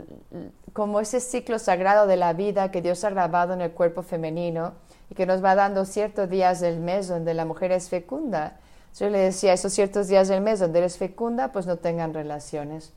como 0.73 1.01
ese 1.01 1.21
ciclo 1.21 1.59
sagrado 1.59 2.07
de 2.07 2.17
la 2.17 2.33
vida 2.33 2.71
que 2.71 2.81
Dios 2.81 3.05
ha 3.05 3.11
grabado 3.11 3.53
en 3.53 3.61
el 3.61 3.73
cuerpo 3.73 4.01
femenino 4.01 4.73
y 5.11 5.15
que 5.15 5.27
nos 5.27 5.45
va 5.45 5.55
dando 5.55 5.85
ciertos 5.85 6.31
días 6.31 6.61
del 6.61 6.81
mes 6.81 7.09
donde 7.09 7.35
la 7.35 7.45
mujer 7.45 7.73
es 7.73 7.91
fecunda. 7.91 8.57
Yo 8.99 9.11
le 9.11 9.19
decía, 9.19 9.53
esos 9.53 9.75
ciertos 9.75 10.09
días 10.09 10.29
del 10.29 10.41
mes 10.41 10.61
donde 10.61 10.79
eres 10.79 10.97
fecunda, 10.97 11.53
pues 11.53 11.67
no 11.67 11.77
tengan 11.77 12.15
relaciones 12.15 12.95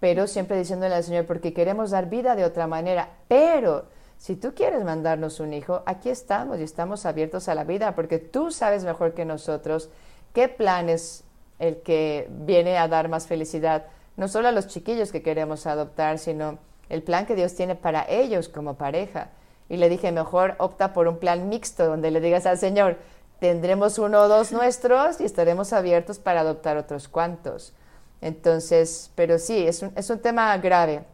pero 0.00 0.26
siempre 0.26 0.58
diciéndole 0.58 0.94
al 0.94 1.04
Señor, 1.04 1.26
porque 1.26 1.52
queremos 1.52 1.90
dar 1.90 2.08
vida 2.08 2.36
de 2.36 2.44
otra 2.44 2.66
manera, 2.66 3.10
pero 3.28 3.86
si 4.18 4.36
tú 4.36 4.54
quieres 4.54 4.84
mandarnos 4.84 5.40
un 5.40 5.54
hijo, 5.54 5.82
aquí 5.86 6.10
estamos 6.10 6.58
y 6.58 6.62
estamos 6.62 7.06
abiertos 7.06 7.48
a 7.48 7.54
la 7.54 7.64
vida, 7.64 7.94
porque 7.94 8.18
tú 8.18 8.50
sabes 8.50 8.84
mejor 8.84 9.14
que 9.14 9.24
nosotros 9.24 9.90
qué 10.32 10.48
plan 10.48 10.88
es 10.88 11.24
el 11.58 11.78
que 11.78 12.28
viene 12.30 12.78
a 12.78 12.88
dar 12.88 13.08
más 13.08 13.26
felicidad, 13.26 13.86
no 14.16 14.28
solo 14.28 14.48
a 14.48 14.52
los 14.52 14.66
chiquillos 14.66 15.12
que 15.12 15.22
queremos 15.22 15.66
adoptar, 15.66 16.18
sino 16.18 16.58
el 16.88 17.02
plan 17.02 17.26
que 17.26 17.34
Dios 17.34 17.54
tiene 17.54 17.74
para 17.74 18.06
ellos 18.08 18.48
como 18.48 18.74
pareja. 18.74 19.30
Y 19.68 19.78
le 19.78 19.88
dije, 19.88 20.12
mejor 20.12 20.54
opta 20.58 20.92
por 20.92 21.08
un 21.08 21.18
plan 21.18 21.48
mixto, 21.48 21.86
donde 21.86 22.10
le 22.10 22.20
digas 22.20 22.46
al 22.46 22.58
Señor, 22.58 22.98
tendremos 23.40 23.98
uno 23.98 24.20
o 24.20 24.28
dos 24.28 24.52
nuestros 24.52 25.20
y 25.20 25.24
estaremos 25.24 25.72
abiertos 25.72 26.18
para 26.18 26.40
adoptar 26.40 26.76
otros 26.76 27.08
cuantos 27.08 27.74
Entonces, 28.20 29.10
pero 29.14 29.38
sí, 29.38 29.66
es 29.66 29.82
un, 29.82 29.92
es 29.96 30.10
un 30.10 30.20
tema 30.20 30.56
grave 30.58 31.04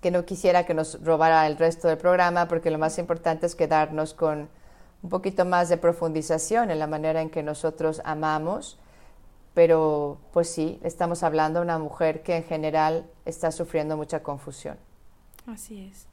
que 0.00 0.10
no 0.10 0.24
quisiera 0.24 0.64
que 0.64 0.74
nos 0.74 1.02
robara 1.02 1.46
el 1.46 1.56
resto 1.56 1.88
del 1.88 1.98
programa 1.98 2.48
porque 2.48 2.70
lo 2.70 2.78
más 2.78 2.98
importante 2.98 3.46
es 3.46 3.54
quedarnos 3.54 4.14
con 4.14 4.48
un 5.02 5.10
poquito 5.10 5.44
más 5.44 5.68
de 5.68 5.76
profundización 5.76 6.70
en 6.70 6.78
la 6.78 6.86
manera 6.86 7.20
en 7.20 7.30
que 7.30 7.42
nosotros 7.42 8.00
amamos, 8.04 8.78
pero 9.54 10.18
pues 10.32 10.50
sí, 10.50 10.78
estamos 10.82 11.22
hablando 11.22 11.60
de 11.60 11.64
una 11.64 11.78
mujer 11.78 12.22
que 12.22 12.36
en 12.36 12.44
general 12.44 13.06
está 13.24 13.50
sufriendo 13.52 13.96
mucha 13.96 14.22
confusión. 14.22 14.78
Así 15.46 15.80
es. 15.90 16.06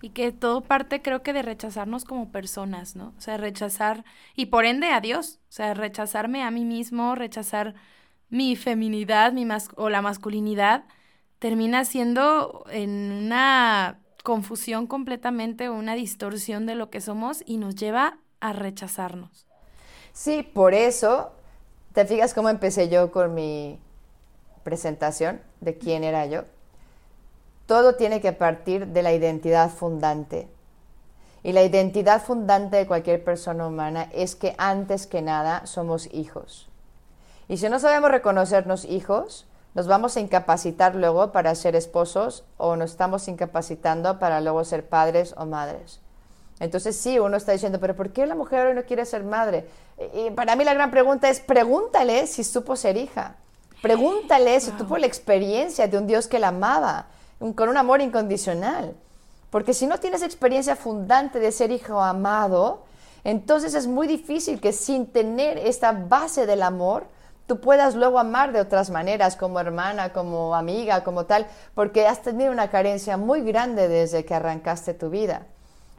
Y 0.00 0.10
que 0.10 0.32
todo 0.32 0.62
parte 0.62 1.00
creo 1.00 1.22
que 1.22 1.32
de 1.32 1.42
rechazarnos 1.42 2.04
como 2.04 2.30
personas, 2.32 2.96
¿no? 2.96 3.14
O 3.16 3.20
sea, 3.20 3.36
rechazar, 3.36 4.04
y 4.34 4.46
por 4.46 4.64
ende 4.64 4.88
a 4.88 5.00
Dios, 5.00 5.38
o 5.48 5.52
sea, 5.52 5.74
rechazarme 5.74 6.42
a 6.42 6.50
mí 6.50 6.64
mismo, 6.64 7.14
rechazar 7.14 7.74
mi 8.32 8.56
feminidad 8.56 9.32
mi 9.32 9.46
o 9.76 9.90
la 9.90 10.00
masculinidad, 10.00 10.84
termina 11.38 11.84
siendo 11.84 12.64
en 12.70 13.12
una 13.12 14.00
confusión 14.24 14.86
completamente 14.86 15.68
o 15.68 15.74
una 15.74 15.94
distorsión 15.94 16.64
de 16.64 16.74
lo 16.74 16.88
que 16.88 17.02
somos 17.02 17.42
y 17.44 17.58
nos 17.58 17.76
lleva 17.76 18.18
a 18.40 18.54
rechazarnos. 18.54 19.46
Sí, 20.14 20.42
por 20.42 20.72
eso, 20.72 21.30
¿te 21.92 22.06
fijas 22.06 22.32
cómo 22.32 22.48
empecé 22.48 22.88
yo 22.88 23.12
con 23.12 23.34
mi 23.34 23.78
presentación 24.62 25.42
de 25.60 25.76
quién 25.76 26.02
era 26.02 26.24
yo? 26.24 26.44
Todo 27.66 27.96
tiene 27.96 28.22
que 28.22 28.32
partir 28.32 28.86
de 28.86 29.02
la 29.02 29.12
identidad 29.12 29.70
fundante. 29.70 30.48
Y 31.42 31.52
la 31.52 31.64
identidad 31.64 32.22
fundante 32.22 32.78
de 32.78 32.86
cualquier 32.86 33.22
persona 33.22 33.66
humana 33.66 34.08
es 34.14 34.36
que 34.36 34.54
antes 34.56 35.06
que 35.06 35.20
nada 35.20 35.66
somos 35.66 36.08
hijos. 36.14 36.71
Y 37.52 37.58
si 37.58 37.68
no 37.68 37.78
sabemos 37.78 38.10
reconocernos 38.10 38.86
hijos, 38.86 39.44
nos 39.74 39.86
vamos 39.86 40.16
a 40.16 40.20
incapacitar 40.20 40.94
luego 40.94 41.32
para 41.32 41.54
ser 41.54 41.76
esposos 41.76 42.44
o 42.56 42.76
nos 42.76 42.92
estamos 42.92 43.28
incapacitando 43.28 44.18
para 44.18 44.40
luego 44.40 44.64
ser 44.64 44.88
padres 44.88 45.34
o 45.36 45.44
madres. 45.44 46.00
Entonces 46.60 46.96
sí, 46.96 47.18
uno 47.18 47.36
está 47.36 47.52
diciendo, 47.52 47.78
pero 47.78 47.94
¿por 47.94 48.10
qué 48.10 48.26
la 48.26 48.34
mujer 48.34 48.68
hoy 48.68 48.74
no 48.74 48.84
quiere 48.84 49.04
ser 49.04 49.22
madre? 49.22 49.68
Y 50.14 50.30
para 50.30 50.56
mí 50.56 50.64
la 50.64 50.72
gran 50.72 50.90
pregunta 50.90 51.28
es, 51.28 51.40
pregúntale 51.40 52.26
si 52.26 52.42
supo 52.42 52.74
ser 52.74 52.96
hija. 52.96 53.36
Pregúntale 53.82 54.58
si 54.58 54.70
tuvo 54.70 54.96
la 54.96 55.06
experiencia 55.06 55.86
de 55.88 55.98
un 55.98 56.06
Dios 56.06 56.28
que 56.28 56.38
la 56.38 56.48
amaba, 56.48 57.08
con 57.54 57.68
un 57.68 57.76
amor 57.76 58.00
incondicional. 58.00 58.96
Porque 59.50 59.74
si 59.74 59.86
no 59.86 60.00
tienes 60.00 60.22
experiencia 60.22 60.74
fundante 60.74 61.38
de 61.38 61.52
ser 61.52 61.70
hijo 61.70 62.00
amado, 62.00 62.84
entonces 63.24 63.74
es 63.74 63.86
muy 63.86 64.06
difícil 64.06 64.58
que 64.58 64.72
sin 64.72 65.04
tener 65.04 65.58
esta 65.58 65.92
base 65.92 66.46
del 66.46 66.62
amor, 66.62 67.04
tú 67.46 67.60
puedas 67.60 67.94
luego 67.94 68.18
amar 68.18 68.52
de 68.52 68.60
otras 68.60 68.90
maneras, 68.90 69.36
como 69.36 69.60
hermana, 69.60 70.12
como 70.12 70.54
amiga, 70.54 71.04
como 71.04 71.26
tal, 71.26 71.46
porque 71.74 72.06
has 72.06 72.22
tenido 72.22 72.52
una 72.52 72.70
carencia 72.70 73.16
muy 73.16 73.42
grande 73.42 73.88
desde 73.88 74.24
que 74.24 74.34
arrancaste 74.34 74.94
tu 74.94 75.10
vida. 75.10 75.46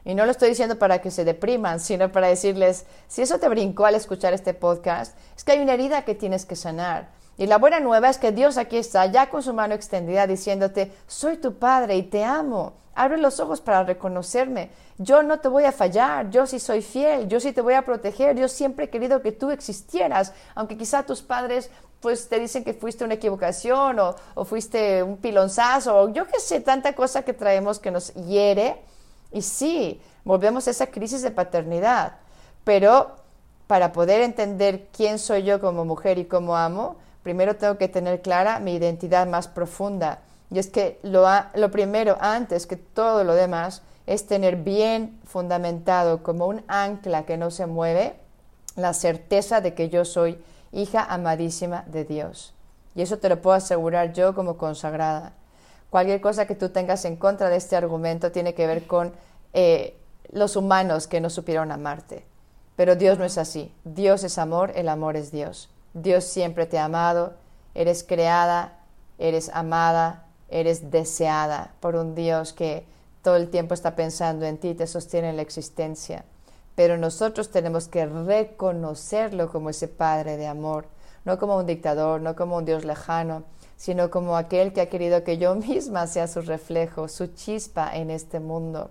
Y 0.04 0.14
no 0.14 0.26
lo 0.26 0.32
estoy 0.32 0.50
diciendo 0.50 0.78
para 0.78 1.00
que 1.00 1.10
se 1.10 1.24
depriman, 1.24 1.80
sino 1.80 2.12
para 2.12 2.28
decirles, 2.28 2.84
si 3.08 3.22
eso 3.22 3.38
te 3.38 3.48
brincó 3.48 3.86
al 3.86 3.94
escuchar 3.94 4.34
este 4.34 4.52
podcast, 4.52 5.16
es 5.34 5.44
que 5.44 5.52
hay 5.52 5.60
una 5.60 5.74
herida 5.74 6.04
que 6.04 6.14
tienes 6.14 6.44
que 6.44 6.56
sanar. 6.56 7.08
Y 7.38 7.46
la 7.46 7.58
buena 7.58 7.80
nueva 7.80 8.10
es 8.10 8.18
que 8.18 8.30
Dios 8.30 8.58
aquí 8.58 8.76
está, 8.76 9.06
ya 9.06 9.30
con 9.30 9.42
su 9.42 9.54
mano 9.54 9.74
extendida, 9.74 10.26
diciéndote, 10.26 10.92
soy 11.06 11.38
tu 11.38 11.58
Padre 11.58 11.96
y 11.96 12.02
te 12.02 12.22
amo. 12.22 12.74
Abre 12.94 13.18
los 13.18 13.40
ojos 13.40 13.60
para 13.60 13.82
reconocerme. 13.82 14.70
Yo 14.98 15.22
no 15.22 15.40
te 15.40 15.48
voy 15.48 15.64
a 15.64 15.72
fallar, 15.72 16.30
yo 16.30 16.46
sí 16.46 16.60
soy 16.60 16.80
fiel, 16.80 17.28
yo 17.28 17.40
sí 17.40 17.52
te 17.52 17.60
voy 17.60 17.74
a 17.74 17.84
proteger, 17.84 18.36
yo 18.36 18.48
siempre 18.48 18.84
he 18.84 18.90
querido 18.90 19.22
que 19.22 19.32
tú 19.32 19.50
existieras, 19.50 20.32
aunque 20.54 20.76
quizá 20.76 21.04
tus 21.04 21.20
padres 21.22 21.70
pues 22.04 22.28
te 22.28 22.38
dicen 22.38 22.64
que 22.64 22.74
fuiste 22.74 23.02
una 23.02 23.14
equivocación 23.14 23.98
o, 23.98 24.44
fuiste 24.44 25.02
un 25.02 25.16
pilonzazo 25.16 25.96
o 25.96 26.08
yo 26.10 26.26
qué 26.26 26.38
sé, 26.38 26.60
tanta 26.60 26.94
cosa 26.94 27.22
que 27.22 27.32
traemos 27.32 27.78
que 27.78 27.90
nos 27.90 28.12
hiere 28.12 28.76
y 29.32 29.40
sí, 29.40 30.02
volvemos 30.22 30.68
a 30.68 30.70
esa 30.70 30.88
crisis 30.88 31.22
de 31.22 31.30
paternidad, 31.30 32.18
pero 32.62 33.16
para 33.66 33.92
poder 33.92 34.20
entender 34.20 34.88
quién 34.94 35.18
soy 35.18 35.44
yo 35.44 35.60
como 35.60 35.86
mujer 35.86 36.18
y 36.18 36.26
cómo 36.26 36.58
amo, 36.58 36.96
primero 37.22 37.56
tengo 37.56 37.78
que 37.78 37.88
tener 37.88 38.20
clara 38.20 38.60
mi 38.60 38.74
identidad 38.74 39.26
más 39.26 39.48
profunda. 39.48 40.20
Y 40.50 40.58
es 40.58 40.68
que 40.68 40.98
lo, 41.02 41.26
lo 41.54 41.70
primero, 41.70 42.16
antes 42.20 42.66
que 42.66 42.76
todo 42.76 43.24
lo 43.24 43.34
demás, 43.34 43.82
es 44.06 44.26
tener 44.26 44.56
bien 44.56 45.18
fundamentado 45.24 46.22
como 46.22 46.46
un 46.46 46.62
ancla 46.68 47.24
que 47.24 47.36
no 47.36 47.50
se 47.50 47.66
mueve 47.66 48.14
la 48.76 48.92
certeza 48.92 49.60
de 49.60 49.74
que 49.74 49.88
yo 49.88 50.04
soy 50.04 50.38
hija 50.72 51.04
amadísima 51.04 51.84
de 51.86 52.04
Dios. 52.04 52.54
Y 52.94 53.02
eso 53.02 53.18
te 53.18 53.28
lo 53.28 53.40
puedo 53.40 53.56
asegurar 53.56 54.12
yo 54.12 54.34
como 54.34 54.56
consagrada. 54.56 55.32
Cualquier 55.90 56.20
cosa 56.20 56.46
que 56.46 56.54
tú 56.54 56.68
tengas 56.70 57.04
en 57.04 57.16
contra 57.16 57.48
de 57.48 57.56
este 57.56 57.76
argumento 57.76 58.32
tiene 58.32 58.54
que 58.54 58.66
ver 58.66 58.86
con 58.86 59.12
eh, 59.52 59.96
los 60.32 60.56
humanos 60.56 61.06
que 61.06 61.20
no 61.20 61.30
supieron 61.30 61.72
amarte. 61.72 62.24
Pero 62.76 62.96
Dios 62.96 63.18
no 63.18 63.24
es 63.24 63.38
así. 63.38 63.72
Dios 63.84 64.24
es 64.24 64.38
amor, 64.38 64.72
el 64.74 64.88
amor 64.88 65.16
es 65.16 65.30
Dios. 65.30 65.70
Dios 65.92 66.24
siempre 66.24 66.66
te 66.66 66.78
ha 66.78 66.86
amado, 66.86 67.34
eres 67.74 68.02
creada, 68.02 68.78
eres 69.18 69.48
amada, 69.54 70.24
eres 70.48 70.90
deseada 70.90 71.74
por 71.80 71.96
un 71.96 72.14
Dios 72.14 72.52
que 72.52 72.86
todo 73.22 73.36
el 73.36 73.48
tiempo 73.48 73.74
está 73.74 73.96
pensando 73.96 74.44
en 74.44 74.58
ti, 74.58 74.74
te 74.74 74.86
sostiene 74.86 75.30
en 75.30 75.36
la 75.36 75.42
existencia. 75.42 76.24
Pero 76.74 76.98
nosotros 76.98 77.50
tenemos 77.50 77.88
que 77.88 78.04
reconocerlo 78.06 79.50
como 79.50 79.70
ese 79.70 79.88
Padre 79.88 80.36
de 80.36 80.46
amor, 80.46 80.86
no 81.24 81.38
como 81.38 81.56
un 81.56 81.66
dictador, 81.66 82.20
no 82.20 82.36
como 82.36 82.56
un 82.56 82.64
Dios 82.64 82.84
lejano, 82.84 83.44
sino 83.76 84.10
como 84.10 84.36
aquel 84.36 84.72
que 84.72 84.80
ha 84.80 84.88
querido 84.88 85.24
que 85.24 85.38
yo 85.38 85.54
misma 85.54 86.06
sea 86.06 86.26
su 86.26 86.42
reflejo, 86.42 87.08
su 87.08 87.28
chispa 87.28 87.94
en 87.94 88.10
este 88.10 88.40
mundo. 88.40 88.90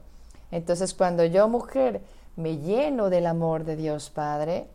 Entonces 0.52 0.94
cuando 0.94 1.26
yo, 1.26 1.48
mujer, 1.48 2.02
me 2.36 2.58
lleno 2.58 3.10
del 3.10 3.28
amor 3.28 3.64
de 3.64 3.76
Dios 3.76 4.10
Padre, 4.10 4.68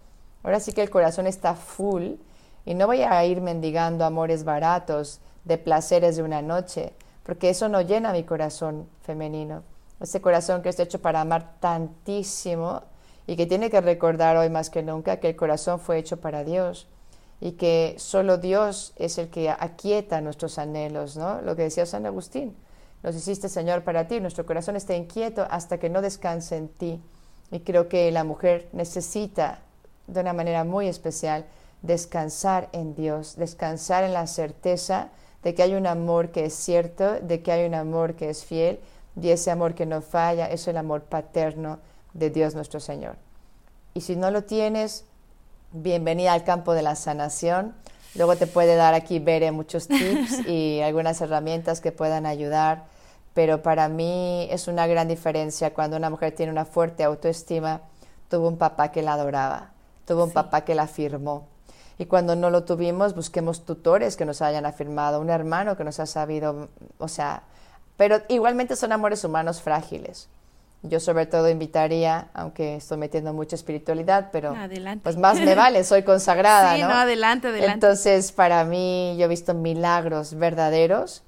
ahora 0.43 0.61
sí 0.61 0.72
que 0.72 0.83
el 0.83 0.91
corazón 0.91 1.26
está 1.26 1.55
full 1.55 2.14
y 2.64 2.74
no 2.74 2.87
voy 2.87 3.03
a 3.03 3.24
ir 3.24 3.41
mendigando 3.41 4.05
amores 4.05 4.45
baratos 4.45 5.20
de 5.49 5.59
placeres 5.59 6.16
de 6.16 6.22
una 6.22 6.42
noche, 6.42 6.92
porque 7.24 7.51
eso 7.51 7.68
no 7.68 7.80
llena 7.80 8.12
mi 8.12 8.22
corazón 8.22 8.86
femenino. 9.03 9.62
Ese 9.99 10.20
corazón 10.20 10.62
que 10.62 10.68
está 10.68 10.84
hecho 10.84 11.01
para 11.01 11.22
amar 11.22 11.55
tantísimo 11.59 12.82
y 13.26 13.34
que 13.34 13.46
tiene 13.46 13.70
que 13.70 13.80
recordar 13.80 14.36
hoy 14.36 14.51
más 14.51 14.70
que 14.70 14.82
nunca 14.82 15.16
que 15.16 15.30
el 15.30 15.36
corazón 15.36 15.80
fue 15.80 15.99
hecho 15.99 16.18
para 16.18 16.44
Dios 16.44 16.86
y 17.40 17.53
que 17.53 17.94
solo 17.99 18.38
Dios 18.38 18.92
es 18.96 19.18
el 19.18 19.28
que 19.28 19.51
aquieta 19.51 20.20
nuestros 20.20 20.59
anhelos, 20.59 21.16
¿no? 21.16 21.40
Lo 21.40 21.57
que 21.57 21.62
decía 21.62 21.86
San 21.86 22.07
Agustín, 22.07 22.55
los 23.03 23.16
hiciste 23.16 23.49
Señor 23.49 23.84
para 23.84 24.07
ti, 24.07 24.20
nuestro 24.20 24.44
corazón 24.44 24.76
está 24.76 24.94
inquieto 24.94 25.46
hasta 25.51 25.78
que 25.78 25.88
no 25.88 26.03
descanse 26.03 26.57
en 26.57 26.68
ti. 26.68 27.01
Y 27.51 27.61
creo 27.61 27.88
que 27.88 28.11
la 28.12 28.24
mujer 28.24 28.68
necesita 28.72 29.61
de 30.07 30.20
una 30.20 30.32
manera 30.32 30.64
muy 30.64 30.88
especial 30.88 31.46
descansar 31.82 32.68
en 32.72 32.94
Dios, 32.94 33.36
descansar 33.36 34.05
en 34.05 34.12
la 34.12 34.26
certeza 34.26 35.09
de 35.43 35.55
que 35.55 35.62
hay 35.62 35.74
un 35.74 35.86
amor 35.86 36.30
que 36.30 36.45
es 36.45 36.55
cierto, 36.55 37.20
de 37.20 37.43
que 37.43 37.53
hay 37.53 37.66
un 37.66 37.74
amor 37.74 38.14
que 38.14 38.30
es 38.30 38.45
fiel, 38.45 38.80
y 39.20 39.30
ese 39.30 39.51
amor 39.51 39.74
que 39.74 39.86
no 39.86 40.01
falla 40.01 40.47
es 40.47 40.68
el 40.68 40.76
amor 40.76 41.03
paterno 41.03 41.78
de 42.14 42.30
Dios 42.30 42.55
nuestro 42.55 42.80
Señor. 42.80 43.16
Y 43.95 44.01
si 44.01 44.16
no 44.16 44.30
lo 44.30 44.45
tienes, 44.45 45.05
bienvenida 45.72 46.32
al 46.32 46.45
campo 46.45 46.72
de 46.72 46.82
la 46.82 46.97
sanación. 46.97 47.74
Luego 48.14 48.36
te 48.36 48.47
puede 48.47 48.76
dar 48.76 48.95
aquí 48.95 49.18
Bere 49.18 49.51
muchos 49.53 49.89
tips 49.89 50.47
y 50.47 50.80
algunas 50.80 51.20
herramientas 51.20 51.80
que 51.80 51.93
puedan 51.93 52.26
ayudar, 52.26 52.84
pero 53.34 53.62
para 53.62 53.89
mí 53.89 54.49
es 54.51 54.68
una 54.68 54.86
gran 54.86 55.09
diferencia 55.09 55.74
cuando 55.74 55.97
una 55.97 56.11
mujer 56.11 56.34
tiene 56.34 56.53
una 56.53 56.64
fuerte 56.64 57.05
autoestima, 57.05 57.82
tuvo 58.28 58.49
un 58.49 58.57
papá 58.57 58.91
que 58.91 59.03
la 59.03 59.14
adoraba, 59.14 59.70
tuvo 60.07 60.24
un 60.24 60.32
papá 60.32 60.64
que 60.64 60.74
la 60.74 60.84
afirmó. 60.84 61.47
Y 61.99 62.07
cuando 62.07 62.36
no 62.36 62.51
lo 62.51 62.64
tuvimos, 62.64 63.14
busquemos 63.14 63.64
tutores 63.64 64.16
que 64.16 64.24
nos 64.24 64.40
hayan 64.40 64.64
afirmado, 64.66 65.20
un 65.20 65.30
hermano 65.30 65.76
que 65.76 65.82
nos 65.82 65.99
ha 65.99 66.07
sabido, 66.07 66.68
o 66.99 67.09
sea, 67.09 67.42
pero 67.96 68.22
igualmente 68.28 68.76
son 68.76 68.92
amores 68.92 69.24
humanos 69.24 69.61
frágiles. 69.61 70.28
Yo 70.82 71.01
sobre 71.01 71.26
todo 71.26 71.51
invitaría, 71.51 72.28
aunque 72.34 72.76
estoy 72.76 72.99
metiendo 72.99 73.32
mucha 73.32 73.57
espiritualidad, 73.57 74.28
pero 74.30 74.55
pues 75.03 75.16
más 75.16 75.40
me 75.40 75.57
vale, 75.57 75.82
soy 75.82 76.05
consagrada, 76.05 76.74
sí, 76.76 76.82
¿no? 76.82 76.90
adelante, 76.90 77.49
adelante. 77.49 77.74
Entonces, 77.74 78.30
para 78.30 78.62
mí, 78.62 79.16
yo 79.18 79.24
he 79.24 79.28
visto 79.28 79.55
milagros 79.55 80.34
verdaderos 80.34 81.24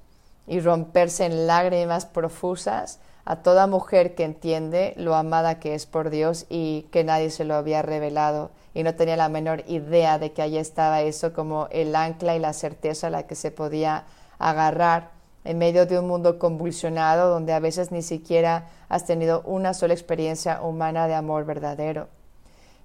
y 0.47 0.61
romperse 0.61 1.25
en 1.25 1.47
lágrimas 1.47 2.05
profusas 2.05 2.99
a 3.25 3.37
toda 3.37 3.67
mujer 3.67 4.15
que 4.15 4.23
entiende 4.23 4.93
lo 4.97 5.15
amada 5.15 5.59
que 5.59 5.75
es 5.75 5.85
por 5.85 6.09
Dios 6.09 6.45
y 6.49 6.87
que 6.91 7.03
nadie 7.03 7.29
se 7.29 7.45
lo 7.45 7.55
había 7.55 7.81
revelado 7.81 8.51
y 8.73 8.83
no 8.83 8.95
tenía 8.95 9.17
la 9.17 9.29
menor 9.29 9.63
idea 9.67 10.17
de 10.19 10.31
que 10.31 10.41
allí 10.41 10.57
estaba 10.57 11.01
eso 11.01 11.33
como 11.33 11.67
el 11.71 11.95
ancla 11.95 12.35
y 12.35 12.39
la 12.39 12.53
certeza 12.53 13.07
a 13.07 13.11
la 13.11 13.27
que 13.27 13.35
se 13.35 13.51
podía 13.51 14.05
agarrar 14.39 15.11
en 15.43 15.57
medio 15.57 15.85
de 15.85 15.99
un 15.99 16.07
mundo 16.07 16.39
convulsionado 16.39 17.29
donde 17.29 17.53
a 17.53 17.59
veces 17.59 17.91
ni 17.91 18.01
siquiera 18.01 18.69
has 18.89 19.05
tenido 19.05 19.41
una 19.45 19.73
sola 19.73 19.93
experiencia 19.93 20.61
humana 20.61 21.07
de 21.07 21.15
amor 21.15 21.45
verdadero. 21.45 22.07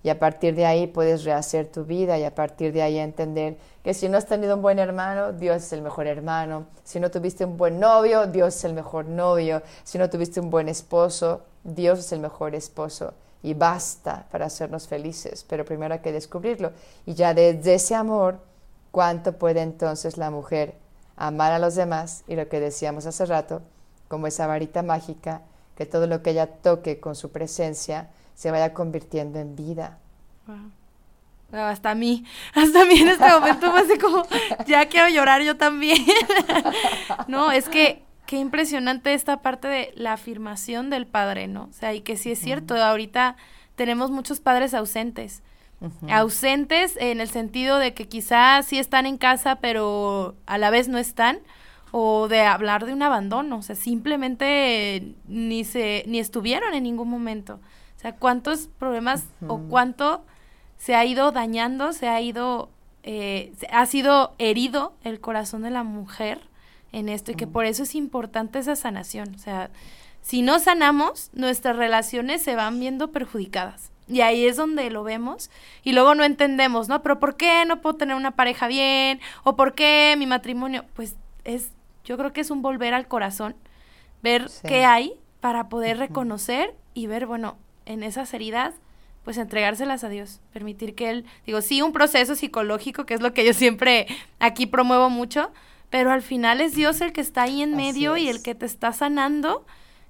Y 0.03 0.09
a 0.09 0.18
partir 0.18 0.55
de 0.55 0.66
ahí 0.66 0.86
puedes 0.86 1.24
rehacer 1.24 1.66
tu 1.66 1.84
vida 1.84 2.18
y 2.18 2.24
a 2.24 2.34
partir 2.34 2.72
de 2.72 2.82
ahí 2.82 2.99
entender 2.99 3.57
que 3.82 3.94
si 3.94 4.09
no 4.09 4.18
has 4.18 4.26
tenido 4.26 4.57
un 4.57 4.62
buen 4.62 4.78
hermano, 4.78 5.32
Dios 5.32 5.64
es 5.64 5.72
el 5.72 5.82
mejor 5.82 6.07
hermano. 6.07 6.66
Si 6.84 7.01
no 7.01 7.11
tuviste 7.11 7.44
un 7.44 7.57
buen 7.57 7.80
novio, 7.80 8.26
Dios 8.26 8.57
es 8.57 8.64
el 8.64 8.72
mejor 8.72 9.07
novio. 9.07 9.62
Si 9.84 9.99
no 9.99 10.09
tuviste 10.11 10.40
un 10.40 10.51
buen 10.51 10.68
esposo, 10.68 11.42
Dios 11.64 11.99
es 12.01 12.12
el 12.12 12.20
mejor 12.20 12.55
esposo. 12.55 13.14
Y 13.42 13.55
basta 13.55 14.26
para 14.30 14.47
hacernos 14.47 14.88
felices, 14.88 15.44
pero 15.49 15.64
primero 15.64 15.94
hay 15.94 16.01
que 16.01 16.12
descubrirlo. 16.12 16.72
Y 17.05 17.14
ya 17.14 17.34
desde 17.34 17.74
ese 17.74 17.94
amor, 17.94 18.38
¿cuánto 18.90 19.32
puede 19.34 19.61
entonces 19.61 20.16
la 20.16 20.30
mujer 20.30 20.74
amar 21.16 21.53
a 21.53 21.59
los 21.59 21.74
demás? 21.74 22.24
Y 22.26 22.36
lo 22.36 22.49
que 22.49 22.61
decíamos 22.61 23.07
hace 23.07 23.26
rato, 23.26 23.62
como 24.09 24.26
esa 24.26 24.47
varita 24.47 24.82
mágica, 24.82 25.42
que 25.76 25.86
todo 25.86 26.07
lo 26.07 26.22
que 26.22 26.30
ella 26.30 26.47
toque 26.47 26.99
con 27.01 27.14
su 27.14 27.30
presencia, 27.30 28.09
se 28.37 28.51
vaya 28.53 28.72
convirtiendo 28.74 29.41
en 29.41 29.57
vida. 29.57 29.99
Hasta 31.51 31.93
a 31.93 31.95
mí, 31.95 32.24
hasta 32.55 32.82
a 32.82 32.84
mí 32.84 33.01
en 33.01 33.09
este 33.09 33.28
momento 33.28 33.72
me 33.72 33.80
hace 33.80 33.99
como, 33.99 34.24
ya 34.66 34.87
quiero 34.87 35.09
llorar 35.09 35.43
yo 35.43 35.57
también. 35.57 36.05
no, 37.28 37.51
es 37.51 37.68
que 37.68 38.03
qué 38.26 38.37
impresionante 38.37 39.14
esta 39.14 39.41
parte 39.41 39.68
de 39.68 39.93
la 39.97 40.12
afirmación 40.12 40.91
del 40.91 41.07
padre, 41.07 41.49
¿no? 41.49 41.64
O 41.64 41.72
sea, 41.72 41.95
y 41.95 42.03
que 42.03 42.16
sí 42.16 42.32
es 42.32 42.39
cierto, 42.39 42.76
ahorita 42.76 43.37
tenemos 43.74 44.11
muchos 44.11 44.41
padres 44.41 44.74
ausentes. 44.74 45.43
Ausentes 46.09 46.97
en 46.99 47.20
el 47.20 47.28
sentido 47.28 47.78
de 47.78 47.95
que 47.95 48.09
quizás 48.09 48.66
sí 48.66 48.78
están 48.78 49.07
en 49.07 49.18
casa, 49.18 49.57
pero 49.57 50.34
a 50.47 50.59
la 50.59 50.70
vez 50.70 50.89
no 50.89 50.99
están 50.99 51.41
o 51.91 52.28
de 52.28 52.41
hablar 52.41 52.87
de 52.87 52.93
un 52.93 53.03
abandono, 53.03 53.59
o 53.59 53.62
sea, 53.62 53.76
simplemente 53.76 55.14
ni 55.28 55.64
se 55.64 56.05
ni 56.07 56.18
estuvieron 56.18 56.74
en 56.74 56.82
ningún 56.82 57.09
momento. 57.09 57.61
O 58.07 58.09
sea, 58.09 58.14
cuántos 58.14 58.68
problemas 58.68 59.24
o 59.48 59.59
cuánto 59.59 60.24
se 60.76 60.94
ha 60.94 61.04
ido 61.04 61.32
dañando, 61.32 61.92
se 61.92 62.07
ha 62.07 62.20
ido, 62.20 62.68
eh, 63.02 63.52
ha 63.72 63.84
sido 63.86 64.32
herido 64.38 64.94
el 65.02 65.20
corazón 65.20 65.62
de 65.62 65.70
la 65.70 65.82
mujer 65.82 66.40
en 66.92 67.09
esto 67.09 67.32
y 67.32 67.34
que 67.34 67.48
por 67.48 67.64
eso 67.64 67.82
es 67.82 67.96
importante 67.96 68.61
esa 68.61 68.76
sanación. 68.76 69.34
O 69.34 69.38
sea, 69.38 69.70
si 70.22 70.42
no 70.42 70.61
sanamos, 70.61 71.30
nuestras 71.32 71.74
relaciones 71.74 72.42
se 72.42 72.54
van 72.54 72.78
viendo 72.78 73.11
perjudicadas. 73.11 73.90
Y 74.07 74.20
ahí 74.20 74.46
es 74.46 74.57
donde 74.57 74.88
lo 74.88 75.02
vemos 75.02 75.50
y 75.82 75.90
luego 75.90 76.14
no 76.14 76.22
entendemos, 76.22 76.88
¿no? 76.88 77.02
Pero 77.02 77.18
¿por 77.18 77.36
qué 77.36 77.64
no 77.66 77.80
puedo 77.80 77.96
tener 77.96 78.14
una 78.14 78.36
pareja 78.36 78.68
bien? 78.68 79.20
¿O 79.42 79.57
por 79.57 79.74
qué 79.74 80.14
mi 80.16 80.26
matrimonio? 80.26 80.84
Pues 80.94 81.16
es, 81.42 81.72
yo 82.04 82.16
creo 82.16 82.32
que 82.32 82.42
es 82.42 82.52
un 82.52 82.62
volver 82.62 82.94
al 82.94 83.09
corazón, 83.09 83.57
ver 84.22 84.48
qué 84.62 84.84
hay 84.84 85.14
para 85.40 85.68
poder 85.68 85.98
reconocer 85.98 86.76
y 86.94 87.09
ver, 87.09 87.26
bueno, 87.26 87.57
en 87.87 88.03
esas 88.03 88.34
heridas, 88.34 88.74
pues 89.24 89.39
entregárselas 89.39 90.05
a 90.05 90.09
Dios, 90.09 90.41
permitir 90.53 90.95
que 90.95 91.11
Él, 91.11 91.24
digo, 91.47 91.61
sí, 91.61 91.82
un 91.82 91.93
proceso 91.93 92.37
psicológico, 92.37 93.07
que 93.07 93.14
es 93.14 93.20
lo 93.20 93.32
que 93.32 93.45
yo 93.45 93.55
siempre 93.55 94.07
aquí 94.39 94.66
promuevo 94.66 95.11
mucho, 95.11 95.51
pero 95.91 96.12
al 96.12 96.22
final 96.22 96.61
es 96.61 96.74
Dios 96.74 97.01
el 97.01 97.12
que 97.12 97.20
está 97.22 97.43
ahí 97.43 97.62
en 97.62 97.74
medio 97.74 98.16
y 98.16 98.28
el 98.28 98.43
que 98.43 98.55
te 98.55 98.66
está 98.66 98.93
sanando, 98.93 99.64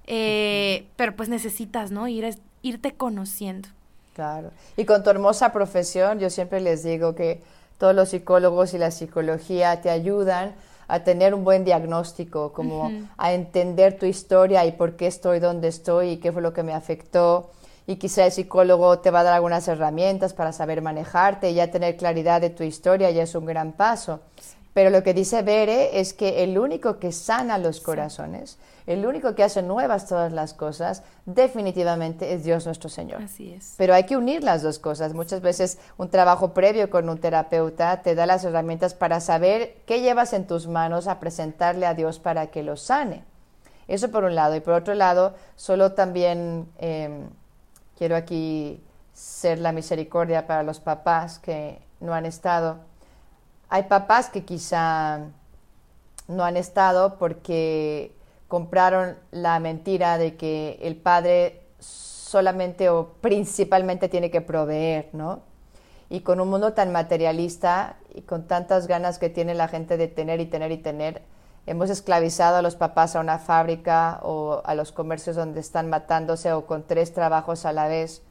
eh, 0.05 0.87
pero 0.95 1.15
pues 1.15 1.29
necesitas, 1.29 1.91
¿no? 1.91 2.07
Ir, 2.07 2.37
irte 2.61 2.93
conociendo. 2.93 3.69
Claro. 4.13 4.51
Y 4.75 4.85
con 4.85 5.03
tu 5.03 5.09
hermosa 5.09 5.51
profesión, 5.51 6.19
yo 6.19 6.29
siempre 6.29 6.59
les 6.59 6.83
digo 6.83 7.15
que 7.15 7.41
todos 7.77 7.95
los 7.95 8.09
psicólogos 8.09 8.73
y 8.73 8.77
la 8.77 8.91
psicología 8.91 9.81
te 9.81 9.89
ayudan 9.89 10.53
a 10.87 11.03
tener 11.03 11.33
un 11.33 11.43
buen 11.43 11.65
diagnóstico, 11.65 12.53
como 12.53 12.91
a 13.17 13.33
entender 13.33 13.97
tu 13.97 14.05
historia 14.05 14.65
y 14.65 14.71
por 14.71 14.95
qué 14.95 15.07
estoy 15.07 15.39
donde 15.39 15.67
estoy 15.67 16.09
y 16.11 16.17
qué 16.17 16.31
fue 16.31 16.41
lo 16.41 16.53
que 16.53 16.63
me 16.63 16.73
afectó 16.73 17.51
y 17.87 17.95
quizá 17.95 18.25
el 18.25 18.33
psicólogo 18.33 18.99
te 18.99 19.11
va 19.11 19.21
a 19.21 19.23
dar 19.23 19.33
algunas 19.33 19.67
herramientas 19.69 20.33
para 20.33 20.51
saber 20.51 20.81
manejarte 20.81 21.49
y 21.49 21.55
ya 21.55 21.71
tener 21.71 21.95
claridad 21.95 22.41
de 22.41 22.49
tu 22.49 22.63
historia 22.63 23.09
ya 23.11 23.23
es 23.23 23.33
un 23.33 23.45
gran 23.45 23.71
paso. 23.71 24.19
Pero 24.73 24.91
lo 24.91 25.01
que 25.01 25.15
dice 25.15 25.41
Bere 25.41 25.99
es 25.99 26.13
que 26.13 26.43
el 26.43 26.59
único 26.59 26.99
que 26.99 27.11
sana 27.11 27.57
los 27.57 27.79
corazones, 27.79 28.59
el 28.85 29.07
único 29.07 29.33
que 29.33 29.43
hace 29.43 29.63
nuevas 29.63 30.05
todas 30.05 30.31
las 30.31 30.53
cosas, 30.53 31.01
definitivamente 31.25 32.33
es 32.33 32.43
Dios 32.43 32.65
nuestro 32.65 32.89
Señor. 32.89 33.23
Así 33.23 33.53
es. 33.53 33.73
Pero 33.77 33.95
hay 33.95 34.03
que 34.03 34.17
unir 34.17 34.43
las 34.43 34.61
dos 34.61 34.77
cosas. 34.77 35.13
Muchas 35.13 35.41
veces 35.41 35.79
un 35.97 36.09
trabajo 36.09 36.53
previo 36.53 36.91
con 36.91 37.09
un 37.09 37.17
terapeuta 37.17 38.03
te 38.03 38.13
da 38.13 38.27
las 38.27 38.43
herramientas 38.43 38.93
para 38.93 39.19
saber 39.19 39.77
qué 39.87 40.01
llevas 40.01 40.33
en 40.33 40.45
tus 40.45 40.67
manos 40.67 41.07
a 41.07 41.19
presentarle 41.19 41.85
a 41.85 41.95
Dios 41.95 42.19
para 42.19 42.47
que 42.47 42.61
lo 42.61 42.75
sane. 42.75 43.23
Eso 43.87 44.11
por 44.11 44.25
un 44.25 44.35
lado. 44.35 44.55
Y 44.55 44.59
por 44.59 44.73
otro 44.73 44.93
lado, 44.93 45.33
solo 45.55 45.93
también... 45.93 46.67
Em, 46.77 47.29
Quiero 47.97 48.15
aquí 48.15 48.81
ser 49.13 49.59
la 49.59 49.71
misericordia 49.71 50.45
para 50.45 50.63
los 50.63 50.79
papás 50.79 51.39
que 51.39 51.79
no 51.99 52.13
han 52.13 52.25
estado. 52.25 52.77
Hay 53.69 53.83
papás 53.83 54.29
que 54.29 54.45
quizá 54.45 55.21
no 56.27 56.43
han 56.43 56.57
estado 56.57 57.17
porque 57.17 58.11
compraron 58.47 59.17
la 59.31 59.59
mentira 59.59 60.17
de 60.17 60.35
que 60.35 60.79
el 60.81 60.95
padre 60.95 61.63
solamente 61.79 62.89
o 62.89 63.13
principalmente 63.21 64.09
tiene 64.09 64.29
que 64.29 64.41
proveer, 64.41 65.09
¿no? 65.13 65.41
Y 66.09 66.21
con 66.21 66.39
un 66.39 66.49
mundo 66.49 66.73
tan 66.73 66.91
materialista 66.91 67.97
y 68.13 68.21
con 68.21 68.47
tantas 68.47 68.87
ganas 68.87 69.17
que 69.17 69.29
tiene 69.29 69.53
la 69.55 69.67
gente 69.67 69.97
de 69.97 70.07
tener 70.07 70.39
y 70.39 70.45
tener 70.45 70.71
y 70.71 70.77
tener, 70.77 71.21
hemos 71.67 71.89
esclavizado 71.89 72.55
a 72.55 72.61
los 72.61 72.75
papás 72.75 73.15
a 73.15 73.19
una 73.19 73.39
fábrica 73.39 74.19
o 74.23 74.61
a 74.63 74.73
los 74.73 74.93
comercios 74.93 75.35
donde 75.35 75.59
están 75.59 75.89
matándose 75.89 76.53
o 76.53 76.65
con 76.65 76.83
tres 76.83 77.13
trabajos 77.13 77.65
a 77.65 77.73
la 77.73 77.87
vez. 77.87 78.23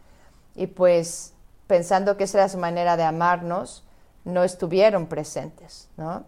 Y 0.57 0.69
pues 0.69 1.35
pensando 1.67 2.17
que 2.17 2.25
esa 2.25 2.39
era 2.39 2.49
su 2.49 2.59
manera 2.59 2.97
de 2.97 3.05
amarnos, 3.05 3.85
no 4.25 4.43
estuvieron 4.43 5.07
presentes, 5.07 5.89
¿no? 5.97 6.25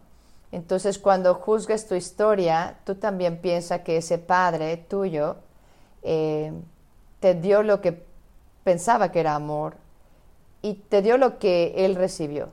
Entonces 0.53 0.99
cuando 0.99 1.35
juzgues 1.35 1.89
tu 1.89 1.95
historia, 1.95 2.77
tú 2.85 2.95
también 2.95 3.39
piensas 3.39 3.81
que 3.81 3.97
ese 3.97 4.19
padre 4.19 4.77
tuyo 4.77 5.37
eh, 6.03 6.53
te 7.21 7.35
dio 7.35 7.63
lo 7.63 7.81
que 7.81 8.05
pensaba 8.65 9.11
que 9.11 9.21
era 9.21 9.35
amor 9.35 9.77
y 10.61 10.75
te 10.75 11.01
dio 11.01 11.17
lo 11.17 11.39
que 11.39 11.73
él 11.87 11.95
recibió. 11.95 12.51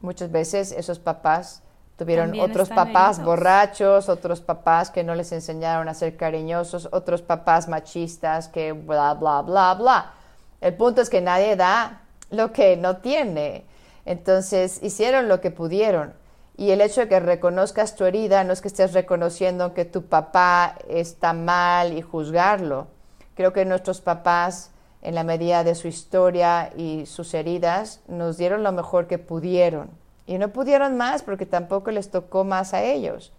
Muchas 0.00 0.30
veces 0.30 0.72
esos 0.72 0.98
papás 0.98 1.62
Tuvieron 1.96 2.38
otros 2.38 2.68
papás 2.68 3.24
borrachos, 3.24 4.10
otros 4.10 4.42
papás 4.42 4.90
que 4.90 5.02
no 5.02 5.14
les 5.14 5.32
enseñaron 5.32 5.88
a 5.88 5.94
ser 5.94 6.16
cariñosos, 6.18 6.90
otros 6.92 7.22
papás 7.22 7.68
machistas 7.68 8.48
que 8.48 8.72
bla, 8.72 9.14
bla, 9.14 9.40
bla, 9.40 9.74
bla. 9.74 10.12
El 10.60 10.74
punto 10.74 11.00
es 11.00 11.08
que 11.08 11.22
nadie 11.22 11.56
da 11.56 12.02
lo 12.30 12.52
que 12.52 12.76
no 12.76 12.98
tiene. 12.98 13.64
Entonces 14.04 14.78
hicieron 14.82 15.26
lo 15.28 15.40
que 15.40 15.50
pudieron. 15.50 16.12
Y 16.58 16.70
el 16.70 16.82
hecho 16.82 17.00
de 17.00 17.08
que 17.08 17.18
reconozcas 17.18 17.96
tu 17.96 18.04
herida 18.04 18.44
no 18.44 18.52
es 18.52 18.60
que 18.60 18.68
estés 18.68 18.92
reconociendo 18.92 19.72
que 19.72 19.86
tu 19.86 20.02
papá 20.02 20.76
está 20.88 21.32
mal 21.32 21.94
y 21.96 22.02
juzgarlo. 22.02 22.88
Creo 23.34 23.54
que 23.54 23.64
nuestros 23.64 24.02
papás, 24.02 24.70
en 25.00 25.14
la 25.14 25.24
medida 25.24 25.64
de 25.64 25.74
su 25.74 25.88
historia 25.88 26.72
y 26.76 27.06
sus 27.06 27.32
heridas, 27.32 28.00
nos 28.06 28.36
dieron 28.36 28.62
lo 28.62 28.72
mejor 28.72 29.06
que 29.06 29.18
pudieron 29.18 29.90
y 30.26 30.38
no 30.38 30.48
pudieron 30.48 30.96
más 30.96 31.22
porque 31.22 31.46
tampoco 31.46 31.90
les 31.90 32.10
tocó 32.10 32.44
más 32.44 32.74
a 32.74 32.82
ellos. 32.82 33.32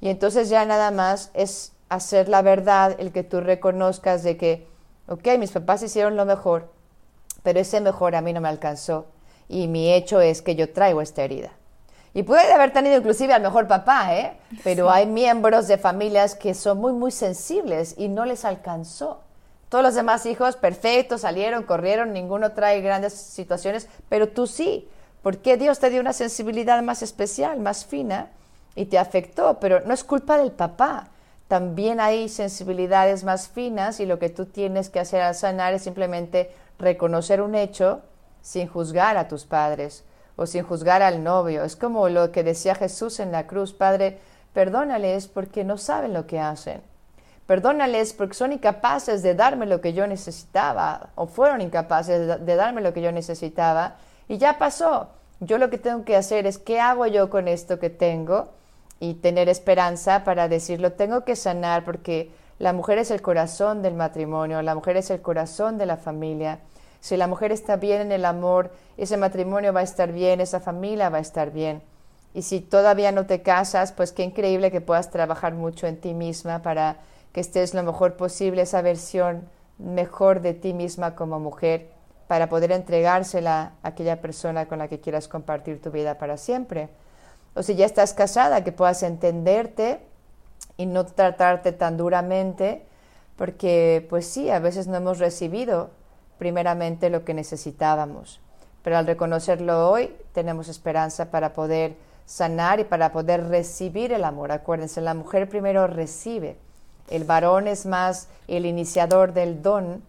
Y 0.00 0.08
entonces 0.08 0.48
ya 0.48 0.64
nada 0.64 0.90
más 0.90 1.30
es 1.34 1.72
hacer 1.88 2.28
la 2.28 2.42
verdad, 2.42 2.96
el 2.98 3.12
que 3.12 3.22
tú 3.22 3.40
reconozcas 3.40 4.22
de 4.22 4.36
que, 4.36 4.66
ok, 5.06 5.38
mis 5.38 5.52
papás 5.52 5.82
hicieron 5.82 6.16
lo 6.16 6.24
mejor, 6.24 6.70
pero 7.42 7.60
ese 7.60 7.80
mejor 7.80 8.14
a 8.14 8.20
mí 8.20 8.32
no 8.32 8.40
me 8.40 8.48
alcanzó 8.48 9.06
y 9.48 9.68
mi 9.68 9.92
hecho 9.92 10.20
es 10.20 10.42
que 10.42 10.56
yo 10.56 10.72
traigo 10.72 11.00
esta 11.00 11.22
herida. 11.22 11.52
Y 12.14 12.22
puede 12.22 12.52
haber 12.52 12.72
tenido 12.72 12.96
inclusive 12.96 13.32
al 13.32 13.42
mejor 13.42 13.66
papá, 13.66 14.14
¿eh? 14.16 14.36
Pero 14.62 14.88
hay 14.88 15.04
miembros 15.04 15.66
de 15.66 15.78
familias 15.78 16.36
que 16.36 16.54
son 16.54 16.78
muy, 16.78 16.92
muy 16.92 17.10
sensibles 17.10 17.94
y 17.98 18.08
no 18.08 18.24
les 18.24 18.44
alcanzó. 18.44 19.20
Todos 19.68 19.82
los 19.82 19.94
demás 19.96 20.24
hijos 20.24 20.54
perfectos, 20.54 21.22
salieron, 21.22 21.64
corrieron, 21.64 22.12
ninguno 22.12 22.52
trae 22.52 22.80
grandes 22.80 23.14
situaciones, 23.14 23.88
pero 24.08 24.28
tú 24.28 24.46
sí 24.46 24.88
porque 25.24 25.56
Dios 25.56 25.78
te 25.78 25.88
dio 25.88 26.02
una 26.02 26.12
sensibilidad 26.12 26.82
más 26.82 27.02
especial, 27.02 27.58
más 27.58 27.86
fina, 27.86 28.28
y 28.76 28.84
te 28.84 28.98
afectó, 28.98 29.58
pero 29.58 29.80
no 29.80 29.94
es 29.94 30.04
culpa 30.04 30.36
del 30.36 30.52
papá. 30.52 31.08
También 31.48 31.98
hay 31.98 32.28
sensibilidades 32.28 33.24
más 33.24 33.48
finas 33.48 34.00
y 34.00 34.06
lo 34.06 34.18
que 34.18 34.28
tú 34.28 34.44
tienes 34.44 34.90
que 34.90 35.00
hacer 35.00 35.22
al 35.22 35.34
sanar 35.34 35.72
es 35.72 35.82
simplemente 35.82 36.50
reconocer 36.78 37.40
un 37.40 37.54
hecho 37.54 38.02
sin 38.42 38.68
juzgar 38.68 39.16
a 39.16 39.26
tus 39.26 39.46
padres 39.46 40.04
o 40.36 40.44
sin 40.44 40.62
juzgar 40.62 41.00
al 41.00 41.24
novio. 41.24 41.64
Es 41.64 41.74
como 41.74 42.10
lo 42.10 42.30
que 42.30 42.44
decía 42.44 42.74
Jesús 42.74 43.18
en 43.18 43.32
la 43.32 43.46
cruz, 43.46 43.72
Padre, 43.72 44.18
perdónales 44.52 45.26
porque 45.26 45.64
no 45.64 45.78
saben 45.78 46.12
lo 46.12 46.26
que 46.26 46.38
hacen. 46.38 46.82
Perdónales 47.46 48.12
porque 48.12 48.34
son 48.34 48.52
incapaces 48.52 49.22
de 49.22 49.34
darme 49.34 49.64
lo 49.64 49.80
que 49.80 49.94
yo 49.94 50.06
necesitaba 50.06 51.08
o 51.14 51.26
fueron 51.26 51.62
incapaces 51.62 52.44
de 52.44 52.56
darme 52.56 52.82
lo 52.82 52.92
que 52.92 53.00
yo 53.00 53.10
necesitaba 53.10 53.96
y 54.28 54.38
ya 54.38 54.58
pasó. 54.58 55.08
Yo 55.40 55.58
lo 55.58 55.70
que 55.70 55.78
tengo 55.78 56.04
que 56.04 56.16
hacer 56.16 56.46
es 56.46 56.58
qué 56.58 56.80
hago 56.80 57.06
yo 57.06 57.28
con 57.30 57.48
esto 57.48 57.78
que 57.78 57.90
tengo 57.90 58.48
y 59.00 59.14
tener 59.14 59.48
esperanza 59.48 60.24
para 60.24 60.48
decirlo, 60.48 60.92
tengo 60.92 61.24
que 61.24 61.36
sanar 61.36 61.84
porque 61.84 62.30
la 62.58 62.72
mujer 62.72 62.98
es 62.98 63.10
el 63.10 63.20
corazón 63.20 63.82
del 63.82 63.94
matrimonio, 63.94 64.62
la 64.62 64.74
mujer 64.74 64.96
es 64.96 65.10
el 65.10 65.20
corazón 65.20 65.76
de 65.76 65.86
la 65.86 65.96
familia. 65.96 66.60
Si 67.00 67.16
la 67.16 67.26
mujer 67.26 67.52
está 67.52 67.76
bien 67.76 68.00
en 68.00 68.12
el 68.12 68.24
amor, 68.24 68.70
ese 68.96 69.16
matrimonio 69.16 69.72
va 69.72 69.80
a 69.80 69.84
estar 69.84 70.12
bien, 70.12 70.40
esa 70.40 70.60
familia 70.60 71.10
va 71.10 71.18
a 71.18 71.22
estar 71.22 71.50
bien. 71.50 71.82
Y 72.32 72.42
si 72.42 72.60
todavía 72.60 73.12
no 73.12 73.26
te 73.26 73.42
casas, 73.42 73.92
pues 73.92 74.12
qué 74.12 74.22
increíble 74.22 74.70
que 74.70 74.80
puedas 74.80 75.10
trabajar 75.10 75.54
mucho 75.54 75.86
en 75.86 76.00
ti 76.00 76.14
misma 76.14 76.62
para 76.62 76.98
que 77.32 77.40
estés 77.40 77.74
lo 77.74 77.82
mejor 77.82 78.14
posible, 78.14 78.62
esa 78.62 78.80
versión 78.80 79.48
mejor 79.78 80.40
de 80.40 80.54
ti 80.54 80.72
misma 80.72 81.14
como 81.14 81.40
mujer, 81.40 81.90
para 82.26 82.48
poder 82.48 82.72
entregársela 82.72 83.72
a 83.82 83.88
aquella 83.88 84.20
persona 84.20 84.66
con 84.66 84.78
la 84.78 84.88
que 84.88 85.00
quieras 85.00 85.28
compartir 85.28 85.80
tu 85.80 85.90
vida 85.90 86.18
para 86.18 86.36
siempre. 86.36 86.88
O 87.54 87.62
si 87.62 87.74
ya 87.74 87.86
estás 87.86 88.14
casada, 88.14 88.64
que 88.64 88.72
puedas 88.72 89.02
entenderte 89.02 90.00
y 90.76 90.86
no 90.86 91.04
tratarte 91.04 91.72
tan 91.72 91.96
duramente, 91.96 92.84
porque 93.36 94.06
pues 94.08 94.26
sí, 94.26 94.50
a 94.50 94.58
veces 94.58 94.86
no 94.86 94.96
hemos 94.96 95.18
recibido 95.18 95.90
primeramente 96.38 97.10
lo 97.10 97.24
que 97.24 97.34
necesitábamos, 97.34 98.40
pero 98.82 98.98
al 98.98 99.06
reconocerlo 99.06 99.90
hoy 99.90 100.14
tenemos 100.32 100.68
esperanza 100.68 101.30
para 101.30 101.52
poder 101.52 101.96
sanar 102.26 102.80
y 102.80 102.84
para 102.84 103.12
poder 103.12 103.48
recibir 103.48 104.12
el 104.12 104.24
amor. 104.24 104.50
Acuérdense, 104.50 105.00
la 105.00 105.14
mujer 105.14 105.48
primero 105.48 105.86
recibe, 105.86 106.56
el 107.08 107.24
varón 107.24 107.68
es 107.68 107.86
más 107.86 108.28
el 108.48 108.66
iniciador 108.66 109.32
del 109.32 109.62
don 109.62 110.02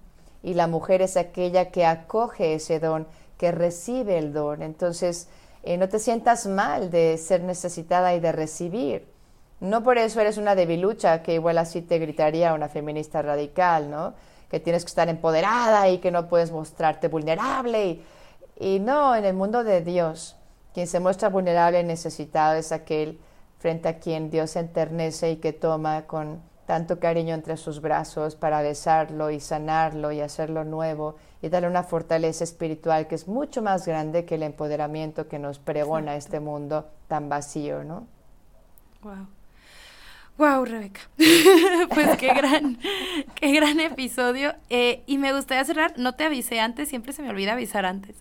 y 0.46 0.54
la 0.54 0.68
mujer 0.68 1.02
es 1.02 1.18
aquella 1.18 1.72
que 1.72 1.88
acoge 1.88 2.54
ese 2.54 2.80
don, 2.80 3.08
que 3.40 3.52
recibe 3.52 4.20
el 4.20 4.32
don. 4.32 4.62
Entonces, 4.62 5.28
eh, 5.64 5.76
no 5.76 5.90
te 5.90 5.98
sientas 5.98 6.46
mal 6.46 6.92
de 6.92 7.18
ser 7.18 7.42
necesitada 7.42 8.14
y 8.14 8.20
de 8.20 8.32
recibir. 8.32 9.08
No 9.60 9.82
por 9.82 9.98
eso 9.98 10.22
eres 10.22 10.38
una 10.38 10.54
debilucha, 10.54 11.24
que 11.24 11.34
igual 11.34 11.58
así 11.58 11.82
te 11.82 11.98
gritaría 11.98 12.54
una 12.54 12.70
feminista 12.70 13.24
radical, 13.24 13.90
¿no? 13.90 14.14
Que 14.48 14.60
tienes 14.60 14.84
que 14.84 14.90
estar 14.90 15.10
empoderada 15.10 15.90
y 15.90 15.98
que 15.98 16.12
no 16.12 16.30
puedes 16.30 16.52
mostrarte 16.52 17.08
vulnerable. 17.08 17.84
Y, 17.88 18.06
y 18.60 18.80
no, 18.80 19.16
en 19.16 19.26
el 19.26 19.34
mundo 19.34 19.64
de 19.64 19.82
Dios, 19.82 20.36
quien 20.76 20.86
se 20.86 21.00
muestra 21.00 21.30
vulnerable 21.30 21.80
y 21.80 21.86
necesitado 21.86 22.54
es 22.54 22.72
aquel 22.72 23.20
frente 23.58 23.90
a 23.90 23.98
quien 23.98 24.30
Dios 24.30 24.52
se 24.52 24.60
enternece 24.60 25.32
y 25.32 25.38
que 25.38 25.54
toma 25.54 26.06
con 26.06 26.40
tanto 26.66 27.00
cariño 27.00 27.34
entre 27.34 27.58
sus 27.58 27.82
brazos 27.82 28.36
para 28.36 28.62
besarlo 28.62 29.30
y 29.32 29.40
sanarlo 29.40 30.12
y 30.12 30.22
hacerlo 30.22 30.64
nuevo 30.64 31.16
y 31.42 31.50
darle 31.50 31.68
una 31.68 31.84
fortaleza 31.84 32.44
espiritual 32.44 33.08
que 33.08 33.16
es 33.16 33.28
mucho 33.28 33.62
más 33.62 33.86
grande 33.86 34.26
que 34.26 34.36
el 34.36 34.44
empoderamiento 34.44 35.28
que 35.28 35.40
nos 35.40 35.60
pregona 35.60 36.16
este 36.16 36.40
mundo 36.40 36.90
tan 37.08 37.30
vacío, 37.30 37.84
¿no? 37.84 38.08
Wow. 39.04 39.28
Wow, 40.38 40.66
Rebeca. 40.66 41.02
pues 41.94 42.18
qué 42.18 42.34
gran, 42.34 42.78
qué 43.36 43.54
gran 43.54 43.80
episodio. 43.80 44.54
Eh, 44.70 45.04
y 45.06 45.18
me 45.18 45.32
gustaría 45.34 45.64
cerrar, 45.64 45.94
no 45.98 46.16
te 46.16 46.26
avisé 46.26 46.60
antes, 46.60 46.90
siempre 46.90 47.14
se 47.14 47.22
me 47.22 47.30
olvida 47.30 47.54
avisar 47.54 47.86
antes, 47.86 48.18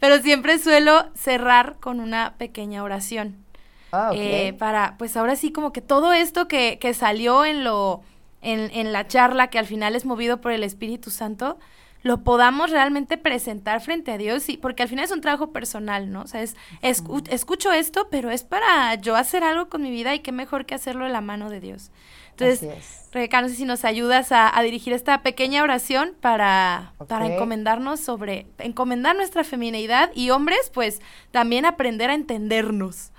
pero 0.00 0.18
siempre 0.18 0.58
suelo 0.58 1.10
cerrar 1.14 1.76
con 1.78 2.00
una 2.00 2.36
pequeña 2.38 2.82
oración. 2.82 3.47
Ah, 3.92 4.10
eh, 4.14 4.54
para, 4.58 4.96
pues 4.98 5.16
ahora 5.16 5.36
sí, 5.36 5.52
como 5.52 5.72
que 5.72 5.80
todo 5.80 6.12
esto 6.12 6.48
que, 6.48 6.78
que 6.78 6.94
salió 6.94 7.44
en 7.44 7.64
lo, 7.64 8.02
en, 8.42 8.70
en 8.72 8.92
la 8.92 9.06
charla, 9.06 9.48
que 9.48 9.58
al 9.58 9.66
final 9.66 9.96
es 9.96 10.04
movido 10.04 10.40
por 10.40 10.52
el 10.52 10.62
Espíritu 10.62 11.10
Santo, 11.10 11.58
lo 12.02 12.22
podamos 12.22 12.70
realmente 12.70 13.16
presentar 13.16 13.80
frente 13.80 14.12
a 14.12 14.18
Dios, 14.18 14.48
y, 14.48 14.56
porque 14.56 14.82
al 14.82 14.88
final 14.88 15.04
es 15.04 15.10
un 15.10 15.20
trabajo 15.20 15.52
personal, 15.52 16.10
¿no? 16.10 16.22
O 16.22 16.26
sea, 16.26 16.42
es, 16.42 16.54
escucho 16.80 17.72
esto, 17.72 18.08
pero 18.10 18.30
es 18.30 18.44
para 18.44 18.94
yo 18.94 19.16
hacer 19.16 19.42
algo 19.42 19.68
con 19.68 19.82
mi 19.82 19.90
vida 19.90 20.14
y 20.14 20.20
qué 20.20 20.32
mejor 20.32 20.64
que 20.64 20.74
hacerlo 20.74 21.06
en 21.06 21.12
la 21.12 21.20
mano 21.20 21.50
de 21.50 21.60
Dios. 21.60 21.90
Entonces, 22.30 23.08
Rebeca, 23.10 23.42
no 23.42 23.48
sé 23.48 23.56
si 23.56 23.64
nos 23.64 23.84
ayudas 23.84 24.28
a, 24.30 24.52
dirigir 24.62 24.92
esta 24.92 25.22
pequeña 25.22 25.62
oración 25.64 26.14
para, 26.20 26.92
para 27.08 27.26
encomendarnos 27.26 27.98
sobre, 27.98 28.46
encomendar 28.58 29.16
nuestra 29.16 29.42
feminidad 29.42 30.10
y 30.14 30.30
hombres, 30.30 30.70
pues 30.72 31.00
también 31.32 31.64
aprender 31.64 32.10
a 32.10 32.14
entendernos. 32.14 33.10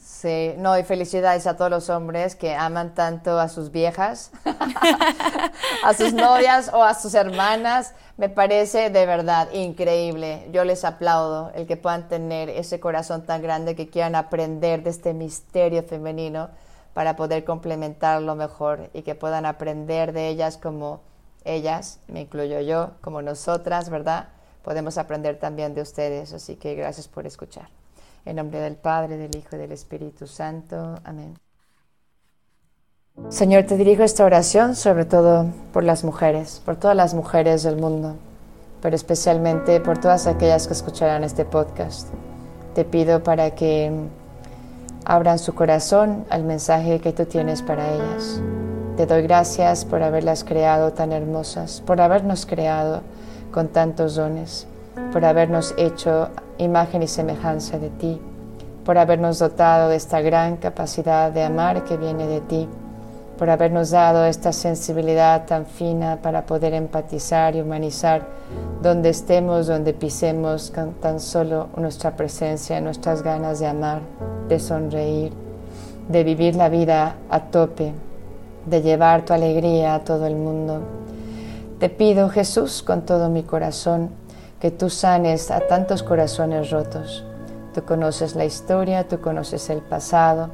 Sí, 0.00 0.54
no, 0.56 0.78
y 0.78 0.84
felicidades 0.84 1.46
a 1.46 1.56
todos 1.56 1.70
los 1.70 1.90
hombres 1.90 2.36
que 2.36 2.54
aman 2.54 2.94
tanto 2.94 3.40
a 3.40 3.48
sus 3.48 3.72
viejas, 3.72 4.30
a 5.84 5.94
sus 5.94 6.12
novias 6.14 6.70
o 6.72 6.82
a 6.82 6.94
sus 6.94 7.14
hermanas. 7.14 7.94
Me 8.16 8.28
parece 8.28 8.90
de 8.90 9.06
verdad 9.06 9.50
increíble. 9.52 10.48
Yo 10.52 10.64
les 10.64 10.84
aplaudo 10.84 11.50
el 11.54 11.66
que 11.66 11.76
puedan 11.76 12.08
tener 12.08 12.48
ese 12.50 12.78
corazón 12.78 13.22
tan 13.22 13.42
grande 13.42 13.74
que 13.74 13.88
quieran 13.88 14.14
aprender 14.14 14.82
de 14.82 14.90
este 14.90 15.12
misterio 15.12 15.82
femenino 15.82 16.50
para 16.94 17.16
poder 17.16 17.44
complementarlo 17.44 18.34
mejor 18.36 18.90
y 18.92 19.02
que 19.02 19.14
puedan 19.14 19.46
aprender 19.46 20.12
de 20.12 20.28
ellas 20.28 20.56
como 20.56 21.00
ellas, 21.44 21.98
me 22.06 22.20
incluyo 22.20 22.60
yo, 22.60 22.92
como 23.00 23.22
nosotras, 23.22 23.90
¿verdad? 23.90 24.28
Podemos 24.62 24.98
aprender 24.98 25.38
también 25.38 25.74
de 25.74 25.82
ustedes, 25.82 26.32
así 26.32 26.54
que 26.54 26.74
gracias 26.74 27.08
por 27.08 27.26
escuchar. 27.26 27.81
En 28.24 28.36
nombre 28.36 28.60
del 28.60 28.76
Padre, 28.76 29.16
del 29.16 29.34
Hijo 29.36 29.56
y 29.56 29.58
del 29.58 29.72
Espíritu 29.72 30.26
Santo. 30.26 30.96
Amén. 31.04 31.34
Señor, 33.28 33.64
te 33.64 33.76
dirijo 33.76 34.02
esta 34.02 34.24
oración 34.24 34.74
sobre 34.74 35.04
todo 35.04 35.46
por 35.72 35.84
las 35.84 36.02
mujeres, 36.02 36.62
por 36.64 36.76
todas 36.76 36.96
las 36.96 37.14
mujeres 37.14 37.62
del 37.62 37.76
mundo, 37.76 38.16
pero 38.80 38.96
especialmente 38.96 39.80
por 39.80 39.98
todas 39.98 40.26
aquellas 40.26 40.66
que 40.66 40.72
escucharán 40.72 41.22
este 41.24 41.44
podcast. 41.44 42.08
Te 42.74 42.84
pido 42.84 43.22
para 43.22 43.54
que 43.54 43.92
abran 45.04 45.38
su 45.38 45.54
corazón 45.54 46.24
al 46.30 46.44
mensaje 46.44 47.00
que 47.00 47.12
tú 47.12 47.26
tienes 47.26 47.60
para 47.60 47.92
ellas. 47.92 48.40
Te 48.96 49.06
doy 49.06 49.22
gracias 49.22 49.84
por 49.84 50.02
haberlas 50.02 50.44
creado 50.44 50.92
tan 50.92 51.12
hermosas, 51.12 51.82
por 51.84 52.00
habernos 52.00 52.46
creado 52.46 53.02
con 53.50 53.68
tantos 53.68 54.14
dones, 54.14 54.66
por 55.12 55.24
habernos 55.24 55.74
hecho 55.76 56.28
imagen 56.58 57.02
y 57.02 57.08
semejanza 57.08 57.78
de 57.78 57.90
ti, 57.90 58.20
por 58.84 58.98
habernos 58.98 59.38
dotado 59.38 59.88
de 59.88 59.96
esta 59.96 60.20
gran 60.20 60.56
capacidad 60.56 61.30
de 61.30 61.44
amar 61.44 61.84
que 61.84 61.96
viene 61.96 62.26
de 62.26 62.40
ti, 62.40 62.68
por 63.38 63.50
habernos 63.50 63.90
dado 63.90 64.24
esta 64.24 64.52
sensibilidad 64.52 65.46
tan 65.46 65.66
fina 65.66 66.18
para 66.22 66.46
poder 66.46 66.74
empatizar 66.74 67.56
y 67.56 67.60
humanizar 67.60 68.26
donde 68.82 69.08
estemos, 69.08 69.66
donde 69.66 69.94
pisemos, 69.94 70.70
con 70.70 70.92
tan 70.94 71.20
solo 71.20 71.68
nuestra 71.76 72.14
presencia, 72.14 72.80
nuestras 72.80 73.22
ganas 73.22 73.58
de 73.58 73.66
amar, 73.66 74.02
de 74.48 74.58
sonreír, 74.58 75.32
de 76.08 76.24
vivir 76.24 76.56
la 76.56 76.68
vida 76.68 77.16
a 77.30 77.40
tope, 77.40 77.92
de 78.66 78.82
llevar 78.82 79.24
tu 79.24 79.32
alegría 79.32 79.94
a 79.94 80.04
todo 80.04 80.26
el 80.26 80.36
mundo. 80.36 80.80
Te 81.78 81.88
pido, 81.88 82.28
Jesús, 82.28 82.82
con 82.82 83.02
todo 83.02 83.28
mi 83.28 83.42
corazón, 83.42 84.10
que 84.62 84.70
tú 84.70 84.90
sanes 84.90 85.50
a 85.50 85.66
tantos 85.66 86.04
corazones 86.04 86.70
rotos. 86.70 87.24
Tú 87.74 87.82
conoces 87.82 88.36
la 88.36 88.44
historia, 88.44 89.08
tú 89.08 89.20
conoces 89.20 89.68
el 89.70 89.80
pasado, 89.80 90.50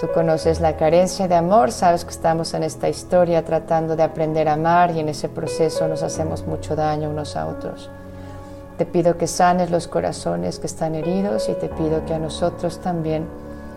tú 0.00 0.08
conoces 0.14 0.62
la 0.62 0.78
carencia 0.78 1.28
de 1.28 1.34
amor, 1.34 1.70
sabes 1.70 2.06
que 2.06 2.10
estamos 2.10 2.54
en 2.54 2.62
esta 2.62 2.88
historia 2.88 3.44
tratando 3.44 3.96
de 3.96 4.02
aprender 4.02 4.48
a 4.48 4.54
amar 4.54 4.92
y 4.92 5.00
en 5.00 5.10
ese 5.10 5.28
proceso 5.28 5.86
nos 5.88 6.02
hacemos 6.02 6.46
mucho 6.46 6.74
daño 6.74 7.10
unos 7.10 7.36
a 7.36 7.48
otros. 7.48 7.90
Te 8.78 8.86
pido 8.86 9.18
que 9.18 9.26
sanes 9.26 9.70
los 9.70 9.88
corazones 9.88 10.58
que 10.58 10.66
están 10.66 10.94
heridos 10.94 11.50
y 11.50 11.52
te 11.52 11.68
pido 11.68 12.06
que 12.06 12.14
a 12.14 12.18
nosotros 12.18 12.80
también 12.80 13.26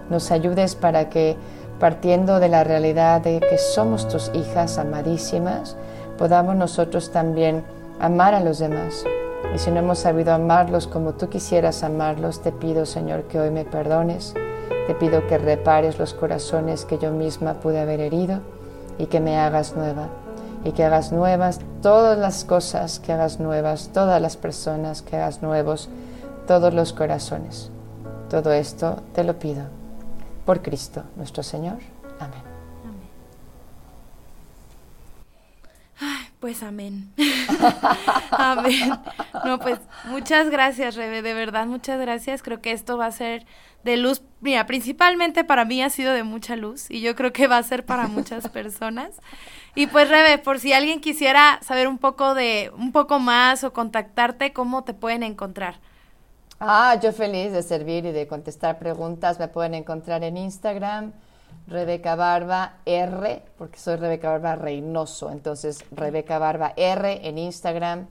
nos 0.09 0.31
ayudes 0.31 0.75
para 0.75 1.09
que, 1.09 1.35
partiendo 1.81 2.39
de 2.39 2.47
la 2.47 2.63
realidad 2.63 3.19
de 3.19 3.41
que 3.41 3.57
somos 3.57 4.07
tus 4.07 4.31
hijas 4.33 4.77
amadísimas, 4.77 5.75
podamos 6.17 6.55
nosotros 6.55 7.11
también 7.11 7.65
amar 7.99 8.33
a 8.33 8.39
los 8.39 8.59
demás, 8.59 9.03
y 9.53 9.59
si 9.59 9.69
no 9.69 9.79
hemos 9.79 9.99
sabido 9.99 10.33
amarlos 10.33 10.87
como 10.87 11.13
tú 11.13 11.29
quisieras 11.29 11.83
amarlos, 11.83 12.41
te 12.41 12.51
pido, 12.51 12.85
Señor, 12.85 13.23
que 13.23 13.39
hoy 13.39 13.51
me 13.51 13.65
perdones. 13.65 14.33
Te 14.87 14.95
pido 14.95 15.27
que 15.27 15.37
repares 15.37 15.99
los 15.99 16.13
corazones 16.13 16.85
que 16.85 16.97
yo 16.97 17.11
misma 17.11 17.55
pude 17.55 17.79
haber 17.79 17.99
herido 17.99 18.41
y 18.97 19.05
que 19.05 19.19
me 19.19 19.37
hagas 19.37 19.75
nueva. 19.75 20.07
Y 20.63 20.71
que 20.71 20.83
hagas 20.83 21.11
nuevas 21.11 21.59
todas 21.81 22.17
las 22.17 22.45
cosas, 22.45 22.99
que 22.99 23.13
hagas 23.13 23.39
nuevas 23.39 23.91
todas 23.93 24.21
las 24.21 24.37
personas, 24.37 25.01
que 25.01 25.17
hagas 25.17 25.41
nuevos 25.43 25.89
todos 26.47 26.73
los 26.73 26.93
corazones. 26.93 27.69
Todo 28.29 28.53
esto 28.53 28.97
te 29.13 29.23
lo 29.23 29.37
pido. 29.37 29.65
Por 30.45 30.61
Cristo 30.61 31.03
nuestro 31.15 31.43
Señor. 31.43 31.77
Amén. 32.19 32.52
Pues 36.43 36.61
amén. 36.61 37.09
amén. 38.31 38.99
No, 39.45 39.59
pues 39.59 39.79
muchas 40.09 40.49
gracias, 40.49 40.97
Rebe, 40.97 41.21
de 41.21 41.33
verdad, 41.33 41.67
muchas 41.67 42.01
gracias. 42.01 42.43
Creo 42.43 42.59
que 42.59 42.73
esto 42.73 42.97
va 42.97 43.05
a 43.05 43.11
ser 43.13 43.45
de 43.85 43.95
luz, 43.95 44.21
mira, 44.41 44.65
principalmente 44.65 45.45
para 45.45 45.63
mí 45.63 45.81
ha 45.81 45.89
sido 45.89 46.11
de 46.11 46.23
mucha 46.23 46.57
luz 46.57 46.91
y 46.91 46.99
yo 46.99 47.15
creo 47.15 47.31
que 47.31 47.47
va 47.47 47.59
a 47.59 47.63
ser 47.63 47.85
para 47.85 48.09
muchas 48.09 48.49
personas. 48.49 49.21
Y 49.73 49.87
pues, 49.87 50.09
Rebe, 50.09 50.37
por 50.37 50.59
si 50.59 50.73
alguien 50.73 50.99
quisiera 50.99 51.59
saber 51.61 51.87
un 51.87 51.97
poco 51.97 52.33
de, 52.33 52.73
un 52.77 52.91
poco 52.91 53.19
más 53.19 53.63
o 53.63 53.71
contactarte, 53.71 54.51
¿cómo 54.51 54.83
te 54.83 54.93
pueden 54.93 55.23
encontrar? 55.23 55.79
Ah, 56.59 56.99
yo 57.01 57.13
feliz 57.13 57.53
de 57.53 57.63
servir 57.63 58.05
y 58.05 58.11
de 58.11 58.27
contestar 58.27 58.79
preguntas. 58.79 59.39
Me 59.39 59.47
pueden 59.47 59.75
encontrar 59.75 60.25
en 60.25 60.35
Instagram 60.35 61.13
Rebeca 61.67 62.15
Barba 62.15 62.79
R, 62.85 63.41
porque 63.57 63.79
soy 63.79 63.95
Rebeca 63.95 64.29
Barba 64.29 64.55
Reynoso, 64.55 65.31
entonces 65.31 65.85
Rebeca 65.91 66.37
Barba 66.39 66.73
R 66.75 67.27
en 67.27 67.37
Instagram. 67.37 68.07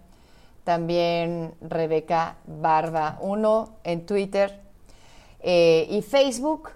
también 0.64 1.55
Rebeca 1.61 2.36
Barba 2.46 3.18
1 3.20 3.78
en 3.82 4.07
Twitter 4.07 4.61
eh, 5.40 5.88
y 5.90 6.03
Facebook 6.03 6.70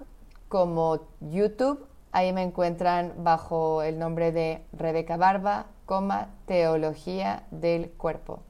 como 0.49 1.07
YouTube. 1.21 1.87
Ahí 2.11 2.33
me 2.33 2.43
encuentran 2.43 3.15
bajo 3.19 3.83
el 3.83 3.99
nombre 3.99 4.33
de 4.33 4.63
Rebeca 4.73 5.17
Barba, 5.17 5.67
coma, 5.85 6.31
Teología 6.47 7.45
del 7.51 7.91
Cuerpo. 7.91 8.41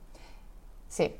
Sí, 0.89 1.14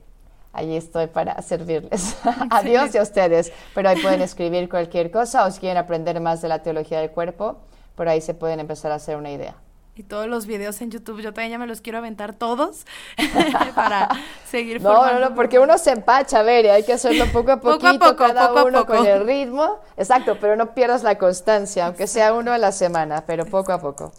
allí 0.57 0.76
estoy 0.76 1.07
para 1.07 1.40
servirles. 1.42 2.16
Adiós 2.50 2.94
y 2.94 2.98
a 2.98 3.02
ustedes. 3.02 3.52
Pero 3.74 3.88
ahí 3.88 4.00
pueden 4.00 4.22
escribir 4.22 4.68
cualquier 4.68 5.11
cosa 5.11 5.46
o 5.46 5.50
si 5.50 5.61
quieren 5.61 5.78
aprender 5.78 6.20
más 6.20 6.42
de 6.42 6.48
la 6.48 6.62
teología 6.62 7.00
del 7.00 7.11
cuerpo, 7.11 7.59
por 7.94 8.09
ahí 8.09 8.20
se 8.20 8.34
pueden 8.34 8.61
empezar 8.61 8.92
a 8.92 8.96
hacer 8.96 9.16
una 9.16 9.30
idea 9.30 9.57
y 9.96 10.02
todos 10.02 10.26
los 10.26 10.46
videos 10.46 10.80
en 10.82 10.90
YouTube. 10.90 11.22
Yo 11.22 11.32
también 11.32 11.52
ya 11.52 11.59
me 11.59 11.66
los 11.66 11.80
quiero 11.80 11.98
aventar 11.98 12.34
todos 12.34 12.84
para 13.74 14.11
seguir 14.46 14.82
No, 14.82 15.11
no, 15.11 15.18
no, 15.18 15.34
porque 15.34 15.59
uno 15.59 15.78
se 15.78 15.90
empacha, 15.90 16.40
a 16.40 16.42
ver, 16.42 16.66
y 16.66 16.68
hay 16.68 16.84
que 16.84 16.92
hacerlo 16.92 17.24
poco 17.32 17.52
a 17.52 17.57
poquito, 17.61 17.92
poco 17.92 17.96
a 17.96 18.11
poco, 18.11 18.34
cada 18.34 18.64
uno 18.64 18.86
con 18.86 19.07
el 19.07 19.26
ritmo. 19.26 19.80
Exacto, 19.96 20.36
pero 20.38 20.54
no 20.54 20.74
pierdas 20.74 21.02
la 21.02 21.16
constancia, 21.16 21.86
aunque 21.86 22.07
sea 22.07 22.34
uno 22.34 22.52
a 22.52 22.59
la 22.59 22.72
semana, 22.72 23.24
pero 23.26 23.46
poco 23.46 23.72
a 23.72 23.80
poco. 23.80 24.12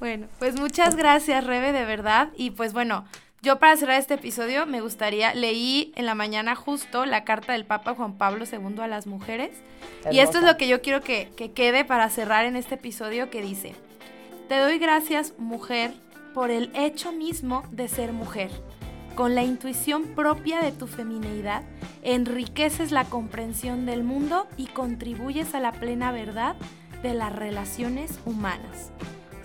Bueno, 0.00 0.28
pues 0.38 0.60
muchas 0.60 0.96
gracias, 0.96 1.44
Rebe, 1.44 1.72
de 1.72 1.84
verdad. 1.84 2.28
Y 2.36 2.50
pues 2.50 2.74
bueno, 2.74 3.04
yo 3.42 3.58
para 3.58 3.76
cerrar 3.76 3.98
este 3.98 4.14
episodio 4.14 4.66
me 4.66 4.80
gustaría, 4.80 5.34
leí 5.34 5.92
en 5.96 6.04
la 6.04 6.14
mañana 6.14 6.54
justo 6.54 7.06
la 7.06 7.24
carta 7.24 7.54
del 7.54 7.64
Papa 7.64 7.94
Juan 7.94 8.18
Pablo 8.18 8.44
II 8.44 8.80
a 8.80 8.86
las 8.86 9.06
mujeres. 9.06 9.50
Y 10.10 10.18
esto 10.18 10.38
es 10.38 10.44
lo 10.44 10.56
que 10.56 10.68
yo 10.68 10.82
quiero 10.82 11.00
que, 11.00 11.30
que 11.36 11.52
quede 11.52 11.84
para 11.84 12.10
cerrar 12.10 12.44
en 12.44 12.56
este 12.56 12.74
episodio 12.74 13.30
que 13.30 13.40
dice, 13.40 13.74
te 14.48 14.58
doy 14.58 14.78
gracias, 14.78 15.34
mujer, 15.38 15.92
por 16.34 16.50
el 16.50 16.70
hecho 16.74 17.12
mismo 17.12 17.64
de 17.70 17.88
ser 17.88 18.12
mujer. 18.12 18.50
Con 19.14 19.34
la 19.34 19.42
intuición 19.42 20.14
propia 20.14 20.60
de 20.60 20.72
tu 20.72 20.86
femineidad, 20.86 21.62
enriqueces 22.02 22.92
la 22.92 23.04
comprensión 23.04 23.86
del 23.86 24.04
mundo 24.04 24.48
y 24.56 24.66
contribuyes 24.66 25.54
a 25.54 25.60
la 25.60 25.72
plena 25.72 26.12
verdad 26.12 26.56
de 27.02 27.14
las 27.14 27.34
relaciones 27.34 28.20
humanas. 28.26 28.92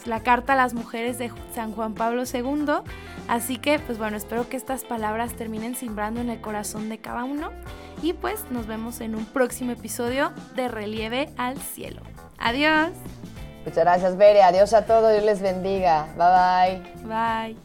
La 0.05 0.21
carta 0.21 0.53
a 0.53 0.55
las 0.55 0.73
mujeres 0.73 1.17
de 1.17 1.31
San 1.53 1.71
Juan 1.71 1.93
Pablo 1.93 2.23
II. 2.31 2.65
Así 3.27 3.57
que, 3.57 3.79
pues 3.79 3.97
bueno, 3.97 4.17
espero 4.17 4.47
que 4.47 4.57
estas 4.57 4.83
palabras 4.83 5.33
terminen 5.33 5.75
simbrando 5.75 6.21
en 6.21 6.29
el 6.29 6.41
corazón 6.41 6.89
de 6.89 6.99
cada 6.99 7.23
uno. 7.23 7.51
Y 8.01 8.13
pues 8.13 8.51
nos 8.51 8.67
vemos 8.67 9.01
en 9.01 9.15
un 9.15 9.25
próximo 9.25 9.71
episodio 9.71 10.31
de 10.55 10.67
Relieve 10.67 11.29
al 11.37 11.57
Cielo. 11.57 12.01
Adiós. 12.37 12.91
Muchas 13.65 13.83
gracias, 13.83 14.15
Bere. 14.17 14.43
Adiós 14.43 14.73
a 14.73 14.85
todos. 14.85 15.11
Dios 15.11 15.23
les 15.23 15.41
bendiga. 15.41 16.07
Bye 16.15 16.83
bye. 17.03 17.53
Bye. 17.55 17.64